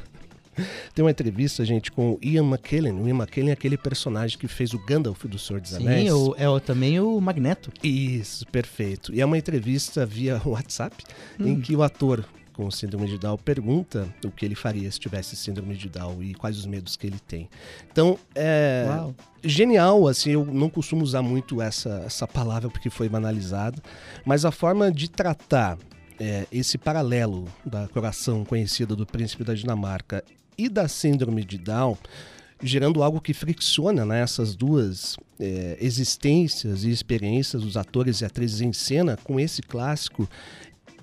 Tem 0.94 1.04
uma 1.04 1.10
entrevista, 1.10 1.64
gente, 1.64 1.90
com 1.92 2.12
o 2.12 2.18
Ian 2.22 2.44
McKellen. 2.44 2.92
O 3.00 3.08
Ian 3.08 3.16
McKellen 3.16 3.50
é 3.50 3.52
aquele 3.52 3.76
personagem 3.76 4.38
que 4.38 4.48
fez 4.48 4.72
o 4.74 4.78
Gandalf 4.84 5.24
do 5.24 5.38
Senhor 5.38 5.60
dos 5.60 5.74
Anéis. 5.74 6.04
Sim, 6.04 6.10
o- 6.12 6.34
é 6.36 6.48
o- 6.48 6.60
também 6.60 6.98
o 7.00 7.20
Magneto. 7.20 7.70
Isso, 7.82 8.46
perfeito. 8.46 9.14
E 9.14 9.20
é 9.20 9.24
uma 9.26 9.38
entrevista 9.38 10.04
via 10.06 10.40
WhatsApp 10.46 10.96
Hum. 11.38 11.46
em 11.48 11.60
que 11.60 11.74
o 11.76 11.82
ator 11.82 12.24
com 12.54 12.68
síndrome 12.72 13.06
de 13.06 13.16
Down 13.18 13.36
pergunta 13.36 14.08
o 14.24 14.32
que 14.32 14.44
ele 14.44 14.56
faria 14.56 14.90
se 14.90 14.98
tivesse 14.98 15.36
síndrome 15.36 15.76
de 15.76 15.88
Down 15.88 16.20
e 16.24 16.34
quais 16.34 16.58
os 16.58 16.66
medos 16.66 16.96
que 16.96 17.06
ele 17.06 17.20
tem. 17.24 17.48
Então, 17.92 18.18
é 18.34 18.84
Uau. 18.88 19.14
genial, 19.44 20.08
assim, 20.08 20.30
eu 20.30 20.44
não 20.44 20.68
costumo 20.68 21.04
usar 21.04 21.22
muito 21.22 21.62
essa, 21.62 22.02
essa 22.04 22.26
palavra 22.26 22.68
porque 22.68 22.90
foi 22.90 23.08
banalizada, 23.08 23.80
mas 24.24 24.44
a 24.44 24.50
forma 24.50 24.90
de 24.90 25.08
tratar 25.08 25.78
é, 26.18 26.48
esse 26.50 26.76
paralelo 26.76 27.44
da 27.64 27.86
coração 27.86 28.44
conhecida 28.44 28.96
do 28.96 29.06
príncipe 29.06 29.44
da 29.44 29.54
Dinamarca 29.54 30.24
e 30.58 30.68
da 30.68 30.88
síndrome 30.88 31.44
de 31.44 31.56
Down, 31.56 31.96
gerando 32.60 33.02
algo 33.02 33.20
que 33.20 33.32
fricciona 33.32 34.04
né, 34.04 34.20
essas 34.20 34.56
duas 34.56 35.16
é, 35.38 35.78
existências 35.80 36.82
e 36.82 36.90
experiências 36.90 37.62
dos 37.62 37.76
atores 37.76 38.20
e 38.20 38.24
atrizes 38.24 38.60
em 38.60 38.72
cena 38.72 39.16
com 39.16 39.38
esse 39.38 39.62
clássico, 39.62 40.28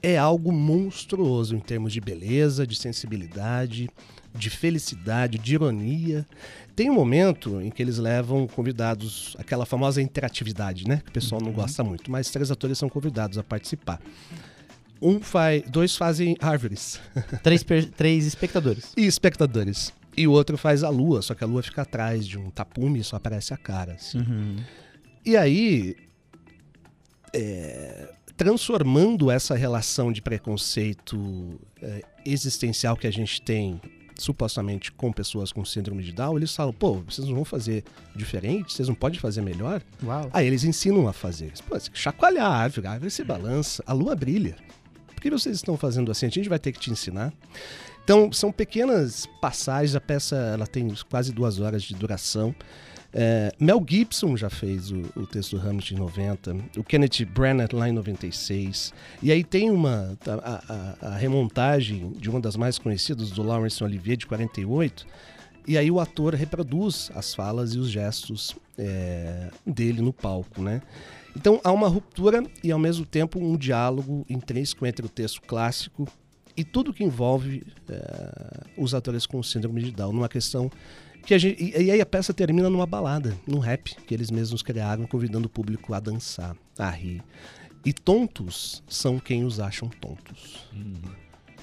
é 0.04 0.18
algo 0.18 0.52
monstruoso 0.52 1.56
em 1.56 1.60
termos 1.60 1.94
de 1.94 2.02
beleza, 2.02 2.68
de 2.68 2.76
sensibilidade, 2.76 3.90
de 4.36 4.50
felicidade, 4.50 5.40
de 5.40 5.54
ironia. 5.54 6.28
Tem 6.76 6.90
um 6.90 6.94
momento 6.94 7.62
em 7.62 7.72
que 7.72 7.82
eles 7.82 7.98
levam 7.98 8.46
convidados, 8.48 9.36
aquela 9.40 9.66
famosa 9.66 10.02
interatividade, 10.02 10.88
né? 10.88 11.02
Que 11.04 11.10
o 11.10 11.14
pessoal 11.14 11.42
não 11.42 11.52
gosta 11.52 11.84
muito, 11.84 12.12
mas 12.12 12.30
três 12.30 12.52
atores 12.52 12.78
são 12.78 12.90
convidados 12.90 13.38
a 13.38 13.44
participar. 13.44 14.00
Um 15.02 15.20
faz, 15.20 15.64
dois 15.70 15.96
fazem 15.96 16.36
árvores. 16.40 17.00
Três, 17.44 17.64
per- 17.64 17.90
três 17.92 18.26
espectadores. 18.26 18.94
E 18.96 19.06
espectadores. 19.06 19.94
E 20.18 20.26
o 20.28 20.32
outro 20.32 20.58
faz 20.58 20.84
a 20.84 20.90
lua, 20.90 21.22
só 21.22 21.36
que 21.36 21.44
a 21.44 21.48
lua 21.48 21.62
fica 21.62 21.82
atrás 21.82 22.26
de 22.26 22.38
um 22.40 22.50
tapume 22.50 23.00
e 23.00 23.04
só 23.04 23.18
aparece 23.18 23.54
a 23.54 23.58
cara. 23.58 23.94
assim. 23.96 24.20
Uhum. 24.20 24.56
E 25.26 25.36
aí, 25.36 25.96
é, 27.34 28.10
transformando 28.38 29.30
essa 29.30 29.56
relação 29.56 30.12
de 30.12 30.22
preconceito 30.22 31.60
é, 31.82 32.02
existencial 32.26 32.96
que 32.96 33.08
a 33.08 33.12
gente 33.12 33.42
tem 33.42 33.82
supostamente 34.18 34.94
com 34.94 35.12
pessoas 35.12 35.52
com 35.52 35.66
síndrome 35.66 36.02
de 36.02 36.14
Down, 36.14 36.38
eles 36.38 36.56
falam, 36.56 36.72
pô, 36.72 36.94
vocês 37.02 37.28
não 37.28 37.36
vão 37.36 37.44
fazer 37.44 37.84
diferente? 38.16 38.72
Vocês 38.72 38.88
não 38.88 38.96
podem 38.96 39.20
fazer 39.20 39.42
melhor? 39.42 39.82
Uau. 40.02 40.30
Aí 40.32 40.48
eles 40.48 40.64
ensinam 40.64 41.06
a 41.10 41.12
fazer. 41.14 41.52
Pô, 41.68 41.76
chacoalhar 41.94 42.46
a 42.50 42.56
árvore, 42.56 42.88
a 42.88 42.92
árvore 42.92 43.12
se 43.12 43.24
balança, 43.26 43.84
a 43.86 43.92
lua 43.92 44.16
brilha. 44.16 44.56
Que 45.26 45.32
vocês 45.32 45.56
estão 45.56 45.76
fazendo 45.76 46.12
assim? 46.12 46.28
A 46.28 46.30
gente 46.30 46.48
vai 46.48 46.60
ter 46.60 46.72
que 46.72 46.80
te 46.80 46.92
ensinar. 46.92 47.34
Então, 48.04 48.32
são 48.32 48.52
pequenas 48.52 49.26
passagens, 49.42 49.96
a 49.96 50.00
peça 50.00 50.36
ela 50.36 50.68
tem 50.68 50.94
quase 51.10 51.32
duas 51.34 51.60
horas 51.60 51.82
de 51.82 51.96
duração. 51.96 52.54
É, 53.12 53.52
Mel 53.60 53.84
Gibson 53.90 54.38
já 54.38 54.52
fez 54.52 54.92
o, 54.92 55.02
o 55.16 55.26
texto 55.26 55.58
do 55.58 55.68
Hamlet 55.68 55.96
em 55.96 55.98
90, 55.98 56.56
o 56.78 56.84
Kenneth 56.84 57.26
Branagh 57.34 57.70
lá 57.74 57.90
em 57.90 57.92
96. 57.92 58.94
E 59.24 59.32
aí 59.32 59.44
tem 59.44 59.72
uma 59.72 60.16
a, 60.28 60.62
a- 61.02 61.08
a 61.14 61.16
remontagem 61.18 62.12
de 62.12 62.30
uma 62.30 62.40
das 62.40 62.56
mais 62.56 62.78
conhecidas, 62.78 63.32
do 63.32 63.42
Laurence 63.42 63.84
Olivier, 63.84 64.18
de 64.18 64.28
48. 64.28 65.08
E 65.68 65.76
aí 65.76 65.90
o 65.90 66.00
ator 66.00 66.36
reproduz 66.36 67.10
as 67.16 67.34
falas 67.34 67.74
e 67.74 67.80
os 67.80 67.90
gestos 67.90 68.56
é, 68.78 69.50
dele 69.66 70.04
no 70.04 70.14
palco, 70.14 70.62
né? 70.62 70.84
Então 71.36 71.60
há 71.64 71.72
uma 71.72 71.88
ruptura 71.88 72.44
e 72.64 72.72
ao 72.72 72.80
mesmo 72.80 73.06
tempo 73.06 73.40
um 73.40 73.58
diálogo 73.58 74.26
intrínseco 74.30 74.86
entre 74.86 75.06
o 75.06 75.10
texto 75.10 75.42
clássico 75.42 76.08
e 76.56 76.64
tudo 76.64 76.94
que 76.94 77.04
envolve 77.04 77.64
é, 77.90 78.64
os 78.78 78.94
atores 78.94 79.26
com 79.26 79.44
síndrome 79.44 79.84
de 79.84 79.92
Down, 79.92 80.14
numa 80.14 80.30
questão 80.30 80.72
que 81.26 81.34
a 81.34 81.38
gente, 81.38 81.62
e, 81.62 81.84
e 81.84 81.92
aí 81.92 82.00
a 82.00 82.06
peça 82.06 82.34
termina 82.34 82.70
numa 82.70 82.86
balada, 82.86 83.36
num 83.46 83.60
rap 83.60 83.96
que 84.08 84.14
eles 84.14 84.32
mesmos 84.32 84.62
criaram, 84.62 85.06
convidando 85.06 85.48
o 85.48 85.50
público 85.50 85.94
a 85.94 86.00
dançar, 86.00 86.56
a 86.78 86.90
rir. 86.90 87.22
E 87.84 87.92
tontos 87.92 88.84
são 88.88 89.20
quem 89.20 89.44
os 89.44 89.60
acham 89.60 89.90
tontos. 89.90 90.68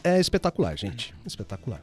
É 0.05 0.21
espetacular, 0.21 0.77
gente. 0.77 1.15
Espetacular. 1.25 1.83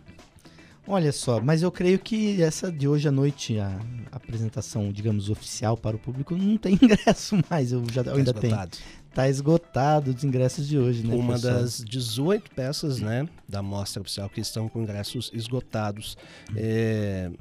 Olha 0.88 1.12
só, 1.12 1.42
mas 1.42 1.62
eu 1.62 1.72
creio 1.72 2.00
que 2.00 2.42
essa 2.42 2.72
de 2.72 2.88
hoje 2.88 3.08
à 3.08 3.12
noite, 3.12 3.60
a 3.60 4.19
apresentação, 4.30 4.92
digamos, 4.92 5.30
oficial 5.30 5.76
para 5.76 5.96
o 5.96 6.00
público, 6.00 6.36
não 6.36 6.58
tem 6.58 6.78
ingresso 6.82 7.38
mais. 7.50 7.72
Eu 7.72 7.84
já 7.92 8.02
eu 8.04 8.16
ainda 8.16 8.34
tenho. 8.34 8.52
esgotado. 8.54 8.78
Tá 9.14 9.28
esgotado 9.28 10.12
os 10.12 10.24
ingressos 10.24 10.68
de 10.68 10.78
hoje, 10.78 11.06
né? 11.06 11.16
Uma 11.16 11.34
pessoal? 11.34 11.56
das 11.56 11.84
18 11.84 12.52
peças 12.52 13.00
né, 13.00 13.28
da 13.48 13.62
mostra 13.62 14.02
oficial 14.02 14.30
que 14.30 14.40
estão 14.40 14.70
com 14.70 14.84
ingressos 14.84 15.32
esgotados. 15.34 16.16
É, 16.56 17.32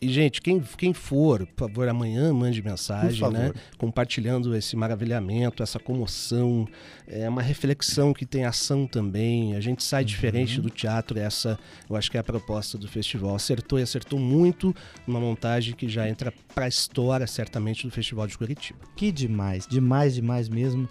E, 0.00 0.08
gente, 0.08 0.40
quem, 0.42 0.60
quem 0.76 0.92
for, 0.92 1.46
por 1.46 1.68
favor, 1.68 1.88
amanhã 1.88 2.32
mande 2.32 2.62
mensagem, 2.62 3.30
né? 3.30 3.52
Compartilhando 3.78 4.54
esse 4.54 4.76
maravilhamento, 4.76 5.62
essa 5.62 5.78
comoção. 5.78 6.66
É 7.06 7.28
uma 7.28 7.42
reflexão 7.42 8.12
que 8.12 8.26
tem 8.26 8.44
ação 8.44 8.86
também. 8.86 9.54
A 9.56 9.60
gente 9.60 9.82
sai 9.82 10.02
Uhum. 10.02 10.06
diferente 10.06 10.60
do 10.60 10.68
teatro. 10.70 11.18
Essa, 11.18 11.58
eu 11.88 11.96
acho 11.96 12.10
que 12.10 12.16
é 12.16 12.20
a 12.20 12.24
proposta 12.24 12.76
do 12.76 12.86
festival. 12.88 13.34
Acertou 13.34 13.78
e 13.78 13.82
acertou 13.82 14.18
muito 14.18 14.74
uma 15.06 15.20
montagem 15.20 15.74
que 15.74 15.88
já 15.88 16.08
entra 16.08 16.32
para 16.54 16.64
a 16.66 16.68
história, 16.68 17.26
certamente, 17.26 17.86
do 17.86 17.92
Festival 17.92 18.26
de 18.26 18.36
Curitiba. 18.36 18.78
Que 18.96 19.10
demais, 19.12 19.66
demais, 19.66 20.14
demais 20.14 20.48
mesmo. 20.48 20.88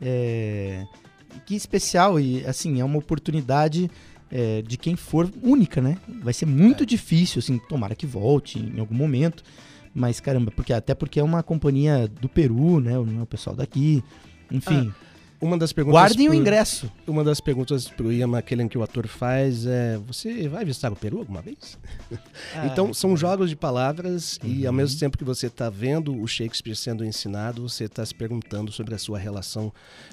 É, 0.00 0.84
Que 1.44 1.54
especial 1.54 2.18
e 2.18 2.44
assim 2.46 2.80
é 2.80 2.84
uma 2.84 2.98
oportunidade 2.98 3.90
é, 4.30 4.62
de 4.62 4.76
quem 4.76 4.96
for 4.96 5.30
única, 5.42 5.80
né? 5.80 5.96
Vai 6.22 6.32
ser 6.32 6.46
muito 6.46 6.82
É. 6.82 6.86
difícil, 6.86 7.38
assim, 7.38 7.58
tomara 7.68 7.94
que 7.94 8.06
volte 8.06 8.58
em 8.58 8.78
algum 8.80 8.94
momento. 8.94 9.42
Mas 9.94 10.20
caramba, 10.20 10.50
porque 10.50 10.72
até 10.72 10.94
porque 10.94 11.18
é 11.18 11.22
uma 11.22 11.42
companhia 11.42 12.06
do 12.20 12.28
Peru, 12.28 12.80
né? 12.80 12.92
Não 12.92 13.20
é 13.20 13.22
o 13.22 13.26
pessoal 13.26 13.56
daqui. 13.56 14.02
Enfim, 14.50 14.92
Uma 15.40 15.58
das 15.58 15.72
perguntas. 15.72 16.00
guardem 16.00 16.28
o 16.28 16.30
pro- 16.30 16.40
ingresso. 16.40 16.90
Uma 17.06 17.22
das 17.22 17.40
perguntas 17.40 17.88
pro 17.88 18.12
Ian 18.12 18.28
McKellen 18.28 18.68
que 18.68 18.78
o 18.78 18.82
ator 18.82 19.06
faz 19.06 19.66
é: 19.66 19.98
Você 20.06 20.48
vai 20.48 20.64
visitar 20.64 20.92
o 20.92 20.96
Peru 20.96 21.18
alguma 21.18 21.42
vez? 21.42 21.78
Ah, 22.54 22.66
então, 22.66 22.94
são 22.94 23.16
jogos 23.16 23.50
de 23.50 23.56
palavras 23.56 24.38
e 24.42 24.66
ao 24.66 24.72
Uhum. 24.72 24.76
mesmo 24.78 24.98
tempo 24.98 25.18
que 25.18 25.24
você 25.24 25.48
está 25.48 25.68
vendo 25.68 26.14
o 26.20 26.26
Shakespeare 26.26 26.74
sendo 26.76 27.04
ensinado, 27.04 27.68
você 27.68 27.84
está 27.84 28.04
se 28.04 28.14
perguntando 28.14 28.72
sobre 28.72 28.94
a 28.94 28.98
sua 28.98 29.18
relação 29.18 29.72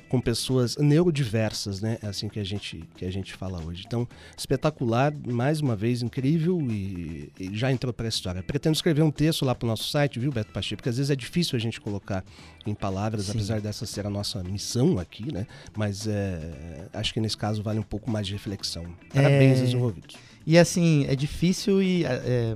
com 0.10 0.20
pessoas 0.20 0.76
neurodiversas, 0.78 1.82
né? 1.82 1.98
É 2.02 2.08
assim 2.08 2.28
que 2.28 2.40
a 2.40 2.44
gente, 2.44 2.84
que 2.98 3.06
a 3.06 3.12
gente 3.12 3.34
fala 3.34 3.64
hoje. 3.64 3.84
Então, 3.88 4.08
espetacular, 4.38 5.14
mais 5.26 5.60
uma 5.62 5.76
vez, 5.76 6.02
incrível 6.02 6.60
e, 6.70 7.32
e 7.40 7.50
já 7.58 7.72
entrou 7.72 7.92
para 7.94 8.06
a 8.06 8.10
história. 8.10 8.44
Pretendo 8.44 8.76
escrever 8.76 9.02
um 9.02 9.12
texto 9.12 9.46
lá 9.46 9.56
pro 9.56 9.68
nosso 9.68 9.86
site, 9.90 10.20
viu, 10.20 10.32
Beto 10.32 10.52
Pacheco? 10.52 10.78
Porque 10.78 10.90
às 10.90 10.98
vezes 10.98 11.10
é 11.10 11.16
difícil 11.16 11.56
a 11.56 11.60
gente 11.60 11.80
colocar 11.82 12.24
em 12.66 12.74
palavras, 12.76 13.26
Sim. 13.26 13.32
apesar 13.32 13.62
dessa 13.62 13.86
ser 13.86 14.06
a 14.06 14.10
nossa 14.10 14.44
missão 14.44 14.98
aqui, 15.00 15.32
né? 15.32 15.46
Mas 15.76 16.08
é, 16.08 16.88
acho 16.94 17.14
que 17.14 17.20
nesse 17.20 17.38
caso 17.38 17.62
vale 17.62 17.80
um 17.80 17.84
pouco 17.84 18.10
mais 18.10 18.26
de 18.26 18.34
reflexão. 18.34 18.86
Parabéns 19.14 19.60
É, 19.60 19.62
aos 19.62 19.74
envolvidos. 19.74 20.16
E 20.46 20.58
assim, 20.58 21.06
é 21.08 21.16
difícil 21.16 21.82
e 21.82 22.06
é, 22.06 22.56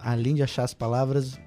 além 0.00 0.34
de 0.34 0.42
achar 0.42 0.64
as 0.64 0.74
palavras, 0.74 1.38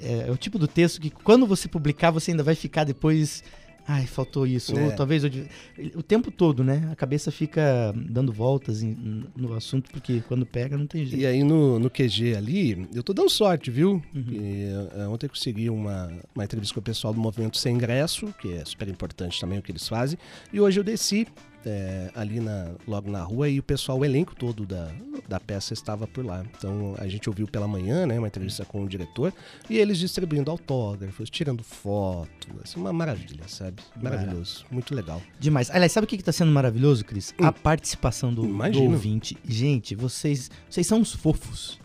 é, 0.00 0.28
é 0.28 0.30
o 0.30 0.36
tipo 0.36 0.58
do 0.58 0.68
texto 0.68 1.00
que 1.00 1.10
quando 1.10 1.46
você 1.46 1.68
publicar, 1.68 2.10
você 2.10 2.30
ainda 2.30 2.42
vai 2.42 2.54
ficar 2.54 2.84
depois. 2.84 3.42
Ai, 3.88 4.06
faltou 4.06 4.46
isso. 4.46 4.76
É. 4.76 4.84
Ou 4.84 4.92
talvez 4.96 5.22
eu 5.24 5.30
devia-" 5.30 5.48
o 5.94 6.02
tempo 6.02 6.30
todo, 6.30 6.64
né? 6.64 6.88
A 6.90 6.96
cabeça 6.96 7.30
fica 7.30 7.94
dando 7.96 8.32
voltas 8.32 8.82
em- 8.82 9.24
no 9.36 9.54
assunto, 9.54 9.90
porque 9.90 10.22
quando 10.26 10.44
pega 10.44 10.76
não 10.76 10.86
tem 10.86 11.04
jeito. 11.06 11.22
E 11.22 11.26
aí 11.26 11.44
no, 11.44 11.78
no 11.78 11.88
QG 11.88 12.34
ali, 12.36 12.88
eu 12.94 13.02
tô 13.02 13.12
dando 13.12 13.30
sorte, 13.30 13.70
viu? 13.70 14.02
Uhum. 14.14 14.24
E, 14.30 14.64
eh, 14.94 15.06
ontem 15.08 15.26
eu 15.26 15.30
consegui 15.30 15.70
uma, 15.70 16.12
uma 16.34 16.44
entrevista 16.44 16.74
com 16.74 16.80
o 16.80 16.82
pessoal 16.82 17.14
do 17.14 17.20
Movimento 17.20 17.56
Sem 17.58 17.74
Ingresso, 17.76 18.34
que 18.40 18.52
é 18.54 18.64
super 18.64 18.88
importante 18.88 19.40
também 19.40 19.58
o 19.58 19.62
que 19.62 19.70
eles 19.70 19.86
fazem. 19.86 20.18
E 20.52 20.60
hoje 20.60 20.80
eu 20.80 20.84
desci 20.84 21.26
eh, 21.66 22.10
ali 22.14 22.38
na, 22.38 22.70
logo 22.86 23.10
na 23.10 23.22
rua 23.22 23.48
e 23.48 23.58
o 23.58 23.62
pessoal, 23.62 23.98
o 23.98 24.04
elenco 24.04 24.34
todo 24.34 24.64
da, 24.64 24.90
da 25.28 25.40
peça 25.40 25.74
estava 25.74 26.06
por 26.06 26.24
lá. 26.24 26.44
Então 26.56 26.94
a 26.98 27.08
gente 27.08 27.28
ouviu 27.28 27.46
pela 27.46 27.66
manhã, 27.66 28.06
né? 28.06 28.18
Uma 28.18 28.28
entrevista 28.28 28.64
com 28.64 28.84
o 28.84 28.88
diretor 28.88 29.32
e 29.68 29.76
eles 29.76 29.98
distribuindo 29.98 30.50
autógrafos, 30.50 31.28
tirando 31.28 31.64
foto. 31.64 32.48
Assim, 32.62 32.78
uma 32.78 32.92
maravilha, 32.92 33.48
sabe? 33.48 33.82
Maravilhoso. 34.00 34.64
Muito 34.70 34.94
legal. 34.94 35.20
Demais. 35.40 35.70
Aliás, 35.70 35.92
sabe 35.92 36.04
o 36.04 36.08
que 36.08 36.14
está 36.14 36.32
sendo 36.32 36.52
maravilhoso, 36.52 37.04
Cris? 37.04 37.34
A 37.38 37.50
participação 37.50 38.32
do, 38.32 38.42
do 38.42 38.82
ouvinte. 38.82 39.36
Gente, 39.46 39.94
vocês, 39.94 40.50
vocês 40.70 40.86
são 40.86 41.00
uns 41.00 41.12
fofos. 41.12 41.78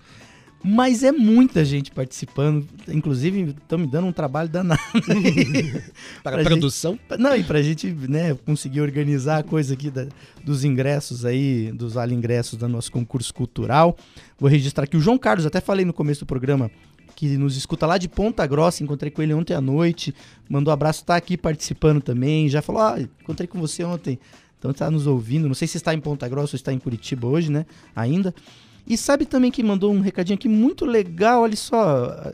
Mas 0.63 1.03
é 1.03 1.11
muita 1.11 1.65
gente 1.65 1.89
participando. 1.91 2.67
Inclusive, 2.87 3.55
estão 3.61 3.79
me 3.79 3.87
dando 3.87 4.07
um 4.07 4.11
trabalho 4.11 4.47
danado. 4.49 4.79
Para 6.23 6.41
a 6.41 6.43
produção? 6.43 6.93
gente- 7.09 7.19
não, 7.21 7.35
e 7.35 7.43
pra 7.43 7.61
gente 7.61 7.87
né, 7.87 8.35
conseguir 8.45 8.81
organizar 8.81 9.37
a 9.39 9.43
coisa 9.43 9.73
aqui 9.73 9.89
da- 9.89 10.07
dos 10.43 10.63
ingressos 10.63 11.25
aí, 11.25 11.71
dos 11.71 11.93
vale 11.93 12.13
ingressos 12.13 12.57
do 12.59 12.67
nosso 12.67 12.91
concurso 12.91 13.33
cultural. 13.33 13.97
Vou 14.39 14.49
registrar 14.49 14.83
aqui 14.83 14.95
o 14.95 15.01
João 15.01 15.17
Carlos, 15.17 15.45
até 15.45 15.59
falei 15.59 15.83
no 15.85 15.93
começo 15.93 16.21
do 16.21 16.25
programa, 16.27 16.69
que 17.15 17.37
nos 17.37 17.57
escuta 17.57 17.85
lá 17.87 17.97
de 17.97 18.07
Ponta 18.07 18.45
Grossa, 18.45 18.83
encontrei 18.83 19.11
com 19.11 19.21
ele 19.21 19.33
ontem 19.33 19.53
à 19.53 19.61
noite, 19.61 20.13
mandou 20.49 20.71
um 20.71 20.73
abraço, 20.73 21.03
tá 21.05 21.15
aqui 21.15 21.37
participando 21.37 22.01
também, 22.01 22.47
já 22.49 22.61
falou, 22.61 22.81
ah, 22.81 22.99
encontrei 23.21 23.47
com 23.47 23.59
você 23.59 23.83
ontem, 23.83 24.19
então 24.57 24.71
tá 24.73 24.89
nos 24.91 25.07
ouvindo, 25.07 25.47
não 25.47 25.55
sei 25.55 25.67
se 25.67 25.77
está 25.77 25.93
em 25.93 25.99
Ponta 25.99 26.27
Grossa 26.29 26.55
ou 26.55 26.57
está 26.57 26.71
em 26.71 26.79
Curitiba 26.79 27.27
hoje, 27.27 27.51
né, 27.51 27.65
ainda. 27.95 28.33
E 28.87 28.97
sabe 28.97 29.25
também 29.25 29.51
que 29.51 29.63
mandou 29.63 29.91
um 29.93 30.01
recadinho 30.01 30.35
aqui 30.37 30.49
muito 30.49 30.85
legal, 30.85 31.43
olha 31.43 31.55
só, 31.55 32.31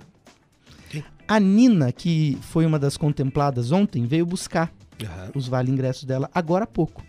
a 1.27 1.39
Nina, 1.39 1.91
que 1.91 2.37
foi 2.41 2.65
uma 2.65 2.79
das 2.79 2.95
contempladas 2.97 3.71
ontem, 3.71 4.05
veio 4.05 4.25
buscar 4.25 4.71
Aham. 5.03 5.31
os 5.35 5.47
vale 5.47 5.69
ingressos 5.71 6.05
dela 6.05 6.29
agora 6.33 6.63
há 6.63 6.67
pouco. 6.67 7.03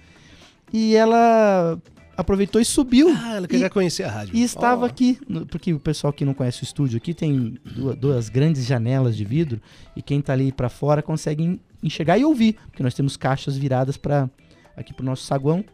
E 0.73 0.95
ela 0.97 1.79
aproveitou 2.17 2.61
e 2.61 2.65
subiu. 2.65 3.09
Ah, 3.17 3.37
ela 3.37 3.47
queria 3.49 3.71
conhecer 3.71 4.03
a 4.03 4.11
rádio. 4.11 4.35
E 4.37 4.43
estava 4.43 4.83
Ó. 4.83 4.87
aqui, 4.87 5.19
porque 5.51 5.73
o 5.73 5.79
pessoal 5.79 6.13
que 6.13 6.25
não 6.25 6.35
conhece 6.35 6.63
o 6.63 6.65
estúdio 6.65 6.97
aqui 6.97 7.15
tem 7.15 7.57
duas, 7.65 7.97
duas 7.97 8.29
grandes 8.29 8.67
janelas 8.67 9.17
de 9.17 9.25
vidro 9.25 9.61
e 9.97 10.03
quem 10.03 10.21
tá 10.21 10.33
ali 10.33 10.51
para 10.51 10.69
fora 10.69 11.01
consegue 11.01 11.45
en- 11.45 11.61
enxergar 11.83 12.19
e 12.19 12.25
ouvir, 12.25 12.57
porque 12.67 12.83
nós 12.83 12.93
temos 12.93 13.17
caixas 13.17 13.57
viradas 13.57 13.97
para 13.97 14.29
aqui 14.77 14.93
pro 14.93 15.05
nosso 15.07 15.25
saguão. 15.25 15.65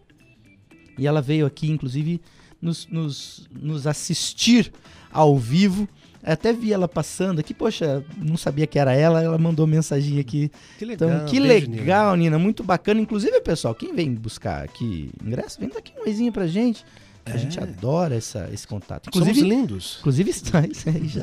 E 0.98 1.06
ela 1.06 1.20
veio 1.22 1.44
aqui, 1.46 1.68
inclusive, 1.70 2.20
nos, 2.64 2.86
nos, 2.88 3.48
nos 3.60 3.86
assistir 3.86 4.72
ao 5.12 5.38
vivo. 5.38 5.88
Até 6.22 6.54
vi 6.54 6.72
ela 6.72 6.88
passando 6.88 7.38
aqui, 7.38 7.52
poxa, 7.52 8.02
não 8.16 8.38
sabia 8.38 8.66
que 8.66 8.78
era 8.78 8.94
ela, 8.94 9.22
ela 9.22 9.36
mandou 9.36 9.66
mensagem 9.66 10.18
aqui. 10.18 10.50
Que 10.78 10.86
legal, 10.86 11.08
Então, 11.10 11.26
que 11.26 11.38
beijo, 11.38 11.70
legal, 11.70 12.16
Nina. 12.16 12.38
muito 12.38 12.64
bacana. 12.64 12.98
Inclusive, 12.98 13.42
pessoal, 13.42 13.74
quem 13.74 13.94
vem 13.94 14.14
buscar 14.14 14.64
aqui 14.64 15.10
ingresso, 15.22 15.60
vem 15.60 15.68
dar 15.68 15.78
aqui 15.80 15.92
um 15.98 16.02
oizinho 16.04 16.32
pra 16.32 16.46
gente. 16.46 16.82
A 17.26 17.30
É. 17.30 17.38
gente 17.38 17.58
adora 17.58 18.14
essa, 18.14 18.48
esse 18.52 18.66
contato. 18.66 19.08
Somos 19.12 19.28
Inclusive, 19.28 19.48
lindos. 19.48 19.96
Inclusive, 20.00 20.30
está, 20.30 20.60
isso 20.66 20.88
aí 20.88 21.08
já, 21.08 21.22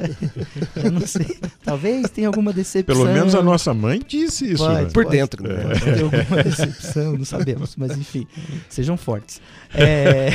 já 0.82 0.89
não 0.89 1.06
sei. 1.06 1.38
Talvez 1.64 2.10
tenha 2.10 2.28
alguma 2.28 2.52
decepção. 2.52 2.95
Pelo 2.95 3.14
menos 3.14 3.36
a 3.36 3.41
nossa 3.43 3.72
mãe 3.74 4.02
disse 4.08 4.52
isso. 4.54 4.64
Pode, 4.64 4.84
né? 4.84 4.89
Por 4.91 5.04
pode- 5.04 5.16
dentro, 5.18 5.43
né? 5.47 5.64
pode 5.64 5.80
ter 5.82 6.02
alguma 6.04 6.43
decepção, 6.43 7.14
não 7.18 7.26
sabemos, 7.26 7.76
mas 7.76 7.95
enfim, 7.97 8.26
sejam 8.68 8.97
fortes. 8.97 9.39
É, 9.74 10.32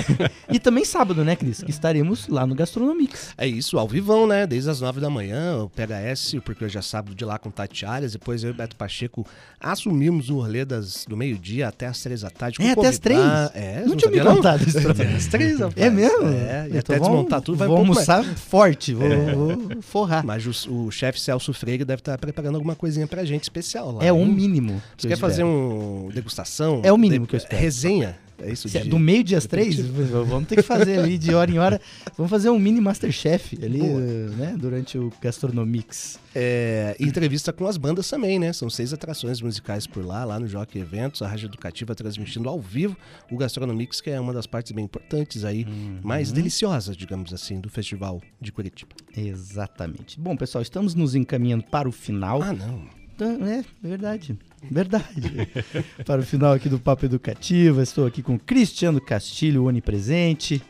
e 0.51 0.59
também 0.59 0.85
sábado, 0.85 1.25
né, 1.25 1.35
Cris? 1.37 1.62
Que 1.62 1.71
estaremos 1.71 2.29
lá 2.29 2.47
no 2.47 2.55
Gastronomics. 2.55 3.31
É 3.37 3.47
isso, 3.47 3.79
ao 3.79 3.89
vivão, 3.89 4.27
né? 4.27 4.47
Desde 4.47 4.71
as 4.71 4.81
nove 4.81 5.01
da 5.01 5.11
manhã, 5.11 5.59
o 5.64 5.69
PHS, 5.71 6.37
porque 6.45 6.64
hoje 6.64 6.79
é 6.79 6.83
sábado 6.83 7.14
de 7.14 7.25
lá 7.25 7.39
com 7.39 7.51
Tati 7.51 7.85
Arias, 7.85 8.12
depois 8.12 8.43
eu 8.45 8.51
e 8.51 8.53
o 8.53 8.57
Beto 8.57 8.77
Pacheco 8.77 9.27
assumimos 9.61 10.31
o 10.31 10.37
rolê 10.41 10.64
das, 10.64 11.05
do 11.09 11.17
meio-dia 11.17 11.69
até 11.69 11.87
as 11.87 12.01
três 12.01 12.21
da 12.21 12.31
tarde. 12.31 12.59
com 12.59 12.64
É, 12.64 12.71
até 12.73 12.87
as 12.89 12.99
três? 12.99 13.21
É, 13.55 13.83
Não 13.87 13.97
tinha 13.97 14.11
me 14.11 14.21
contado 14.21 14.67
isso 14.67 14.79
Até 14.89 15.05
as 15.14 15.27
três 15.27 15.55
rapaz. 15.64 15.86
É 15.86 15.90
mesmo? 15.90 16.28
É, 16.28 16.64
e 16.64 16.66
Então 16.68 16.78
até 16.78 16.98
vamos- 16.98 17.09
desmontar 17.09 17.40
tudo 17.40 17.59
vai 17.59 17.68
vou 17.68 17.76
um 17.78 17.84
pouco 17.84 17.94
mais. 17.96 18.09
almoçar 18.09 18.36
forte, 18.36 18.94
vou, 18.94 19.07
É. 19.07 19.32
vou 19.34 19.59
forrar. 19.82 20.24
Mas 20.24 20.66
o, 20.66 20.72
o 20.86 20.90
chefe 20.90 21.20
Celso 21.20 21.52
Freire 21.52 21.84
deve 21.84 22.00
estar 22.00 22.16
preparando 22.18 22.54
alguma 22.57 22.74
coisinha 22.74 23.07
pra 23.07 23.24
gente 23.24 23.42
especial 23.44 23.92
lá. 23.92 24.04
É 24.04 24.12
o 24.12 24.18
hein? 24.18 24.28
mínimo 24.32 24.82
Você 24.96 25.09
quer 25.09 25.16
fazer 25.16 25.42
espero. 25.42 25.48
um 25.48 26.11
degustação? 26.12 26.80
É 26.84 26.92
o 26.92 26.96
mínimo 26.98 27.24
De- 27.24 27.30
que 27.30 27.36
eu 27.36 27.38
espero. 27.38 27.61
Resenha? 27.61 28.16
É 28.39 28.53
isso? 28.53 28.68
É 28.76 28.82
de- 28.82 28.89
do 28.89 28.99
meio 28.99 29.24
dia 29.24 29.39
às 29.39 29.47
três, 29.47 29.78
vamos 29.78 30.47
ter 30.47 30.57
que 30.57 30.62
fazer 30.62 30.99
ali 30.99 31.16
de 31.16 31.32
hora 31.34 31.51
em 31.51 31.59
hora. 31.59 31.80
Vamos 32.16 32.28
fazer 32.30 32.51
um 32.51 32.59
mini 32.59 32.80
Masterchef 32.80 33.57
ali, 33.64 33.78
Boa. 33.78 34.01
né? 34.01 34.57
Durante 34.59 34.99
o 34.99 35.11
Gastronomics. 35.22 36.18
É, 36.34 36.95
entrevista 37.01 37.51
com 37.53 37.66
as 37.66 37.76
bandas 37.78 38.09
também, 38.11 38.39
né? 38.39 38.53
São 38.53 38.68
seis 38.68 38.93
atrações 38.93 39.41
musicais 39.41 39.87
por 39.87 40.05
lá, 40.05 40.22
lá 40.24 40.39
no 40.39 40.47
Jockey 40.47 40.78
Eventos, 40.80 41.22
a 41.22 41.28
Rádio 41.28 41.47
Educativa 41.47 41.95
transmitindo 41.95 42.47
ao 42.49 42.61
vivo 42.61 42.95
o 43.30 43.37
Gastronomics, 43.39 44.01
que 44.03 44.11
é 44.11 44.20
uma 44.20 44.34
das 44.34 44.47
partes 44.47 44.72
bem 44.72 44.84
importantes 44.84 45.43
aí, 45.45 45.64
Uhum. 45.64 46.01
mais 46.03 46.30
deliciosas, 46.30 46.95
digamos 46.97 47.32
assim, 47.32 47.59
do 47.59 47.70
Festival 47.70 48.20
de 48.41 48.53
Curitiba. 48.53 48.91
Exatamente. 49.16 50.20
Bom, 50.20 50.37
pessoal, 50.37 50.61
estamos 50.62 50.95
nos 50.95 51.14
encaminhando 51.14 51.64
para 51.64 51.89
o 51.89 51.93
final. 51.93 52.43
Ah, 52.43 52.53
não. 52.53 52.82
Então, 53.14 53.47
É, 53.47 53.64
verdade. 53.82 54.37
Verdade. 54.70 55.48
para 56.04 56.20
o 56.20 56.24
final 56.24 56.52
aqui 56.54 56.68
do 56.68 56.78
Papo 56.78 57.04
Educativo, 57.04 57.80
estou 57.82 58.07
aqui 58.07 58.22
com 58.22 58.38
Cristiano 58.38 59.00
Castilho, 59.00 59.64
onipresente, 59.64 60.62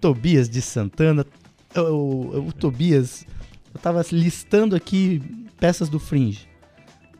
Tobias 0.00 0.48
de 0.48 0.60
Santana. 0.60 1.24
O, 1.74 1.80
o- 1.80 2.48
o 2.48 2.52
Tobias, 2.52 3.24
eu 3.72 3.78
estava 3.78 4.04
listando 4.12 4.76
aqui 4.76 5.22
peças 5.58 5.88
do 5.88 5.98
Fringe. 5.98 6.46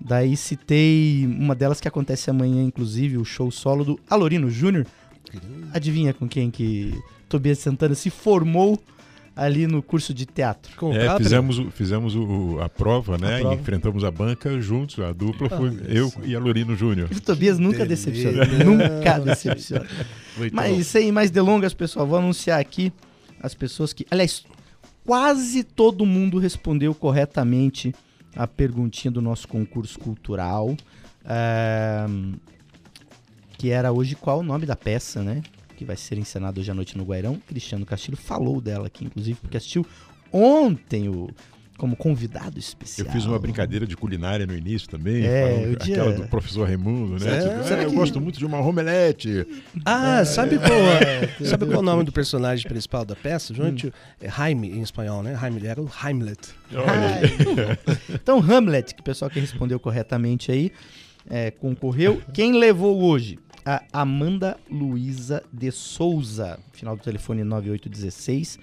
Daí 0.01 0.37
citei 0.37 1.25
uma 1.27 1.55
delas 1.55 1.81
que 1.81 1.87
acontece 1.89 2.29
amanhã, 2.29 2.63
inclusive, 2.63 3.17
o 3.17 3.25
show 3.25 3.51
solo 3.51 3.85
do 3.85 4.01
Alorino 4.11 4.51
Júnior. 4.51 4.85
Adivinha 5.73 6.13
com 6.13 6.29
quem 6.29 6.51
que 6.51 6.93
Tobias 7.29 7.59
de 7.59 7.65
Santana 7.65 7.95
se 7.95 8.11
formou 8.11 8.83
ali 9.35 9.67
no 9.67 9.83
curso 9.83 10.13
de 10.13 10.27
teatro? 10.27 10.77
Com 10.77 10.93
É, 10.93 11.17
fizemos, 11.17 11.59
o- 11.59 11.71
fizemos 11.71 12.15
o- 12.15 12.59
a 12.61 12.69
prova, 12.69 13.17
né? 13.19 13.37
A 13.37 13.39
prova. 13.41 13.55
E 13.55 13.59
enfrentamos 13.59 14.05
a 14.05 14.11
banca 14.11 14.61
juntos. 14.61 14.99
A 14.99 15.13
dupla 15.13 15.49
foi 15.49 15.69
Olha 15.71 15.83
eu 15.89 16.13
e 16.25 16.35
a 16.37 16.39
Lorino 16.39 16.75
Júnior. 16.77 17.09
O 17.11 17.21
Tobias 17.21 17.59
nunca 17.59 17.85
Beleza. 17.85 18.11
decepciona. 18.11 18.65
nunca 18.65 19.19
decepciona. 19.21 19.87
Muito 20.37 20.55
Mas 20.55 20.77
bom. 20.77 20.83
sem 20.85 21.11
mais 21.13 21.31
delongas, 21.31 21.73
pessoal, 21.75 22.07
vou 22.07 22.19
anunciar 22.19 22.61
aqui 22.61 22.93
as 23.43 23.55
pessoas 23.55 23.93
que. 23.93 24.07
Aliás, 24.11 24.45
quase 25.05 25.65
todo 25.65 26.05
mundo 26.07 26.39
respondeu 26.39 26.95
corretamente 26.95 27.95
a 28.37 28.47
perguntinha 28.47 29.11
do 29.11 29.21
nosso 29.23 29.47
concurso 29.49 29.99
cultural. 29.99 30.77
ehm, 31.25 32.35
que 33.57 33.71
era 33.71 33.93
hoje 33.93 34.17
qual 34.17 34.41
o 34.41 34.43
nome 34.43 34.67
da 34.67 34.75
peça, 34.75 35.23
né? 35.23 35.41
Que 35.83 35.87
vai 35.87 35.97
ser 35.97 36.17
encenada 36.17 36.61
hoje 36.61 36.71
à 36.71 36.75
noite 36.75 36.97
no 36.97 37.03
Guairão. 37.05 37.41
Cristiano 37.49 37.85
Castilho 37.85 38.17
falou 38.17 38.61
dela 38.61 38.87
aqui, 38.87 39.05
inclusive, 39.05 39.37
porque 39.41 39.57
assistiu 39.57 39.85
ontem 40.33 41.09
o, 41.09 41.29
como 41.77 41.97
convidado 41.97 42.57
especial. 42.57 43.09
Eu 43.09 43.13
fiz 43.13 43.25
uma 43.27 43.37
brincadeira 43.37 43.85
de 43.85 43.97
culinária 43.97 44.47
no 44.47 44.57
início 44.57 44.89
também. 44.89 45.25
É, 45.27 45.75
dia- 45.83 45.97
Aquela 46.03 46.13
do 46.13 46.29
professor 46.29 46.69
Raimundo, 46.69 47.19
né? 47.25 47.37
É, 47.37 47.41
Tipo, 47.41 47.75
"Ah, 47.75 47.83
eu 47.83 47.91
que- 47.91 47.97
gosto 47.97 48.21
muito 48.21 48.39
de 48.39 48.47
uma 48.47 48.61
omelete. 48.61 49.45
Ah, 49.85 50.21
É. 50.21 50.25
sabe 50.25 50.59
qual, 50.59 50.71
É, 50.71 51.27
sabe 51.45 51.65
qual 51.67 51.75
é 51.75 51.79
o 51.79 51.83
nome 51.83 52.05
do 52.05 52.13
personagem 52.13 52.65
principal 52.69 53.05
da 53.05 53.17
peça? 53.17 53.53
Gente, 53.53 53.89
Hum. 53.89 53.93
é 54.21 54.31
Jaime 54.31 54.71
em 54.71 54.83
espanhol, 54.83 55.21
né? 55.25 55.37
Jaime, 55.39 55.67
era 55.67 55.83
o 55.83 55.91
Heimlet. 56.05 56.39
Então, 58.15 58.39
Hamlet, 58.39 58.95
que 58.95 59.01
o 59.01 59.05
pessoal 59.05 59.29
que 59.31 59.41
respondeu 59.41 59.81
corretamente 59.81 60.53
aí, 60.53 60.71
é, 61.29 61.51
concorreu. 61.51 62.23
Quem 62.33 62.53
levou 62.53 63.03
hoje? 63.03 63.39
A 63.65 63.83
Amanda 63.93 64.59
Luiza 64.71 65.43
de 65.53 65.71
Souza, 65.71 66.59
final 66.73 66.97
do 66.97 67.03
telefone 67.03 67.45
9816. 67.45 68.59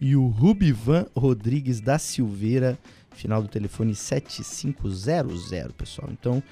E 0.00 0.16
o 0.16 0.26
Rubivan 0.26 1.06
Rodrigues 1.16 1.80
da 1.80 1.96
Silveira, 1.96 2.76
final 3.12 3.40
do 3.40 3.48
telefone 3.48 3.94
7500, 3.94 5.50
pessoal. 5.76 6.08
Então, 6.10 6.42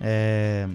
é, 0.00 0.68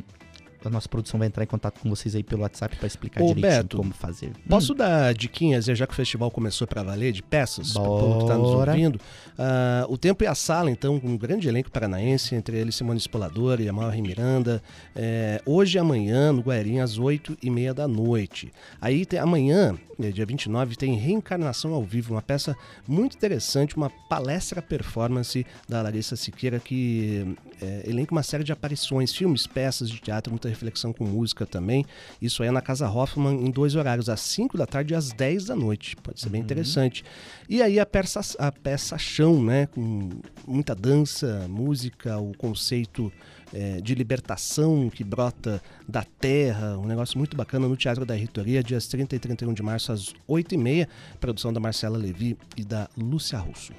a 0.67 0.71
nossa 0.71 0.87
produção 0.89 1.17
vai 1.17 1.27
entrar 1.27 1.43
em 1.43 1.47
contato 1.47 1.79
com 1.79 1.89
vocês 1.89 2.15
aí 2.15 2.23
pelo 2.23 2.41
WhatsApp 2.41 2.75
para 2.75 2.87
explicar 2.87 3.21
Ô, 3.21 3.27
direitinho 3.27 3.63
Beto, 3.63 3.77
como 3.77 3.93
fazer. 3.93 4.31
Posso 4.49 4.73
dar 4.73 5.13
diquinhas, 5.13 5.65
já 5.65 5.85
que 5.85 5.93
o 5.93 5.95
festival 5.95 6.31
começou 6.31 6.67
para 6.67 6.83
valer, 6.83 7.11
de 7.11 7.21
peças, 7.21 7.73
para 7.73 7.81
o 7.81 7.85
povo 7.85 8.17
que 8.17 8.23
está 8.23 8.37
nos 8.37 8.51
ouvindo? 8.51 8.99
Ah, 9.37 9.85
o 9.89 9.97
Tempo 9.97 10.23
e 10.23 10.27
a 10.27 10.35
Sala, 10.35 10.71
então, 10.71 10.99
com 10.99 11.07
um 11.07 11.17
grande 11.17 11.47
elenco 11.47 11.69
paranaense, 11.69 12.35
entre 12.35 12.57
eles 12.57 12.75
Simone 12.75 12.99
Spolador 12.99 13.59
e 13.59 13.69
Amalri 13.69 14.01
Miranda. 14.01 14.61
É, 14.95 15.41
hoje 15.45 15.77
e 15.77 15.79
amanhã, 15.79 16.31
no 16.31 16.41
Guairim, 16.41 16.79
às 16.79 16.97
8 16.97 17.37
e 17.41 17.49
meia 17.49 17.73
da 17.73 17.87
noite. 17.87 18.51
Aí, 18.81 19.05
tem, 19.05 19.19
amanhã, 19.19 19.77
dia 19.97 20.25
29, 20.25 20.75
tem 20.75 20.95
Reencarnação 20.95 21.73
ao 21.73 21.83
Vivo, 21.83 22.13
uma 22.13 22.21
peça 22.21 22.55
muito 22.87 23.15
interessante, 23.15 23.75
uma 23.75 23.89
palestra 23.89 24.61
performance 24.61 25.45
da 25.67 25.81
Larissa 25.81 26.15
Siqueira, 26.15 26.59
que 26.59 27.35
é, 27.61 27.83
elenca 27.87 28.11
uma 28.11 28.23
série 28.23 28.43
de 28.43 28.51
aparições, 28.51 29.13
filmes, 29.13 29.47
peças 29.47 29.89
de 29.89 29.99
teatro, 29.99 30.31
muita 30.31 30.49
reflexão 30.49 30.91
com 30.91 31.05
música 31.05 31.45
também. 31.45 31.85
Isso 32.21 32.43
aí 32.43 32.49
é 32.49 32.51
na 32.51 32.61
Casa 32.61 32.89
Hoffman, 32.89 33.45
em 33.45 33.51
dois 33.51 33.75
horários, 33.75 34.09
às 34.09 34.19
5 34.21 34.57
da 34.57 34.65
tarde 34.65 34.93
e 34.93 34.95
às 34.95 35.11
10 35.11 35.45
da 35.45 35.55
noite. 35.55 35.95
Pode 35.95 36.19
ser 36.19 36.29
bem 36.29 36.41
interessante. 36.41 37.03
E 37.47 37.61
aí 37.61 37.79
a 37.79 37.85
peça, 37.85 38.21
a 38.37 38.51
peça 38.51 38.97
chão, 38.97 39.41
né? 39.43 39.67
Com 39.67 40.09
muita 40.47 40.75
dança, 40.75 41.47
música, 41.49 42.17
o 42.17 42.35
conceito 42.37 43.11
é, 43.53 43.79
de 43.81 43.95
libertação 43.95 44.89
que 44.89 45.03
brota 45.03 45.61
da 45.87 46.03
terra, 46.03 46.77
um 46.77 46.85
negócio 46.85 47.17
muito 47.17 47.35
bacana 47.35 47.67
no 47.67 47.75
Teatro 47.75 48.05
da 48.05 48.13
Reitoria, 48.13 48.63
dias 48.63 48.87
30 48.87 49.15
e 49.15 49.19
31 49.19 49.53
de 49.53 49.63
março, 49.63 49.91
às 49.91 50.13
8h30, 50.27 50.87
produção 51.19 51.51
da 51.51 51.59
Marcela 51.59 51.97
Levi 51.97 52.37
e 52.57 52.63
da 52.63 52.89
Lúcia 52.97 53.37
Russo. 53.37 53.73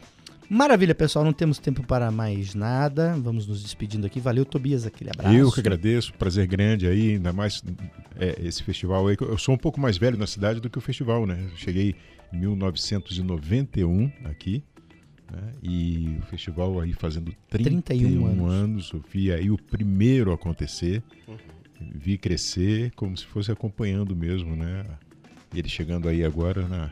Maravilha, 0.48 0.94
pessoal. 0.94 1.24
Não 1.24 1.32
temos 1.32 1.58
tempo 1.58 1.82
para 1.82 2.10
mais 2.10 2.54
nada. 2.54 3.16
Vamos 3.16 3.46
nos 3.46 3.62
despedindo 3.62 4.06
aqui. 4.06 4.20
Valeu, 4.20 4.44
Tobias. 4.44 4.86
Aquele 4.86 5.10
abraço. 5.10 5.34
Eu 5.34 5.50
que 5.50 5.58
agradeço, 5.58 6.14
prazer 6.14 6.46
grande 6.46 6.86
aí, 6.86 7.14
ainda 7.14 7.32
mais 7.32 7.62
é, 8.16 8.36
esse 8.46 8.62
festival 8.62 9.08
aí. 9.08 9.16
Eu 9.20 9.36
sou 9.38 9.54
um 9.54 9.58
pouco 9.58 9.80
mais 9.80 9.98
velho 9.98 10.16
na 10.16 10.26
cidade 10.26 10.60
do 10.60 10.70
que 10.70 10.78
o 10.78 10.80
festival, 10.80 11.26
né? 11.26 11.48
Eu 11.50 11.56
cheguei 11.56 11.96
em 12.32 12.38
1991 12.38 14.12
aqui, 14.24 14.62
né? 15.30 15.52
E 15.62 16.16
o 16.20 16.26
festival 16.26 16.80
aí 16.80 16.92
fazendo 16.92 17.32
31, 17.50 17.80
31 17.80 18.26
anos. 18.26 18.52
anos. 18.52 18.92
Eu 18.92 19.04
vi 19.12 19.32
aí 19.32 19.50
o 19.50 19.58
primeiro 19.58 20.32
acontecer, 20.32 21.02
vi 21.80 22.16
crescer 22.16 22.92
como 22.94 23.16
se 23.16 23.26
fosse 23.26 23.50
acompanhando 23.50 24.14
mesmo, 24.14 24.54
né? 24.54 24.84
Ele 25.54 25.68
chegando 25.68 26.08
aí 26.08 26.24
agora 26.24 26.66
na, 26.66 26.90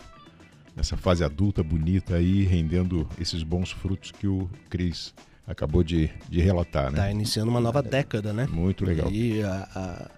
nessa 0.77 0.97
fase 0.97 1.25
adulta, 1.25 1.63
bonita 1.63 2.17
aí, 2.17 2.43
rendendo 2.45 3.09
esses 3.21 3.43
bons 3.43 3.71
frutos 3.71 4.11
que 4.11 4.27
o 4.27 4.49
Cris 4.69 5.15
acabou 5.47 5.83
de, 5.83 6.11
de 6.29 6.41
relatar, 6.41 6.91
né? 6.91 6.97
Tá 6.97 7.11
iniciando 7.11 7.51
uma 7.51 7.61
nova 7.61 7.83
década, 7.83 8.33
né? 8.33 8.47
Muito 8.51 8.85
legal. 8.85 9.11
E 9.11 9.43
a, 9.43 9.69
a, 9.75 10.11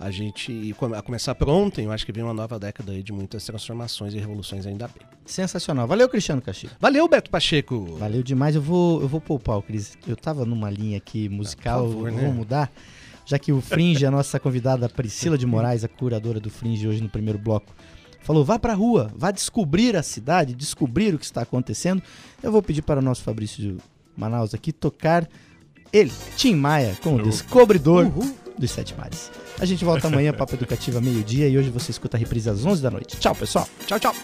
a 0.00 0.10
gente, 0.10 0.74
a 0.96 1.02
começar 1.02 1.34
por 1.34 1.48
ontem, 1.48 1.86
eu 1.86 1.92
acho 1.92 2.06
que 2.06 2.12
vem 2.12 2.22
uma 2.22 2.32
nova 2.32 2.58
década 2.58 2.92
aí 2.92 3.02
de 3.02 3.12
muitas 3.12 3.44
transformações 3.44 4.14
e 4.14 4.18
revoluções 4.18 4.64
ainda 4.64 4.86
bem. 4.86 5.06
Sensacional. 5.26 5.88
Valeu, 5.88 6.08
Cristiano 6.08 6.40
Castilho. 6.40 6.72
Valeu, 6.78 7.08
Beto 7.08 7.30
Pacheco. 7.30 7.96
Valeu 7.96 8.22
demais. 8.22 8.54
Eu 8.54 8.62
vou, 8.62 9.02
eu 9.02 9.08
vou 9.08 9.20
poupar 9.20 9.58
o 9.58 9.62
Cris. 9.62 9.98
Eu 10.06 10.14
tava 10.14 10.44
numa 10.44 10.70
linha 10.70 10.98
aqui 10.98 11.28
musical, 11.28 11.82
Por 11.82 11.88
favor, 11.94 12.10
vou 12.12 12.22
né? 12.22 12.28
mudar. 12.28 12.70
Já 13.26 13.38
que 13.38 13.52
o 13.52 13.60
Fringe, 13.60 14.06
a 14.06 14.10
nossa 14.10 14.38
convidada 14.38 14.88
Priscila 14.88 15.36
de 15.36 15.44
Moraes, 15.44 15.84
a 15.84 15.88
curadora 15.88 16.38
do 16.38 16.48
Fringe 16.48 16.86
hoje 16.86 17.02
no 17.02 17.08
primeiro 17.08 17.38
bloco, 17.38 17.74
falou: 18.22 18.44
vá 18.44 18.58
pra 18.58 18.74
rua, 18.74 19.12
vá 19.14 19.30
descobrir 19.30 19.96
a 19.96 20.02
cidade, 20.02 20.54
descobrir 20.54 21.14
o 21.14 21.18
que 21.18 21.24
está 21.24 21.42
acontecendo. 21.42 22.02
Eu 22.42 22.52
vou 22.52 22.62
pedir 22.62 22.82
para 22.82 23.00
o 23.00 23.02
nosso 23.02 23.22
Fabrício 23.22 23.60
de 23.60 23.76
Manaus 24.16 24.54
aqui 24.54 24.72
tocar 24.72 25.28
ele, 25.92 26.12
Tim 26.36 26.54
Maia, 26.54 26.96
com 27.02 27.16
o 27.16 27.22
Descobridor 27.22 28.10
dos 28.58 28.70
Sete 28.70 28.94
Mares. 28.96 29.30
A 29.60 29.64
gente 29.64 29.84
volta 29.84 30.06
amanhã, 30.06 30.32
Papo 30.32 30.54
Educativa, 30.54 31.00
meio-dia, 31.00 31.48
e 31.48 31.58
hoje 31.58 31.70
você 31.70 31.90
escuta 31.90 32.16
a 32.16 32.20
reprise 32.20 32.48
às 32.48 32.64
11 32.64 32.82
da 32.82 32.90
noite. 32.90 33.16
Tchau, 33.16 33.34
pessoal. 33.34 33.68
Tchau, 33.86 33.98
tchau. 33.98 34.14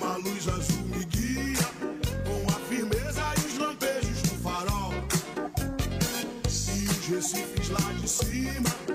Uma 0.00 0.16
luz 0.16 0.48
azul 0.48 0.82
me 0.86 1.04
guia 1.04 1.66
com 2.24 2.50
a 2.50 2.58
firmeza 2.68 3.22
e 3.36 3.46
os 3.46 3.58
lampejos 3.58 4.22
do 4.22 4.34
farol. 4.42 4.94
E 6.46 6.88
os 6.88 7.06
recifes 7.08 7.68
lá 7.68 7.92
de 8.00 8.08
cima 8.08 8.91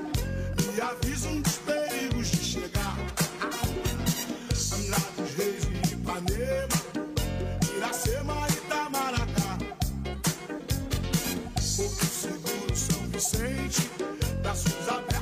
Braços 14.47 14.87
abertos. 14.87 15.16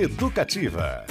Educativa. 0.00 1.09